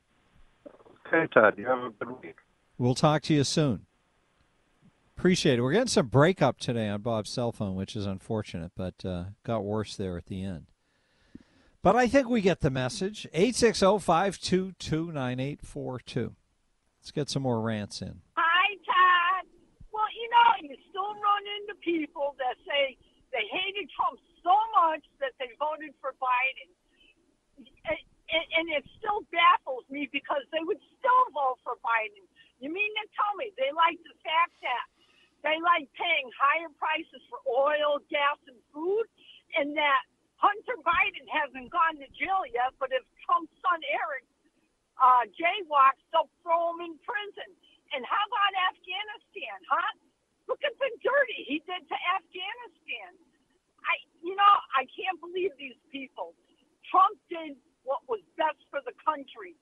Okay, 1.06 1.32
Todd, 1.32 1.54
you 1.56 1.66
have 1.66 1.78
a 1.78 1.90
good 1.90 2.20
week. 2.20 2.34
We'll 2.76 2.96
talk 2.96 3.22
to 3.22 3.34
you 3.34 3.44
soon. 3.44 3.86
Appreciate 5.16 5.60
it. 5.60 5.62
We're 5.62 5.70
getting 5.70 5.86
some 5.86 6.08
breakup 6.08 6.58
today 6.58 6.88
on 6.88 7.00
Bob's 7.02 7.30
cell 7.30 7.52
phone, 7.52 7.76
which 7.76 7.94
is 7.94 8.06
unfortunate, 8.06 8.72
but 8.76 9.04
uh, 9.04 9.26
got 9.44 9.62
worse 9.62 9.94
there 9.94 10.18
at 10.18 10.26
the 10.26 10.42
end. 10.42 10.66
But 11.80 11.94
I 11.94 12.08
think 12.08 12.28
we 12.28 12.40
get 12.40 12.58
the 12.58 12.70
message. 12.70 13.24
860 13.32 14.00
522 14.00 15.12
9842. 15.12 16.34
Let's 16.98 17.10
get 17.12 17.30
some 17.30 17.42
more 17.42 17.60
rants 17.60 18.02
in. 18.02 18.20
Hi, 18.34 18.74
Todd. 18.84 19.46
Well, 19.92 20.10
you 20.20 20.28
know, 20.28 20.68
you 20.70 20.76
still 20.90 21.02
run 21.02 21.42
into 21.60 21.78
people 21.84 22.34
that 22.38 22.56
say 22.66 22.96
they 23.30 23.46
hated 23.48 23.88
Trump 23.94 24.18
so 24.42 24.54
much 24.76 25.02
that 25.22 25.34
they 25.38 25.54
voted 25.58 25.94
for 26.02 26.14
Biden. 26.18 26.70
And, 27.86 28.46
and 28.56 28.66
it 28.72 28.84
still 28.96 29.22
baffles 29.28 29.84
me 29.92 30.08
because 30.08 30.42
they 30.54 30.62
would 30.64 30.80
still 30.98 31.24
vote 31.34 31.60
for 31.62 31.76
Biden. 31.84 32.24
You 32.62 32.70
mean 32.70 32.92
to 33.02 33.04
tell 33.12 33.34
me 33.36 33.50
they 33.58 33.74
like 33.74 33.98
the 34.06 34.16
fact 34.22 34.54
that 34.62 34.86
they 35.42 35.58
like 35.58 35.90
paying 35.98 36.30
higher 36.38 36.70
prices 36.78 37.22
for 37.26 37.42
oil, 37.44 37.98
gas, 38.06 38.38
and 38.46 38.56
food, 38.70 39.04
and 39.58 39.74
that 39.74 40.02
Hunter 40.38 40.78
Biden 40.82 41.26
hasn't 41.30 41.70
gone 41.70 41.98
to 41.98 42.08
jail 42.14 42.42
yet, 42.46 42.74
but 42.78 42.90
if 42.90 43.02
Trump's 43.26 43.54
son 43.62 43.78
Eric 43.90 44.26
uh, 44.98 45.26
jaywalks, 45.34 46.02
they'll 46.10 46.30
throw 46.42 46.74
him 46.74 46.82
in 46.82 46.94
prison. 47.02 47.50
And 47.94 48.02
how 48.06 48.22
about 48.26 48.52
Afghanistan, 48.72 49.58
huh? 49.68 49.92
Look 50.50 50.62
at 50.66 50.74
the 50.78 50.90
dirty 51.02 51.46
he 51.46 51.62
did 51.62 51.86
to 51.86 51.98
Afghanistan. 52.18 53.10
I, 53.86 53.94
you 54.22 54.34
know, 54.34 54.54
I 54.76 54.86
can't 54.90 55.18
believe 55.20 55.50
these 55.58 55.78
people. 55.90 56.34
Trump 56.90 57.18
did 57.28 57.56
what 57.84 58.00
was 58.08 58.20
best 58.36 58.62
for 58.70 58.80
the 58.84 58.92
country, 59.04 59.54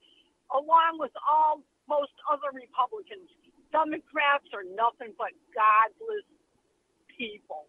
along 0.53 0.99
with 0.99 1.11
all 1.29 1.61
most 1.89 2.13
other 2.31 2.53
Republicans. 2.53 3.29
Democrats 3.71 4.47
are 4.53 4.67
nothing 4.75 5.13
but 5.17 5.31
godless 5.55 6.27
people. 7.17 7.65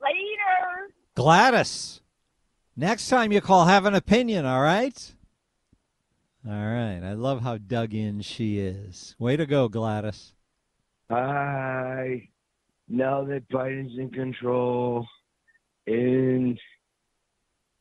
Later. 0.00 0.92
Gladys. 1.14 2.00
Next 2.76 3.08
time 3.08 3.32
you 3.32 3.40
call, 3.40 3.66
have 3.66 3.84
an 3.84 3.94
opinion, 3.94 4.46
all 4.46 4.62
right? 4.62 5.14
All 6.46 6.52
right. 6.52 7.00
I 7.02 7.12
love 7.12 7.42
how 7.42 7.58
dug 7.58 7.94
in 7.94 8.20
she 8.22 8.58
is. 8.58 9.14
Way 9.18 9.36
to 9.36 9.46
go, 9.46 9.68
Gladys. 9.68 10.32
Hi. 11.10 12.28
Now 12.88 13.24
that 13.24 13.48
Biden's 13.48 13.98
in 13.98 14.10
control 14.10 15.06
and 15.86 16.58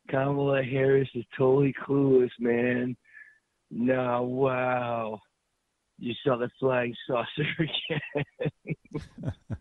Kamala 0.10 0.64
Harris 0.64 1.10
is 1.16 1.26
totally 1.38 1.74
clueless, 1.74 2.32
man. 2.40 2.96
Now, 3.70 4.24
wow. 4.24 5.20
You 5.98 6.14
saw 6.26 6.36
the 6.38 6.50
flying 6.60 6.96
saucer 7.08 7.48
again. 7.60 8.76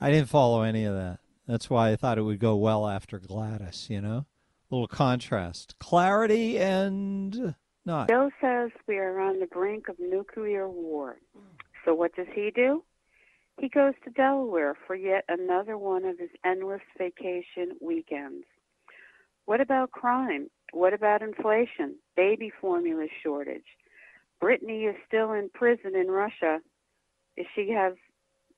I 0.00 0.10
didn't 0.10 0.28
follow 0.28 0.62
any 0.62 0.84
of 0.84 0.94
that. 0.94 1.20
That's 1.46 1.70
why 1.70 1.90
I 1.90 1.96
thought 1.96 2.18
it 2.18 2.22
would 2.22 2.40
go 2.40 2.56
well 2.56 2.88
after 2.88 3.18
Gladys, 3.18 3.88
you 3.88 4.00
know? 4.00 4.26
A 4.70 4.74
little 4.74 4.88
contrast. 4.88 5.78
Clarity 5.78 6.58
and 6.58 7.54
not. 7.84 8.08
Joe 8.08 8.30
says 8.40 8.70
we 8.88 8.96
are 8.96 9.20
on 9.20 9.40
the 9.40 9.46
brink 9.46 9.88
of 9.88 9.96
nuclear 9.98 10.68
war. 10.68 11.16
So 11.84 11.94
what 11.94 12.14
does 12.16 12.26
he 12.34 12.50
do? 12.50 12.82
He 13.58 13.68
goes 13.68 13.94
to 14.04 14.10
Delaware 14.10 14.76
for 14.86 14.96
yet 14.96 15.24
another 15.28 15.78
one 15.78 16.04
of 16.04 16.18
his 16.18 16.30
endless 16.44 16.82
vacation 16.98 17.76
weekends. 17.80 18.44
What 19.46 19.60
about 19.60 19.90
crime? 19.90 20.50
What 20.72 20.92
about 20.92 21.22
inflation? 21.22 21.96
Baby 22.16 22.50
formula 22.60 23.06
shortage? 23.22 23.64
Brittany 24.40 24.84
is 24.84 24.96
still 25.06 25.32
in 25.32 25.50
prison 25.50 25.94
in 25.94 26.08
Russia. 26.10 26.60
She 27.54 27.70
has 27.70 27.94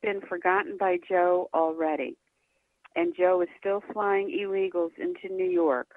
been 0.03 0.21
forgotten 0.21 0.77
by 0.79 0.99
Joe 1.09 1.49
already? 1.53 2.17
And 2.95 3.15
Joe 3.17 3.43
is 3.43 3.49
still 3.59 3.83
flying 3.93 4.31
illegals 4.31 4.93
into 4.99 5.35
New 5.35 5.49
York. 5.49 5.89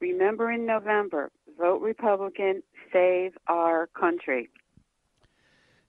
Remember 0.00 0.50
in 0.50 0.64
November, 0.64 1.30
vote 1.58 1.82
Republican, 1.82 2.62
save 2.92 3.32
our 3.48 3.88
country. 3.88 4.48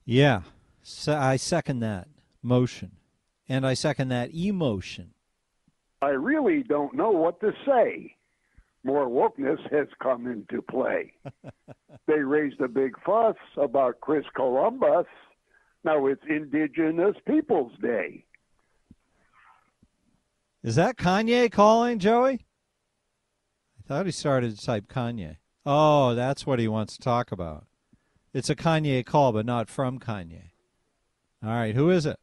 Yeah, 0.05 0.41
so 0.89 1.15
I 1.15 1.35
second 1.35 1.79
that 1.81 2.07
motion. 2.41 2.91
And 3.47 3.65
I 3.65 3.73
second 3.73 4.09
that 4.09 4.33
emotion. 4.33 5.13
I 6.01 6.09
really 6.09 6.63
don't 6.63 6.93
know 6.93 7.11
what 7.11 7.39
to 7.41 7.51
say. 7.65 8.15
More 8.83 9.07
wokeness 9.07 9.59
has 9.71 9.87
come 10.01 10.27
into 10.27 10.61
play. 10.61 11.13
they 12.07 12.19
raised 12.19 12.61
a 12.61 12.67
big 12.67 12.93
fuss 13.05 13.35
about 13.57 13.99
Chris 14.01 14.25
Columbus. 14.35 15.05
Now 15.83 16.07
it's 16.07 16.21
Indigenous 16.29 17.15
Peoples 17.27 17.73
Day. 17.81 18.25
Is 20.63 20.75
that 20.75 20.97
Kanye 20.97 21.51
calling, 21.51 21.99
Joey? 21.99 22.45
I 23.79 23.87
thought 23.87 24.05
he 24.05 24.11
started 24.11 24.57
to 24.57 24.65
type 24.65 24.87
Kanye. 24.87 25.37
Oh, 25.65 26.15
that's 26.15 26.45
what 26.45 26.59
he 26.59 26.67
wants 26.67 26.97
to 26.97 27.03
talk 27.03 27.31
about. 27.31 27.65
It's 28.33 28.49
a 28.49 28.55
Kanye 28.55 29.05
call, 29.05 29.31
but 29.33 29.45
not 29.45 29.69
from 29.69 29.99
Kanye. 29.99 30.51
All 31.43 31.51
right, 31.51 31.73
who 31.73 31.89
is 31.89 32.05
it? 32.05 32.19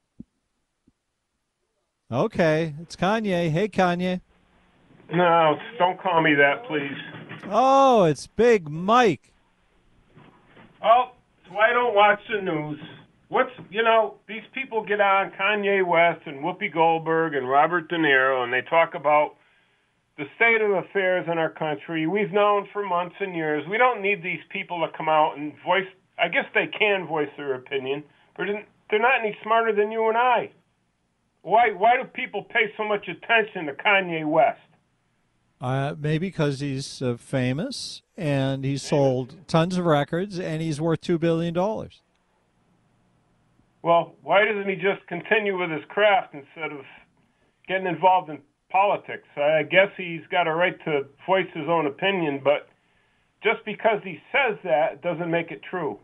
Okay, 2.13 2.75
it's 2.83 2.95
Kanye. 2.95 3.51
Hey, 3.51 3.69
Kanye. 3.69 4.21
No, 5.13 5.57
don't 5.79 6.01
call 6.01 6.23
me 6.23 6.35
that, 6.35 6.67
please. 6.67 6.97
Oh, 7.49 8.05
it's 8.05 8.27
Big 8.27 8.69
Mike. 8.69 9.33
Oh, 10.85 11.13
so 11.49 11.57
I 11.57 11.73
don't 11.73 11.95
watch 11.95 12.21
the 12.31 12.43
news. 12.43 12.79
What's 13.29 13.51
you 13.71 13.83
know 13.83 14.15
these 14.29 14.43
people 14.55 14.85
get 14.85 15.01
on 15.01 15.33
Kanye 15.33 15.85
West 15.85 16.27
and 16.27 16.45
Whoopi 16.45 16.73
Goldberg 16.73 17.35
and 17.35 17.49
Robert 17.49 17.89
De 17.89 17.97
Niro 17.97 18.45
and 18.45 18.53
they 18.53 18.63
talk 18.69 18.95
about 18.95 19.35
the 20.17 20.25
state 20.37 20.63
of 20.63 20.71
affairs 20.71 21.27
in 21.31 21.39
our 21.39 21.51
country. 21.51 22.07
We've 22.07 22.33
known 22.33 22.69
for 22.73 22.85
months 22.87 23.17
and 23.21 23.35
years. 23.35 23.65
We 23.69 23.79
don't 23.79 24.01
need 24.01 24.23
these 24.23 24.41
people 24.51 24.87
to 24.87 24.97
come 24.97 25.09
out 25.09 25.37
and 25.37 25.53
voice. 25.65 25.87
I 26.19 26.29
guess 26.29 26.45
they 26.55 26.67
can 26.67 27.07
voice 27.07 27.29
their 27.37 27.55
opinion, 27.55 28.05
but 28.37 28.47
they're 28.91 29.01
not 29.01 29.21
any 29.21 29.37
smarter 29.43 29.75
than 29.75 29.91
you 29.91 30.09
and 30.09 30.17
I. 30.17 30.51
Why 31.43 31.71
why 31.71 31.97
do 31.97 32.05
people 32.05 32.43
pay 32.43 32.73
so 32.77 32.85
much 32.85 33.09
attention 33.09 33.67
to 33.67 33.73
Kanye 33.73 34.27
West? 34.27 34.61
Uh, 35.61 35.95
maybe 35.99 36.27
because 36.29 36.61
he's 36.61 37.01
uh, 37.01 37.17
famous 37.17 38.03
and 38.17 38.65
he's 38.65 38.83
sold 38.83 39.37
tons 39.47 39.79
of 39.79 39.87
records 39.87 40.39
and 40.39 40.61
he's 40.61 40.81
worth 40.81 41.01
two 41.01 41.19
billion 41.19 41.55
dollars. 41.55 42.03
Well, 43.83 44.17
why 44.23 44.45
doesn't 44.45 44.69
he 44.69 44.75
just 44.75 45.07
continue 45.07 45.59
with 45.59 45.71
his 45.71 45.85
craft 45.89 46.35
instead 46.35 46.73
of 46.73 46.85
getting 47.69 47.87
involved 47.87 48.29
in 48.29 48.41
politics? 48.69 49.29
I 49.37 49.63
guess 49.63 49.89
he's 49.97 50.23
got 50.31 50.49
a 50.49 50.55
right 50.55 50.77
to 50.85 51.07
voice 51.25 51.47
his 51.55 51.69
own 51.69 51.87
opinion, 51.87 52.41
but 52.43 52.69
just 53.45 53.65
because 53.65 54.01
he 54.03 54.19
says 54.33 54.59
that 54.65 55.03
doesn't 55.03 55.31
make 55.31 55.53
it 55.53 55.61
true. 55.71 56.01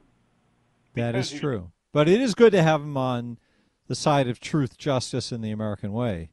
That 0.94 1.16
is 1.16 1.32
true. 1.32 1.71
But 1.92 2.08
it 2.08 2.20
is 2.20 2.34
good 2.34 2.52
to 2.52 2.62
have 2.62 2.80
him 2.80 2.96
on 2.96 3.38
the 3.86 3.94
side 3.94 4.28
of 4.28 4.40
truth, 4.40 4.78
justice, 4.78 5.30
and 5.30 5.44
the 5.44 5.50
American 5.50 5.92
way. 5.92 6.30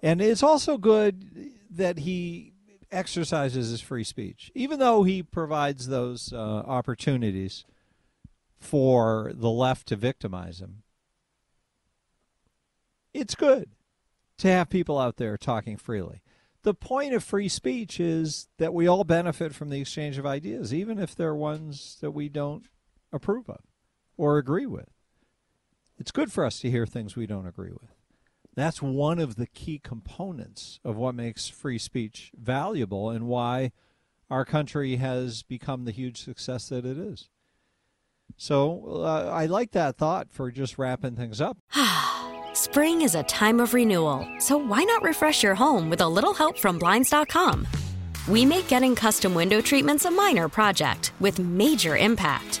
And 0.00 0.20
it's 0.20 0.42
also 0.42 0.78
good 0.78 1.50
that 1.70 1.98
he 1.98 2.52
exercises 2.90 3.70
his 3.70 3.80
free 3.80 4.04
speech, 4.04 4.50
even 4.54 4.78
though 4.78 5.02
he 5.02 5.22
provides 5.22 5.88
those 5.88 6.32
uh, 6.32 6.36
opportunities 6.36 7.64
for 8.56 9.32
the 9.34 9.50
left 9.50 9.88
to 9.88 9.96
victimize 9.96 10.60
him. 10.60 10.82
It's 13.12 13.34
good 13.34 13.70
to 14.38 14.48
have 14.48 14.70
people 14.70 14.98
out 14.98 15.16
there 15.16 15.36
talking 15.36 15.76
freely. 15.76 16.22
The 16.62 16.74
point 16.74 17.14
of 17.14 17.24
free 17.24 17.48
speech 17.48 17.98
is 18.00 18.48
that 18.58 18.74
we 18.74 18.86
all 18.86 19.04
benefit 19.04 19.54
from 19.54 19.70
the 19.70 19.80
exchange 19.80 20.18
of 20.18 20.26
ideas, 20.26 20.72
even 20.72 20.98
if 20.98 21.14
they're 21.14 21.34
ones 21.34 21.98
that 22.00 22.10
we 22.12 22.28
don't 22.28 22.66
approve 23.12 23.48
of 23.48 23.60
or 24.18 24.36
agree 24.36 24.66
with. 24.66 24.90
It's 25.98 26.10
good 26.10 26.30
for 26.30 26.44
us 26.44 26.60
to 26.60 26.70
hear 26.70 26.84
things 26.84 27.16
we 27.16 27.26
don't 27.26 27.46
agree 27.46 27.72
with. 27.72 27.94
That's 28.54 28.82
one 28.82 29.18
of 29.18 29.36
the 29.36 29.46
key 29.46 29.78
components 29.78 30.80
of 30.84 30.96
what 30.96 31.14
makes 31.14 31.48
free 31.48 31.78
speech 31.78 32.32
valuable 32.36 33.08
and 33.08 33.26
why 33.26 33.72
our 34.30 34.44
country 34.44 34.96
has 34.96 35.42
become 35.42 35.84
the 35.84 35.92
huge 35.92 36.22
success 36.22 36.68
that 36.68 36.84
it 36.84 36.98
is. 36.98 37.30
So 38.36 39.02
uh, 39.04 39.30
I 39.32 39.46
like 39.46 39.72
that 39.72 39.96
thought 39.96 40.28
for 40.30 40.50
just 40.50 40.78
wrapping 40.78 41.16
things 41.16 41.40
up. 41.40 41.56
Spring 42.52 43.02
is 43.02 43.14
a 43.14 43.22
time 43.24 43.60
of 43.60 43.74
renewal, 43.74 44.28
so 44.38 44.56
why 44.56 44.84
not 44.84 45.02
refresh 45.02 45.42
your 45.42 45.54
home 45.54 45.88
with 45.88 46.00
a 46.00 46.08
little 46.08 46.34
help 46.34 46.58
from 46.58 46.78
Blinds.com? 46.78 47.66
We 48.28 48.44
make 48.44 48.68
getting 48.68 48.94
custom 48.94 49.34
window 49.34 49.60
treatments 49.60 50.04
a 50.04 50.10
minor 50.10 50.48
project 50.48 51.12
with 51.20 51.38
major 51.38 51.96
impact. 51.96 52.60